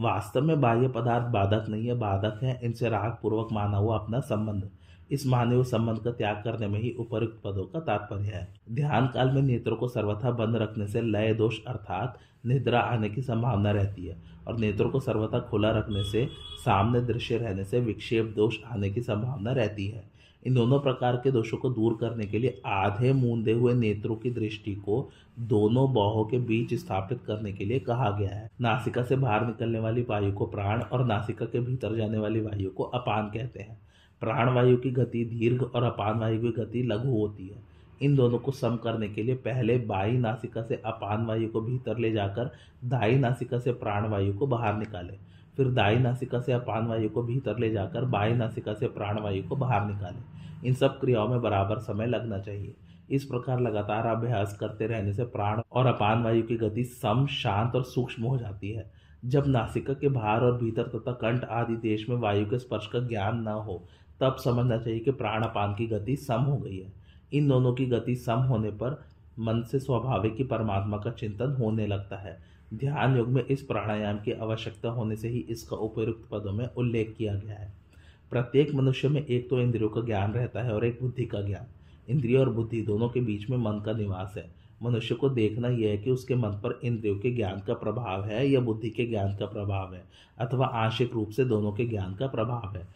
वास्तव 0.00 0.42
में 0.42 0.60
बाह्य 0.60 0.88
पदार्थ 0.88 1.24
बाधक 1.24 1.68
नहीं 1.68 1.86
है, 1.86 1.94
बाधक 1.94 2.40
है, 2.42 2.60
इनसे 2.62 2.88
राग 2.88 3.18
पूर्वक 3.22 3.48
माना 3.52 3.76
हुआ 3.76 3.98
अपना 3.98 4.20
संबंध। 4.20 4.70
इस 5.10 5.26
मानव 5.26 5.62
संबंध 5.62 5.98
का 5.98 6.10
त्याग 6.10 6.36
करने 6.36 6.66
में 6.66 6.80
ही 6.80 6.90
उपयुक्त 6.98 7.40
पदों 7.44 7.64
का 7.64 7.80
तात्पर्य 7.80 8.22
है। 8.22 8.54
ध्यान 8.72 9.06
काल 9.06 9.30
में 9.30 9.42
नेत्रों 9.42 9.76
को 9.76 9.88
सर्वथा 9.88 10.30
बंद 10.30 10.56
रखने 10.56 10.86
से 10.86 11.00
लय 11.00 11.34
दोष 11.34 11.58
अर्थात 11.66 12.18
निद्रा 12.46 12.80
आने 12.80 13.08
की 13.08 13.22
संभावना 13.22 13.70
रहती 13.70 14.06
है 14.06 14.22
और 14.48 14.58
नेत्रों 14.58 14.90
को 14.90 15.00
सर्वथा 15.00 15.38
खुला 15.40 15.70
रखने 15.70 16.04
से 16.04 16.28
सामने 16.64 17.00
दृश्य 17.00 17.36
रहने 17.36 17.64
से 17.64 17.80
विक्षेप 17.80 18.32
दोष 18.36 18.56
आने 18.66 18.90
की 18.90 19.00
संभावना 19.00 19.52
रहती 19.52 19.88
है। 19.88 20.13
इन 20.46 20.54
दोनों 20.54 20.80
प्रकार 20.80 21.16
के 21.16 21.30
दोषों 21.30 21.58
को 21.58 21.70
दूर 21.70 21.96
करने 22.00 22.26
के 22.26 22.38
लिए 22.38 22.60
आधे 22.66 23.12
मूंदे 23.12 23.52
हुए 23.52 23.74
नेत्रों 23.74 24.16
की 24.16 24.30
दृष्टि 24.30 24.74
को 24.74 25.10
दोनों 25.38 25.94
बाहों 25.94 26.24
के 26.24 26.38
बीच 26.38 26.74
स्थापित 26.74 27.20
करने 27.26 27.52
के 27.52 27.64
लिए 27.64 27.78
कहा 27.78 28.10
गया 28.10 28.34
है। 28.34 28.50
नासिका 28.60 29.02
से 29.02 29.16
बाहर 29.16 29.46
निकलने 29.46 29.78
वाली 29.78 30.02
वायु 30.02 30.32
को 30.32 30.46
प्राण 30.46 30.82
और 30.82 31.06
नासिका 31.06 31.46
के 31.46 31.60
भीतर 31.60 31.96
जाने 31.96 32.18
वाली 32.18 32.40
वायु 32.40 32.70
को 32.70 32.82
अपान 32.82 33.26
कहते 33.26 33.60
हैं। 33.60 33.78
प्राण 34.20 34.54
वायु 34.54 34.76
की 34.76 34.90
गति 34.90 35.24
दीर्घ 35.24 35.62
और 35.62 35.82
अपान 35.82 36.18
वायु 36.18 36.40
की 36.40 36.48
गति 36.48 36.82
लघु 36.82 37.10
होती 37.10 37.46
है। 37.48 37.62
इन 38.02 38.16
दोनों 38.16 38.38
को 38.38 38.52
सम 38.52 38.76
करने 38.76 39.08
के 39.08 39.22
लिए 39.22 39.34
पहले 39.34 39.78
बाई 39.78 40.12
नासिका 40.12 40.62
से 40.62 40.82
अपान 40.86 41.26
वायु 41.26 41.48
को 41.48 41.60
भीतर 41.60 41.98
ले 41.98 42.12
जाकर 42.12 42.50
दाई 42.84 43.18
नासिका 43.18 43.58
से 43.58 43.72
प्राण 43.72 44.08
वायु 44.08 44.34
को 44.34 44.46
बाहर 44.46 44.76
निकाले। 44.76 45.12
फिर 45.56 45.68
दाई 45.68 45.96
नासिका 45.96 46.40
से 46.40 46.52
अपान 46.52 46.86
वायु 46.86 47.08
को 47.08 47.22
भीतर 47.22 47.58
ले 47.58 47.70
जाकर 47.70 48.04
बाई 48.04 48.32
नासिका 48.32 48.74
से 48.74 48.86
प्राण 48.86 49.20
वायु 49.20 49.42
को 49.42 49.56
बाहर 49.56 49.86
निकाले। 49.86 50.33
इन 50.64 50.74
सब 50.74 51.00
क्रियाओं 51.00 51.28
में 51.28 51.42
बराबर 51.42 51.78
समय 51.78 52.06
लगना 52.06 52.38
चाहिए। 52.38 52.74
इस 53.10 53.24
प्रकार 53.24 53.60
लगातार 53.60 54.06
अभ्यास 54.06 54.56
करते 54.60 54.86
रहने 54.86 55.12
से 55.12 55.24
प्राण 55.24 55.62
और 55.72 55.86
अपान 55.86 56.22
वायु 56.22 56.42
की 56.42 56.56
गति 56.56 56.84
सम, 56.84 57.26
शांत 57.26 57.76
और 57.76 57.84
सूक्ष्म 57.84 58.24
हो 58.24 58.38
जाती 58.38 58.70
है। 58.70 58.92
जब 59.24 59.46
नासिका 59.46 59.94
के 59.94 60.08
बाहर 60.08 60.40
और 60.40 60.58
भीतर 60.58 60.82
तथा 60.82 61.12
कंठ 61.12 61.44
आदि 61.44 61.76
देश 61.76 62.08
में 62.08 62.16
वायु 62.16 62.46
के 62.46 62.58
स्पर्श 62.58 62.86
का 62.86 62.98
ज्ञान 62.98 63.42
न 63.42 63.48
हो, 63.48 63.84
तब 64.20 64.36
समझना 64.36 64.78
चाहिए 64.78 65.00
कि 65.00 65.10
प्राण 65.10 65.42
अपान 65.42 65.74
की 65.74 65.86
गति 65.86 66.16
सम 66.16 66.40
हो 66.40 66.56
गई 66.56 66.78
है। 66.78 66.92
इन 67.32 67.48
दोनों 67.48 67.74
की 67.74 67.86
गति 67.86 68.16
सम 68.16 68.34
होने 68.34 68.70
पर 68.70 69.04
मन 69.38 69.62
से 69.62 69.78
स्वाभाविक 69.78 70.34
ही 70.38 70.44
परमात्मा 70.44 70.96
का 70.96 71.10
चिंतन 71.10 71.52
होने 71.52 71.86
लगता 71.86 72.16
है। 72.16 72.38
ध्यान 72.74 73.16
योग 73.16 73.28
में 73.28 73.44
इस 73.44 73.62
प्राणायाम 73.62 74.18
की 74.18 74.32
आवश्यकता 74.32 74.88
होने 74.88 75.16
से 75.16 75.28
ही 75.28 75.38
इसका 75.38 75.76
उपयुक्त 75.76 76.28
पदों 76.30 76.52
में 76.52 76.68
उल्लेख 76.68 77.14
किया 77.18 77.34
गया 77.34 77.54
है। 77.54 77.83
प्रत्येक 78.30 78.74
मनुष्य 78.74 79.08
में 79.08 79.26
एक 79.26 79.50
तो 79.50 79.60
इंद्रियों 79.60 79.88
का 79.88 80.00
ज्ञान 80.00 80.32
रहता 80.32 80.62
है 80.62 80.74
और 80.74 80.86
एक 80.86 80.98
बुद्धि 81.02 81.24
का 81.24 81.40
ज्ञान। 81.40 81.66
इंद्रिय 82.08 82.36
और 82.38 82.50
बुद्धि 82.50 82.80
दोनों 82.82 83.08
के 83.08 83.20
बीच 83.20 83.50
में 83.50 83.56
मन 83.58 83.82
का 83.86 83.92
निवास 83.92 84.34
है। 84.36 84.50
मनुष्य 84.82 85.14
को 85.14 85.28
देखना 85.28 85.68
यह 85.68 85.90
है 85.90 85.98
कि 85.98 86.10
उसके 86.10 86.34
मन 86.34 86.50
पर 86.50 86.80
इंद्रियों 86.84 87.18
के 87.18 87.30
ज्ञान 87.30 87.60
का 87.60 87.74
प्रभाव 87.74 88.24
है 88.24 88.48
या 88.50 88.60
बुद्धि 88.60 88.90
के 88.90 89.06
ज्ञान 89.06 89.36
का 89.36 89.46
प्रभाव 89.46 89.94
है, 89.94 90.04
अथवा 90.38 90.66
आंशिक 90.66 91.12
रूप 91.12 91.30
से 91.30 91.44
दोनों 91.44 91.72
के 91.72 91.84
ज्ञान 91.84 92.14
का 92.14 92.26
प्रभाव 92.26 92.76
है। 92.76 92.88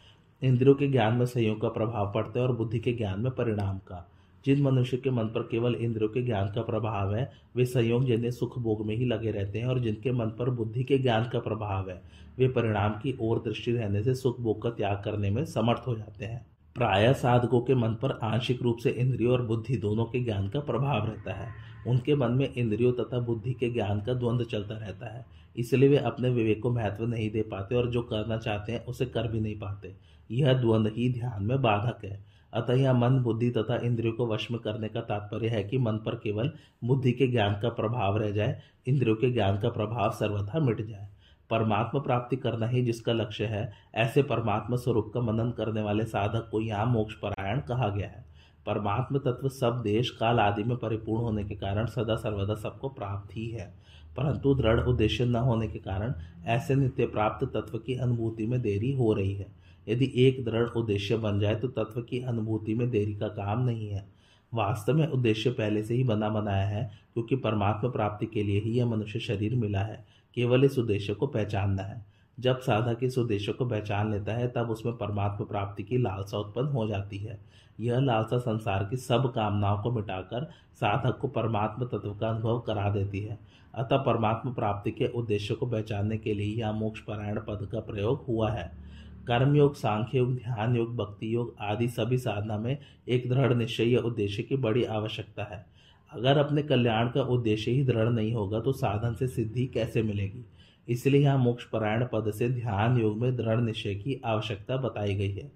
इंद्रियों 0.43 0.75
के 0.75 0.89
ज्ञान 0.89 1.15
में 1.15 1.27
संयोग 1.27 1.61
का 1.61 1.69
प्रभाव 1.69 2.13
पड़ता 2.13 2.41
है 2.41 2.47
और 2.47 2.57
बुद्धि 2.57 2.79
के 2.79 2.93
ज्ञान 2.93 3.21
में 3.21 3.33
परिणाम 3.33 3.79
का। 3.79 4.09
जिन 4.45 4.63
मनुष्य 4.63 4.97
के 4.97 5.11
मन 5.11 5.25
पर 5.25 5.43
केवल 5.43 5.75
इंद्रियों 5.75 6.09
के 6.09 6.23
ज्ञान 6.23 6.53
का 6.55 6.63
प्रभाव 6.63 7.15
है, 7.15 7.33
वे 7.57 7.65
संयोग 7.65 8.07
जन्य 8.07 8.31
सुख 8.31 8.59
भोग 8.59 8.87
में 8.87 8.97
ही 8.97 9.05
लगे 9.05 9.31
रहते 9.31 9.59
हैं 9.59 9.67
और 9.67 9.79
जिनके 9.79 10.13
मन 10.13 10.27
पर 10.27 10.51
बुद्धि 10.51 10.85
के 10.85 10.99
ज्ञान 10.99 11.29
का 11.29 11.39
प्रभाव 11.39 11.91
है, 11.91 12.03
वे 12.39 12.49
परिणाम 12.49 12.93
की 12.93 13.17
ओर 13.21 13.39
दृष्टि 13.39 13.73
रहने 13.73 14.03
से 14.03 14.15
सुख 14.15 14.41
भोग 14.41 14.63
का 14.63 14.71
त्याग 14.71 15.03
करने 15.05 15.31
में 15.31 15.45
समर्थ 15.45 15.87
हो 15.87 15.95
जाते 15.97 16.25
हैं। 16.25 16.47
प्राय 16.77 17.13
साधकों 17.15 17.61
के 17.61 17.75
मन 17.75 17.95
पर 17.95 18.19
आंशिक 18.23 18.63
रूप 18.63 18.79
से 18.79 18.91
इंद्रियों 18.91 19.33
और 19.33 19.43
बुद्धि 19.43 19.77
दोनों 19.77 20.05
के 20.05 20.21
ज्ञान 20.21 20.49
का 20.49 20.61
प्रभाव 20.61 21.07
रहता 21.07 21.33
है। 21.33 21.49
उनके 21.87 22.15
मन 22.15 22.33
में 22.33 22.53
इंद्रियों 22.53 22.93
तथा 22.93 23.19
बुद्धि 23.19 23.53
के 23.53 23.71
ज्ञान 23.71 24.01
का 24.01 24.15
द्वंद्व 24.15 24.45
चलता 24.45 24.75
रहता 24.75 25.07
है, 25.07 25.25
इसलिए 25.57 25.89
वे 25.89 25.97
अपने 25.97 26.31
विवेक 26.31 26.63
को 26.63 26.71
महत्व 26.71 27.07
नहीं 27.07 27.31
दे 27.31 27.43
पाते 27.43 27.75
और 27.75 27.91
जो 27.91 28.03
करना 28.03 28.37
चाहते 28.37 28.73
हैं, 28.73 28.85
उसे 28.85 29.07
कर 29.07 29.29
भी 29.29 29.41
नहीं 29.41 29.59
पाते। 29.59 29.95
यह 30.31 30.53
द्वंद्व 30.53 30.91
ही 30.97 31.13
ध्यान 31.13 31.43
में 31.43 31.63
बाधक 31.63 32.05
है। 32.05 32.25
अतः 32.55 32.73
यह 32.73 32.93
मन, 32.93 33.21
बुद्धि 33.21 33.51
तथा 33.51 33.77
इंद्रियों 33.77 34.15
को 34.15 34.27
वश 34.27 34.51
में 34.51 34.61
करने 34.61 34.89
का 34.89 35.01
तात्पर्य 35.01 35.49
है 35.49 35.65
कि 35.65 35.79
मन 35.79 35.93
पर 35.93 36.15
केवल 36.15 36.53
बुद्धि 36.85 37.13
के 37.13 37.27
ज्ञान 37.27 37.61
का 37.61 37.69
प्रभाव 37.69 38.17
रह 38.17 38.31
जाए, 38.31 38.61
इंद्रियों 38.87 39.17
के 39.17 39.31
ज्ञान 39.31 39.61
का 39.61 39.69
प्रभाव 39.69 40.11
सर्वथा 40.11 40.61
मिट 40.61 40.87
जाए। 40.87 41.09
परमात्मा 41.51 42.01
प्राप्ति 42.01 42.37
करना 42.37 42.67
ही 42.67 42.83
जिसका 42.83 43.13
लक्ष्य 43.13 43.45
है, 43.45 43.73
ऐसे 43.95 44.23
परमात्मा 44.23 44.77
स्वरूप 44.77 45.11
का 45.15 45.21
मनन 45.21 45.51
करने 45.51 45.83
वाले 45.83 46.05
साधक 46.05 46.49
को 46.51 46.61
यहाँ 46.61 46.87
मोक्ष 46.87 47.15
परायण 47.15 47.61
कहा 47.61 47.89
गया 47.89 48.09
है। 48.09 48.25
परमात्म 48.67 49.19
तत्व 49.19 49.49
सब 49.49 49.83
देश, 49.83 50.11
काल 50.11 50.41
आदि 50.41 50.63
में 50.63 50.77
परिपूर्ण 50.77 51.23
होने 51.23 51.45
के 51.45 51.55
कारण 51.55 51.87
सदा 51.87 52.17
सर्वदा 52.17 52.55
सबको 52.55 52.89
प्राप्त 52.89 53.37
ही 53.37 53.47
है। 53.47 53.75
परंतु 54.17 54.55
दृढ़ 54.55 54.81
उद्देश्य 54.81 55.25
न 55.25 55.37
होने 55.37 55.69
के 55.69 55.79
कारण 55.79 56.15
ऐसे 56.47 56.75
नित्य 56.75 57.07
प्राप्त 57.07 57.47
तत्व 57.47 57.79
की 57.79 57.95
अनुभूति 57.95 58.47
में 58.47 58.63
देरी 58.63 58.93
हो 58.93 59.13
रही 59.13 59.35
है। 59.35 59.47
यदि 59.89 60.13
एक 60.17 60.45
दृढ़ 60.45 60.69
उद्देश्य 60.69 61.17
बन 61.17 61.41
जाए 61.41 61.55
तो 61.55 61.69
तत्व 61.69 62.03
की 62.03 62.21
अनुभूति 62.21 62.75
में 62.75 62.91
देरी 62.91 63.15
का 63.15 63.29
काम 63.29 63.65
नहीं 63.65 63.89
है। 63.89 64.09
वास्तव 64.55 64.95
में 64.95 65.07
उद्देश्य 65.07 65.51
पहले 65.51 65.83
से 65.83 65.95
ही 65.95 66.05
बना 66.05 66.29
बनाया 66.29 66.67
है, 66.67 66.91
क्योंकि 67.15 67.37
परमात्मा 67.37 67.91
प्राप्ति 67.91 68.27
के 68.27 68.43
लिए 68.43 68.61
ही 68.61 68.71
यह 68.71 68.87
मनुष्य 68.87 69.21
शरीर 69.21 69.55
मिला 69.55 69.81
है, 69.81 70.05
केवल 70.35 70.65
इस 70.65 70.79
उद्देश्य 70.79 71.15
को 71.15 71.27
पहचानना 71.27 71.83
है। 71.83 72.07
जब 72.41 72.61
साधक 72.61 72.99
इस 73.03 73.19
उद्देश्य 73.19 73.53
को 73.53 73.67
पहचान 73.67 74.13
लेता 74.13 74.33
है, 74.33 74.49
तब 74.49 74.71
उसमें 74.71 74.97
परमात्मा 74.97 75.47
प्राप्ति 75.47 75.83
की 75.83 75.99
लालसा 75.99 76.39
उत्पन्न 76.39 76.67
हो 76.67 76.87
जाती 76.87 77.19
है। 77.19 77.39
यह 77.81 77.99
लालसा 77.99 78.39
संसार 78.39 78.85
की 78.85 78.97
सब 78.97 79.33
कामनाओं 79.35 79.83
को 79.83 79.91
मिटाकर 79.91 80.51
साधक 80.75 81.19
को 81.19 81.29
परमात्मा 81.29 81.87
तत्व 81.87 82.15
का 82.15 82.29
अनुभव 82.29 82.61
करा 82.61 82.91
देती 82.91 83.21
है। 83.21 83.39
अतः 83.75 83.97
परमात्मा 83.97 84.53
प्राप्ति 84.53 84.91
के 84.91 85.07
उद्देश्य 85.07 85.55
को 85.55 85.67
पहचानने 85.67 86.19
के 86.19 86.35
लिए 86.35 86.61
यह 86.61 86.73
मोक्ष 86.73 87.01
पारायण 87.01 87.41
पद 87.41 87.69
का 87.73 87.81
प्रयोग 87.81 88.25
हुआ 88.29 88.51
है। 88.51 88.88
कर्म 89.29 89.57
योग 89.57 89.75
सांख्य 89.75 90.19
योग 90.19 90.35
ध्यान 90.35 90.77
योग 90.77 90.95
भक्ति 90.97 91.35
योग 91.35 91.55
आदि 91.61 91.89
सभी 91.89 92.19
साधना 92.19 92.57
में 92.59 92.77
एक 93.09 93.29
दृढ़ 93.31 93.53
निश्चय 93.55 93.89
या 93.89 94.01
उद्देश्य 94.01 94.43
की 94.43 94.57
बड़ी 94.57 94.85
आवश्यकता 94.85 95.45
है। 95.45 95.65
अगर 96.11 96.39
अपने 96.39 96.63
कल्याण 96.63 97.09
का 97.09 97.23
उद्देश्य 97.25 97.71
ही 97.71 97.85
दृढ़ 97.85 98.09
नहीं 98.09 98.33
होगा 98.35 98.61
तो 98.61 98.73
साधन 98.73 99.15
से 99.15 99.27
सिद्धि 99.27 99.67
कैसे 99.67 100.03
मिलेगी? 100.03 100.45
इसलिए 100.89 101.21
यहाँ 101.21 101.39
मोक्ष 101.39 101.65
परायण 101.65 102.07
पद 102.13 102.31
से 102.31 102.49
ध्यान 102.51 102.99
योग 103.01 103.21
में 103.21 103.37
दृढ़ 103.37 103.61
निश्चय 103.61 103.95
की 103.95 104.21
आवश्यकता 104.25 104.77
बताई 104.77 105.15
गई 105.15 105.33
है। 105.33 105.51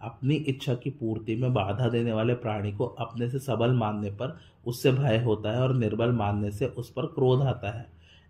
अपनी 0.00 0.34
इच्छा 0.34 0.74
की 0.74 0.90
पूर्ति 0.90 1.36
में 1.36 1.52
बाधा 1.54 1.88
देने 1.88 2.12
वाले 2.12 2.34
प्राणी 2.36 2.72
को 2.72 2.86
अपने 2.86 3.28
से 3.28 3.38
सबल 3.38 3.72
मानने 3.72 4.10
पर 4.12 4.38
उससे 4.66 4.92
भय 4.92 5.18
होता 5.18 5.52
है 5.52 5.62
और 5.62 5.74
निर्बल 5.74 6.12
मानने 6.12 6.50
से 6.50 6.66
उस 6.68 6.90
पर 6.90 7.06
क्रोध 7.06 7.42
आता 7.42 7.78
है। 7.78 7.86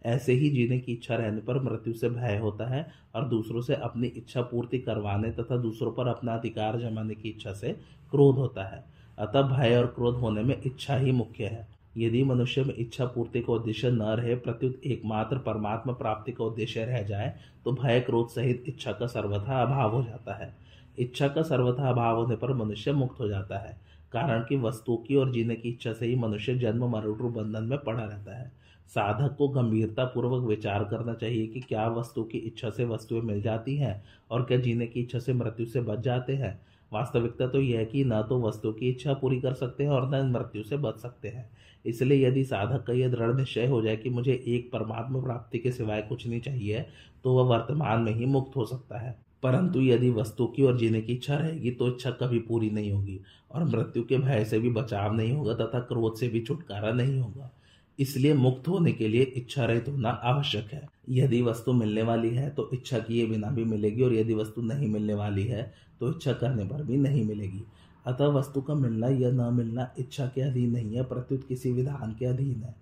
ऐसे 0.06 0.32
ही 0.32 0.48
जीने 0.50 0.78
की 0.78 0.92
इच्छा 0.92 1.14
रहने 1.14 1.40
पर 1.40 1.62
मृत्यु 1.62 1.92
से 1.94 2.08
भय 2.10 2.38
होता 2.38 2.66
है 2.66 2.86
और 3.14 3.28
दूसरों 3.28 3.60
से 3.60 3.74
अपनी 3.74 4.06
इच्छा 4.08 4.42
पूर्ति 4.42 4.78
करवाने 4.78 5.30
तथा 5.32 5.56
दूसरों 5.58 5.92
पर 5.92 6.08
अपना 6.08 6.34
अधिकार 6.34 6.78
जमाने 6.80 7.14
की 7.14 7.28
इच्छा 7.28 7.52
से 7.52 7.72
क्रोध 8.12 8.36
होता 8.36 8.64
है। 8.66 8.84
अतः 9.18 9.42
भय 9.48 9.76
और 9.76 9.86
क्रोध 9.86 10.16
होने 10.16 10.42
में 10.42 10.56
इच्छा 10.56 10.96
ही 10.96 11.12
मुख्य 11.12 11.44
है। 11.44 11.66
यदि 11.96 12.22
मनुष्य 12.24 12.62
में 12.64 12.74
इच्छा 12.76 13.04
पूर्ति 13.06 13.40
का 13.40 13.52
उद्देश्य 13.52 13.90
न 13.90 14.02
रहे, 14.02 14.34
प्रत्युत 14.36 14.80
एकमात्र 14.84 15.38
परमात्मा 15.38 15.92
प्राप्ति 15.92 16.32
का 16.32 16.44
उद्देश्य 16.44 16.84
रह 16.84 17.02
जाए 17.02 17.32
तो 17.64 17.72
भय 17.72 18.00
क्रोध 18.00 18.28
सहित 18.28 18.64
इच्छा 18.68 18.92
का 18.92 19.06
सर्वथा 19.06 19.60
अभाव 19.62 19.94
हो 19.94 20.02
जाता 20.02 20.34
है। 20.34 20.54
इच्छा 20.98 21.28
का 21.28 21.42
सर्वथा 21.42 21.88
अभाव 21.88 22.16
होने 22.16 22.36
पर 22.36 22.52
मनुष्य 22.54 22.92
मुक्त 22.92 23.20
हो 23.20 23.28
जाता 23.28 23.58
है, 23.58 23.76
कारण 24.12 24.40
कि 24.40 24.56
वस्तुओं 24.56 24.96
की 24.98 25.16
और 25.16 25.32
जीने 25.32 25.54
की 25.56 25.68
इच्छा 25.68 25.92
से 25.92 26.06
ही 26.06 26.16
मनुष्य 26.16 26.54
जन्म, 26.54 26.84
मरण 26.86 27.32
बंधन 27.32 27.64
में 27.64 27.78
पड़ा 27.78 28.02
रहता 28.02 28.36
है। 28.36 28.50
साधक 28.88 29.34
को 29.36 29.48
गंभीरता 29.48 30.04
पूर्वक 30.04 30.44
विचार 30.44 30.84
करना 30.84 31.14
चाहिए 31.14 31.46
कि 31.46 31.60
क्या 31.60 31.86
वस्तु 31.88 32.22
की 32.24 32.38
इच्छा 32.38 32.70
से 32.70 32.84
वस्तुएँ 32.84 33.20
मिल 33.20 33.42
जाती 33.42 33.76
हैं 33.76 34.02
और 34.30 34.42
क्या 34.42 34.58
जीने 34.58 34.86
की 34.86 35.00
इच्छा 35.00 35.18
से 35.18 35.32
मृत्यु 35.32 35.66
से 35.66 35.80
बच 35.80 36.00
जाते 36.00 36.34
हैं। 36.34 36.60
वास्तविकता 36.92 37.46
तो 37.46 37.60
यह 37.60 37.78
है 37.78 37.84
कि 37.84 38.04
न 38.04 38.22
तो 38.22 38.40
वस्तु 38.40 38.72
की 38.72 38.88
इच्छा 38.88 39.14
पूरी 39.14 39.40
कर 39.40 39.54
सकते 39.54 39.84
हैं 39.84 39.90
और 39.90 40.08
न 40.10 40.24
मृत्यु 40.30 40.62
से 40.62 40.76
बच 40.76 40.98
सकते 40.98 41.28
हैं। 41.28 41.48
इसलिए 41.84 42.26
यदि 42.26 42.44
साधक 42.44 42.84
का 42.86 42.92
यह 42.92 43.08
दृढ़ 43.08 43.34
निश्चय 43.34 43.66
हो 43.66 43.82
जाए 43.82 43.96
कि 43.96 44.10
मुझे 44.10 44.42
एक 44.46 44.70
परमात्मा 44.72 45.20
प्राप्ति 45.20 45.58
के 45.58 45.72
सिवाय 45.72 46.02
कुछ 46.02 46.26
नहीं 46.26 46.40
चाहिए 46.40 46.86
तो 47.24 47.34
वह 47.34 47.56
वर्तमान 47.56 48.02
में 48.02 48.12
ही 48.14 48.26
मुक्त 48.26 48.56
हो 48.56 48.64
सकता 48.64 48.98
है। 48.98 49.16
परंतु 49.42 49.80
यदि 49.80 50.10
वस्तु 50.10 50.46
की 50.46 50.62
और 50.62 50.78
जीने 50.78 51.00
की 51.00 51.12
इच्छा 51.12 51.36
रहेगी 51.36 51.70
तो 51.70 51.88
इच्छा 51.88 52.10
कभी 52.10 52.38
पूरी 52.38 52.70
नहीं 52.70 52.92
होगी 52.92 53.20
और 53.50 53.64
मृत्यु 53.64 54.04
के 54.04 54.18
भय 54.18 54.44
से 54.44 54.58
भी 54.58 54.70
बचाव 54.70 55.14
नहीं 55.14 55.32
होगा 55.32 55.54
तथा 55.54 55.80
क्रोध 55.80 56.16
से 56.16 56.28
भी 56.28 56.40
छुटकारा 56.40 56.92
नहीं 56.92 57.18
होगा। 57.20 57.50
इसलिए 57.98 58.34
मुक्त 58.34 58.68
होने 58.68 58.92
के 58.92 59.08
लिए 59.08 59.22
इच्छा 59.36 59.64
रहित 59.64 59.88
होना 59.88 60.08
आवश्यक 60.08 60.72
है। 60.72 60.88
यदि 61.10 61.40
वस्तु 61.42 61.72
मिलने 61.72 62.02
वाली 62.02 62.30
है 62.30 62.48
तो 62.50 62.68
इच्छा 62.72 62.98
किए 62.98 63.26
बिना 63.26 63.50
भी 63.50 63.64
मिलेगी, 63.64 64.02
और 64.02 64.14
यदि 64.14 64.34
वस्तु 64.34 64.62
नहीं 64.62 64.88
मिलने 64.88 65.14
वाली 65.14 65.44
है 65.44 65.72
तो 66.00 66.10
इच्छा 66.10 66.32
करने 66.32 66.64
पर 66.64 66.82
भी 66.82 66.96
नहीं 66.96 67.24
मिलेगी। 67.24 67.62
अतः 68.06 68.26
वस्तु 68.30 68.60
का 68.60 68.74
मिलना 68.74 69.08
या 69.08 69.30
न 69.30 69.52
मिलना 69.54 69.88
इच्छा 69.98 70.26
के 70.26 70.40
अधीन 70.40 70.70
नहीं 70.70 70.96
है, 70.96 71.04
प्रत्युत 71.04 71.46
किसी 71.48 71.72
विधान 71.72 72.14
के 72.18 72.26
अधीन 72.26 72.62
है। 72.62 72.74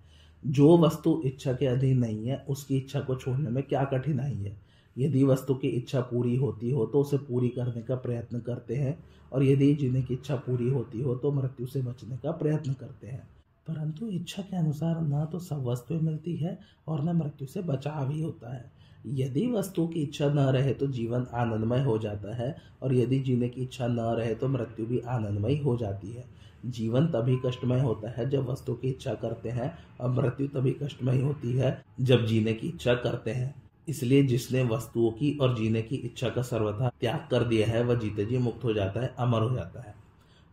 जो 0.43 0.77
वस्तु 0.77 1.21
इच्छा 1.25 1.53
के 1.53 1.65
अधीन 1.65 1.97
नहीं 1.99 2.27
है, 2.27 2.43
उसकी 2.49 2.77
इच्छा 2.77 2.99
को 2.99 3.15
छोड़ने 3.15 3.49
में 3.49 3.63
क्या 3.63 3.83
कठिनाई 3.83 4.33
है? 4.33 4.55
यदि 4.95 5.23
वस्तु 5.23 5.53
की 5.53 5.67
इच्छा 5.69 6.01
पूरी 6.01 6.35
होती 6.35 6.71
हो 6.71 6.85
तो 6.85 6.99
उसे 7.01 7.17
पूरी 7.19 7.49
करने 7.49 7.81
का 7.81 7.95
प्रयत्न 7.97 8.39
करते 8.39 8.75
हैं, 8.75 8.97
और 9.31 9.43
यदि 9.43 9.73
जीने 9.75 10.01
की 10.01 10.13
इच्छा 10.13 10.35
पूरी 10.37 10.69
होती 10.69 11.01
हो 11.01 11.15
तो 11.15 11.31
मृत्यु 11.31 11.67
से 11.67 11.81
बचने 11.81 12.17
का 12.17 12.31
प्रयत्न 12.33 12.73
करते 12.73 13.07
हैं। 13.07 13.27
परंतु 13.67 14.07
इच्छा 14.07 14.41
के 14.41 14.57
अनुसार 14.57 15.01
न 15.01 15.25
तो 15.31 15.39
सब 15.39 15.63
वस्तुएँ 15.65 15.99
मिलती 15.99 16.35
है 16.35 16.57
और 16.87 17.03
न 17.03 17.15
मृत्यु 17.15 17.47
से 17.47 17.61
बचाव 17.61 18.11
ही 18.11 18.21
होता 18.21 18.53
है। 18.55 18.71
यदि 19.05 19.45
वस्तु 19.47 19.87
की 19.87 20.01
इच्छा 20.01 20.29
न 20.29 20.39
रहे 20.39 20.73
तो 20.73 20.87
जीवन 20.87 21.25
आनंदमय 21.33 21.81
हो 21.83 21.97
जाता 21.97 22.35
है 22.35 22.55
और 22.83 22.93
यदि 22.95 23.19
जीने 23.19 23.49
की 23.49 23.61
इच्छा 23.61 23.87
न 23.87 23.99
रहे 23.99 24.35
तो 24.35 24.47
मृत्यु 24.47 24.85
भी 24.85 24.99
आनंदमय 24.99 25.57
हो 25.57 25.75
जाती 25.77 26.11
है। 26.11 26.25
जीवन 26.65 27.07
तभी 27.07 27.37
कष्टमय 27.45 27.79
होता 27.79 28.09
है 28.09 28.29
जब 28.29 28.49
वस्तु 28.49 28.73
की 28.73 28.89
इच्छा 28.89 29.13
करते 29.13 29.49
हैं 29.49 29.71
और 30.01 30.11
मृत्यु 30.11 30.47
तभी 30.47 30.71
कष्टमय 30.83 31.21
होती 31.21 31.53
है 31.53 31.85
जब 32.01 32.25
जीने 32.25 32.53
की 32.53 32.67
इच्छा 32.67 32.93
करते 32.93 33.31
हैं। 33.31 33.53
इसलिए 33.87 34.23
जिसने 34.23 34.63
वस्तुओं 34.63 35.11
की 35.11 35.37
और 35.41 35.55
जीने 35.57 35.81
की 35.81 35.95
इच्छा 35.95 36.29
का 36.29 36.41
सर्वथा 36.41 36.91
त्याग 36.99 37.27
कर 37.31 37.43
दिया 37.43 37.67
है, 37.67 37.83
वह 37.83 37.95
जीते 37.95 38.25
जी 38.25 38.37
मुक्त 38.37 38.63
हो 38.63 38.73
जाता 38.73 39.01
है, 39.01 39.13
अमर 39.19 39.41
हो 39.41 39.55
जाता 39.55 39.81
है। 39.81 40.04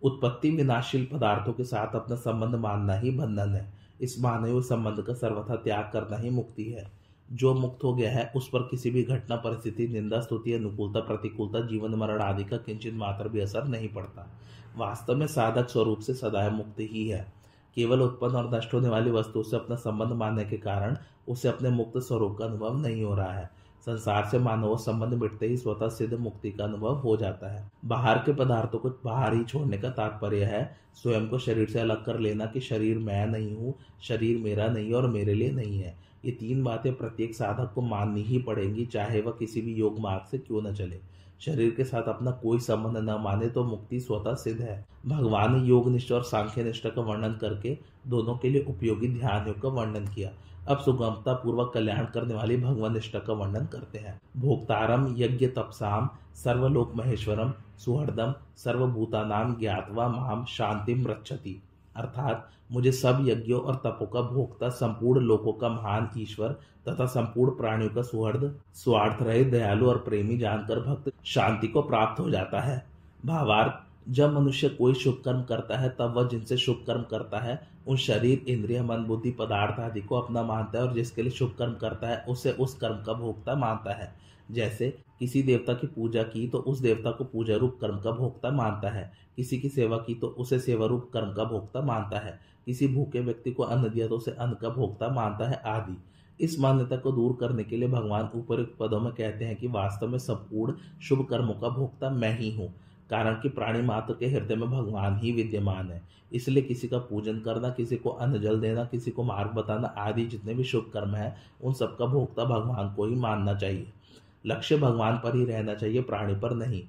उत्पत्ति 0.03 0.51
विनाशील 0.51 1.07
पदार्थों 1.13 1.53
के 1.53 1.65
साथ 1.65 1.95
अपना 1.95 2.17
संबंध 2.17 2.55
मानना 2.55 2.95
ही 2.95 3.11
बंधन 3.11 3.55
है। 3.55 3.73
इस 4.01 4.21
माने 4.21 4.51
हुए 4.51 4.63
संबंध 4.63 5.03
का 5.03 5.15
सर्वथा 5.15 5.57
त्याग 5.57 5.91
करना 5.93 6.17
ही 6.17 6.31
मुक्ति 6.31 6.65
है। 6.65 6.93
जो 7.33 7.55
मुक्त 7.55 7.85
हो 7.85 7.95
गया 7.95 8.11
है, 8.11 8.33
उस 8.37 8.49
पर 8.49 8.59
किसी 8.59 8.91
भी 8.91 9.03
घटना, 9.03 9.37
परिस्थिति, 9.37 9.89
निंदा, 9.89 10.21
स्तुति, 10.21 10.53
अनुकूलता, 10.53 11.01
प्रतिकूलता, 11.01 11.61
जीवन 11.61 11.95
मरण 11.95 12.21
आदि 12.21 12.45
का 12.45 12.57
किंचित 12.57 12.95
मात्र 12.95 13.29
भी 13.29 13.41
असर 13.41 13.65
नहीं 13.65 13.89
पड़ता। 13.89 14.31
वास्तव 14.77 15.15
में 15.15 15.27
साधक 15.27 15.69
स्वरूप 15.69 15.99
से 15.99 16.15
सदैव 16.15 16.53
मुक्त 16.53 16.77
ही 16.81 17.09
है। 17.09 17.33
केवल 17.75 18.03
उत्पन्न 18.03 18.37
और 18.37 18.55
नष्ट 18.55 18.75
होने 18.75 18.89
वाली 18.89 19.11
वस्तु 19.11 19.43
से 19.43 19.57
अपना 19.57 19.77
संबंध 19.77 20.09
मानने 20.09 20.45
के 20.45 20.57
कारण 20.57 20.97
उसे 21.29 21.49
अपने 21.49 21.71
मुक्त 21.71 21.99
स्वरूप 21.99 22.37
का 22.39 22.45
अनुभव 22.45 22.77
नहीं 22.77 23.05
हो 23.05 23.15
रहा 23.15 23.33
है। 23.33 23.62
संसार 23.83 24.29
से 24.31 24.39
मानव 24.39 24.77
संबंध 24.77 25.15
मिटते 25.15 25.47
ही 25.47 25.57
स्वतः 25.57 25.89
सिद्ध 25.89 26.15
मुक्ति 26.15 26.51
का 26.51 26.65
अनुभव 26.65 26.95
हो 26.95 27.17
जाता 27.17 27.53
है। 27.53 27.71
बाहर 27.85 28.19
के 28.19 28.33
पदार्थों 28.33 28.79
को 28.79 28.89
बाहर 29.05 29.35
ही 29.35 29.45
छोड़ने 29.45 29.79
का 29.79 29.91
तात्पर्य 29.91 30.45
है। 30.45 30.63
स्वयं 30.95 31.29
को 31.29 31.39
शरीर 31.39 31.69
से 31.69 31.81
अलग 31.81 32.05
कर 32.05 32.19
लेना 32.19 32.47
कि 32.47 32.61
शरीर 32.61 32.99
मैं 32.99 33.27
नहीं 33.27 33.55
हूँ, 33.57 33.75
शरीर 34.03 34.39
मेरा 34.39 34.67
नहीं 34.67 34.93
और 34.93 35.09
मेरे 35.09 35.35
लिए 35.35 35.51
नहीं 35.51 35.79
है। 35.79 35.97
ये 36.25 36.33
तीन 36.33 36.63
बातें 36.65 36.93
प्रत्येक 36.95 37.35
साधक 37.35 37.73
को 37.75 37.83
माननी 37.83 38.23
ही 38.23 38.39
पड़ेंगी, 38.39 38.85
चाहे 38.87 39.21
वह 39.21 39.33
किसी 39.33 39.61
भी 39.61 39.75
योग 39.75 39.99
मार्ग 40.01 40.29
से 40.31 40.39
क्यों 40.39 40.63
न 40.63 40.75
चले। 40.75 41.01
शरीर 41.41 41.71
के 41.71 41.85
साथ 41.85 42.09
अपना 42.09 42.31
कोई 42.33 42.59
संबंध 42.59 42.97
न 42.99 43.17
माने 43.21 43.49
तो 43.49 43.65
मुक्ति 43.65 44.01
स्वतः 44.01 44.35
सिद्ध 44.35 44.61
है। 44.61 44.85
भगवान 45.07 45.55
ने 45.55 45.67
योग 45.69 45.89
निष्ठा 45.91 46.15
और 46.15 46.23
सांख्य 46.23 46.65
निष्ठा 46.65 46.89
का 46.89 47.03
वर्णन 47.03 47.33
करके 47.33 47.77
दोनों 48.07 48.37
के 48.37 48.51
लिए 48.51 48.65
उपयोगी 48.69 49.09
ध्यान 49.09 49.47
योग 49.49 49.61
का 49.63 49.69
वर्णन 49.71 50.07
किया। 50.07 50.31
अब 50.69 50.79
सुगमता 50.79 51.33
पूर्वक 51.33 51.71
कल्याण 51.75 52.05
करने 52.05 52.35
वाली 52.35 52.57
भगवान 52.57 52.93
निष्ठा 52.93 53.19
का 53.19 53.33
वर्णन 53.33 53.67
करते 53.67 53.99
हैं। 53.99 54.21
भोक्तारम 54.37 55.15
यज्ञ 55.19 55.47
तपसाम, 55.47 56.11
सर्वलोक 56.35 56.93
महेश्वरम, 56.97 57.53
सुहृदम 57.79 58.35
सर्वभूतानाम 58.57 59.57
ज्ञातवा 59.57 60.09
माम 60.09 60.45
शांतिम 60.45 61.07
रक्षति। 61.07 61.63
अर्थात, 61.97 62.49
मुझे 62.73 62.93
सब 62.93 63.19
यज्ञों 63.23 63.61
और 63.61 63.75
तपों 63.75 64.07
का 64.07 64.21
भोक्ता, 64.21 64.69
संपूर्ण 64.69 65.21
लोकों 65.21 65.53
का 65.53 65.69
महान 65.69 66.11
ईश्वर 66.19 66.49
तथा 66.89 67.07
संपूर्ण 67.07 67.51
प्राणियों 67.51 67.91
का 67.91 68.03
सुहृद 68.03 68.61
स्वार्थ 68.75 69.23
रहे 69.23 69.45
दयालु 69.45 69.89
और 69.89 69.99
प्रेमी 69.99 70.39
जानकर 70.39 70.81
भक्त 70.81 71.13
शांति 71.25 71.67
को 71.67 71.83
प्राप्त 71.83 72.21
हो 72.21 72.31
जाता 72.31 72.61
है। 72.61 72.87
भावार्थ 73.27 73.92
जब 74.09 74.33
मनुष्य 74.33 74.69
कोई 74.69 74.95
शुभ 74.95 75.23
कर्म 75.25 75.43
करता 75.43 75.79
है, 75.79 75.89
तब 75.89 76.15
वह 76.17 76.29
जिनसे 76.29 76.57
शुभ 76.57 76.85
कर्म 76.87 77.03
करता 77.03 77.39
है, 77.39 77.61
उन 77.89 77.97
शरीर, 77.97 78.45
इंद्रिय, 78.49 78.83
मन, 78.83 79.05
बुद्धि, 79.05 79.31
पदार्थ 79.31 79.81
आदि 79.81 80.01
को 80.01 80.17
अपना 80.17 80.43
मानता 80.43 80.79
है 80.79 80.85
और 80.85 80.95
जिसके 80.95 81.23
लिए 81.23 81.31
शुभ 81.31 81.55
कर्म 81.59 81.75
करता 81.75 82.09
है, 82.09 82.25
उसे 82.29 82.53
उस 82.53 82.75
कर्म 82.75 83.03
का 83.03 83.13
भोक्ता 83.13 83.55
मानता 83.55 83.95
है। 83.95 84.13
जैसे 84.51 84.99
किसी 85.19 85.43
देवता 85.43 85.75
की 85.75 85.87
पूजा 85.87 86.23
की 86.23 86.49
तो 86.49 86.59
उस 86.59 86.79
देवता 86.79 87.11
को 87.11 87.25
पूजा 87.25 87.57
रूप 87.57 87.79
कर्म 87.81 87.99
का 87.99 88.11
भोक्ता 88.11 88.51
मानता 88.51 88.91
है। 88.91 89.13
किसी 89.37 89.59
की 89.59 89.69
सेवा 89.69 89.97
की 89.97 90.15
तो 90.15 90.27
उसे 90.27 90.59
सेवा 90.59 90.87
रूप 90.87 91.11
कर्म 91.13 91.33
का 91.33 91.45
भोक्ता 91.45 91.83
मानता 91.83 92.19
है। 92.19 92.39
किसी 92.67 92.89
भूखे 92.89 93.21
व्यक्ति 93.21 93.51
को 93.51 93.63
अन्न 93.63 93.91
दिया 93.91 94.09
तो 94.09 94.17
उसे 94.17 94.31
अन्न 94.31 94.55
का 94.55 94.69
भोक्ता 94.69 95.09
मानता 95.09 95.49
है 95.49 95.63
आदि। 95.67 95.97
इस 96.41 96.59
मान्यता 96.61 96.97
को 96.97 97.13
दूर 97.13 97.37
करने 97.41 97.65
के 97.65 97.77
लिए 97.77 97.89
भगवान 97.89 98.31
उपयुक्त 98.35 98.77
पदों 98.81 99.01
में 99.01 99.13
कहते 99.13 99.45
हैं 99.45 99.57
कि 99.57 99.67
वास्तव 99.67 100.09
में 100.09 100.19
संपूर्ण 100.19 100.75
शुभ 101.03 101.27
कर्मों 101.31 101.55
का 101.55 101.69
भोक्ता 101.69 102.11
मैं 102.11 102.39
ही 102.39 102.51
हूँ। 102.51 102.73
कारण 103.13 103.35
कि 103.35 103.49
प्राणी 103.49 103.83
मात्र 103.83 104.15
के 104.15 104.27
हृदय 104.27 104.57
में 104.57 104.71
भगवान 104.71 105.19
ही 105.19 105.33
विद्यमान 105.33 105.91
है। 105.91 106.03
इसलिए 106.33 106.63
किसी 106.63 106.89
का 106.89 106.99
पूजन 106.99 107.41
करना, 107.41 107.71
किसी 107.71 107.97
को 107.97 108.11
अन्न 108.11 108.41
जल 108.41 108.61
देना, 108.61 108.85
किसी 108.85 109.11
को 109.11 109.23
मार्ग 109.23 109.51
बताना 109.51 109.89
आदि 109.89 110.27
जितने 110.27 110.55
भी 110.55 110.65
शुभ 110.65 110.91
कर्म 110.95 111.15
हैं, 111.15 111.37
उन 111.65 111.75
सबका 111.75 112.07
भोक्ता 112.07 112.45
भगवान 112.45 112.95
को 112.95 113.07
ही 113.07 113.15
मानना 113.15 113.55
चाहिए। 113.55 113.87
लक्ष्य 114.47 114.79
भगवान 114.79 115.17
पर 115.17 115.37
ही 115.37 115.45
रहना 115.45 115.75
चाहिए, 115.75 116.03
प्राणी 116.03 116.35
पर 116.35 116.51
नहीं। 116.51 116.83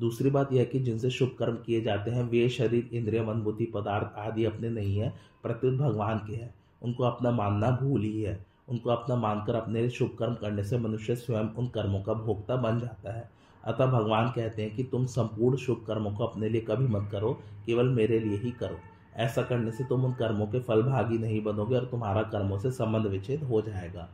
दूसरी 0.00 0.30
बात 0.30 0.52
यह 0.52 0.64
कि 0.64 0.80
जिनसे 0.80 1.10
शुभ 1.10 1.36
कर्म 1.38 1.54
किए 1.54 1.80
जाते 1.80 2.10
हैं, 2.10 2.22
वे 2.22 2.48
शरीर, 2.48 2.90
इंद्रिय, 2.92 3.22
मन, 3.22 3.34
बुद्धि, 3.34 3.64
पदार्थ 3.64 4.18
आदि 4.18 4.44
अपने 4.44 4.70
नहीं 4.70 4.98
है 4.98 5.14
प्रत्युत 5.42 5.74
भगवान 5.74 6.18
के 6.18 6.34
हैं। 6.34 6.54
उनको 6.82 7.04
अपना 7.04 7.30
मानना 7.30 7.70
भूल 7.70 8.00
ही 8.00 8.22
है। 8.22 8.46
उनको 8.68 8.90
अपना 8.90 9.16
मानकर 9.16 9.54
अपने 9.54 9.90
शुभ 9.90 10.16
कर्म 10.18 10.34
करने 10.34 10.64
से 10.64 10.78
मनुष्य 10.78 11.16
स्वयं 11.16 11.44
उन 11.44 11.68
कर्मों 11.68 12.02
का 12.02 12.12
भोक्ता 12.12 12.56
बन 12.56 12.80
जाता 12.80 13.12
है। 13.12 13.35
अतः 13.66 13.86
भगवान 13.86 14.28
कहते 14.30 14.62
हैं 14.62 14.76
कि 14.76 14.84
तुम 14.84 15.06
संपूर्ण 15.06 15.56
शुभ 15.56 15.84
कर्मों 15.86 16.12
को 16.12 16.24
अपने 16.24 16.48
लिए 16.48 16.60
कभी 16.60 16.86
मत 16.86 17.08
करो, 17.12 17.38
केवल 17.66 17.88
मेरे 17.88 18.18
लिए 18.20 18.38
ही 18.38 18.50
करो। 18.50 18.78
ऐसा 19.16 19.42
करने 19.42 19.70
से 19.70 19.84
तुम 19.84 20.04
उन 20.04 20.12
कर्मों 20.12 20.46
के 20.46 20.60
फल 20.60 20.82
भागी 20.82 21.18
नहीं 21.18 21.42
बनोगे 21.44 21.76
और 21.76 21.84
तुम्हारा 21.84 22.22
कर्मों 22.22 22.58
से 22.58 22.70
संबंध 22.70 23.06
विच्छेद 23.06 23.42
हो 23.42 23.60
जाएगा। 23.60 24.08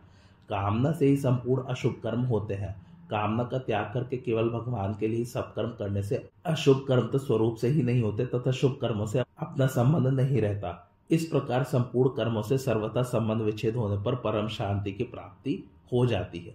कामना 0.48 0.92
से 0.92 1.06
ही 1.06 1.16
संपूर्ण 1.16 1.62
अशुभ 1.62 1.94
कर्म 2.02 2.20
होते 2.20 2.54
हैं। 2.54 2.86
कामना 3.10 3.44
का 3.44 3.58
त्याग 3.58 3.90
करके 3.94 4.16
केवल 4.16 4.48
भगवान 4.48 4.94
के 4.94 5.08
लिए 5.08 5.24
सब 5.24 5.54
कर्म 5.54 5.68
करने 5.68 6.02
से 6.02 6.28
अशुभ 6.46 6.84
कर्म 6.88 7.06
तो 7.06 7.18
स्वरूप 7.18 7.56
से 7.56 7.68
ही 7.68 7.82
नहीं 7.82 8.02
होते, 8.02 8.26
तथा 8.26 8.50
शुभ 8.50 8.78
कर्मों 8.80 9.06
से 9.06 9.18
अपना 9.18 9.66
संबंध 9.66 10.06
नहीं 10.06 10.40
रहता। 10.40 10.90
इस 11.10 11.24
प्रकार 11.24 11.62
संपूर्ण 11.62 12.10
कर्मों 12.10 12.42
से 12.42 12.58
सर्वथा 12.58 13.02
संबंध 13.02 13.42
विच्छेद 13.42 13.76
होने 13.76 14.02
पर 14.02 14.14
परम 14.14 14.48
शांति 14.48 14.92
की 14.92 15.04
प्राप्ति 15.04 15.64
हो 15.92 16.06
जाती 16.06 16.38
है। 16.38 16.54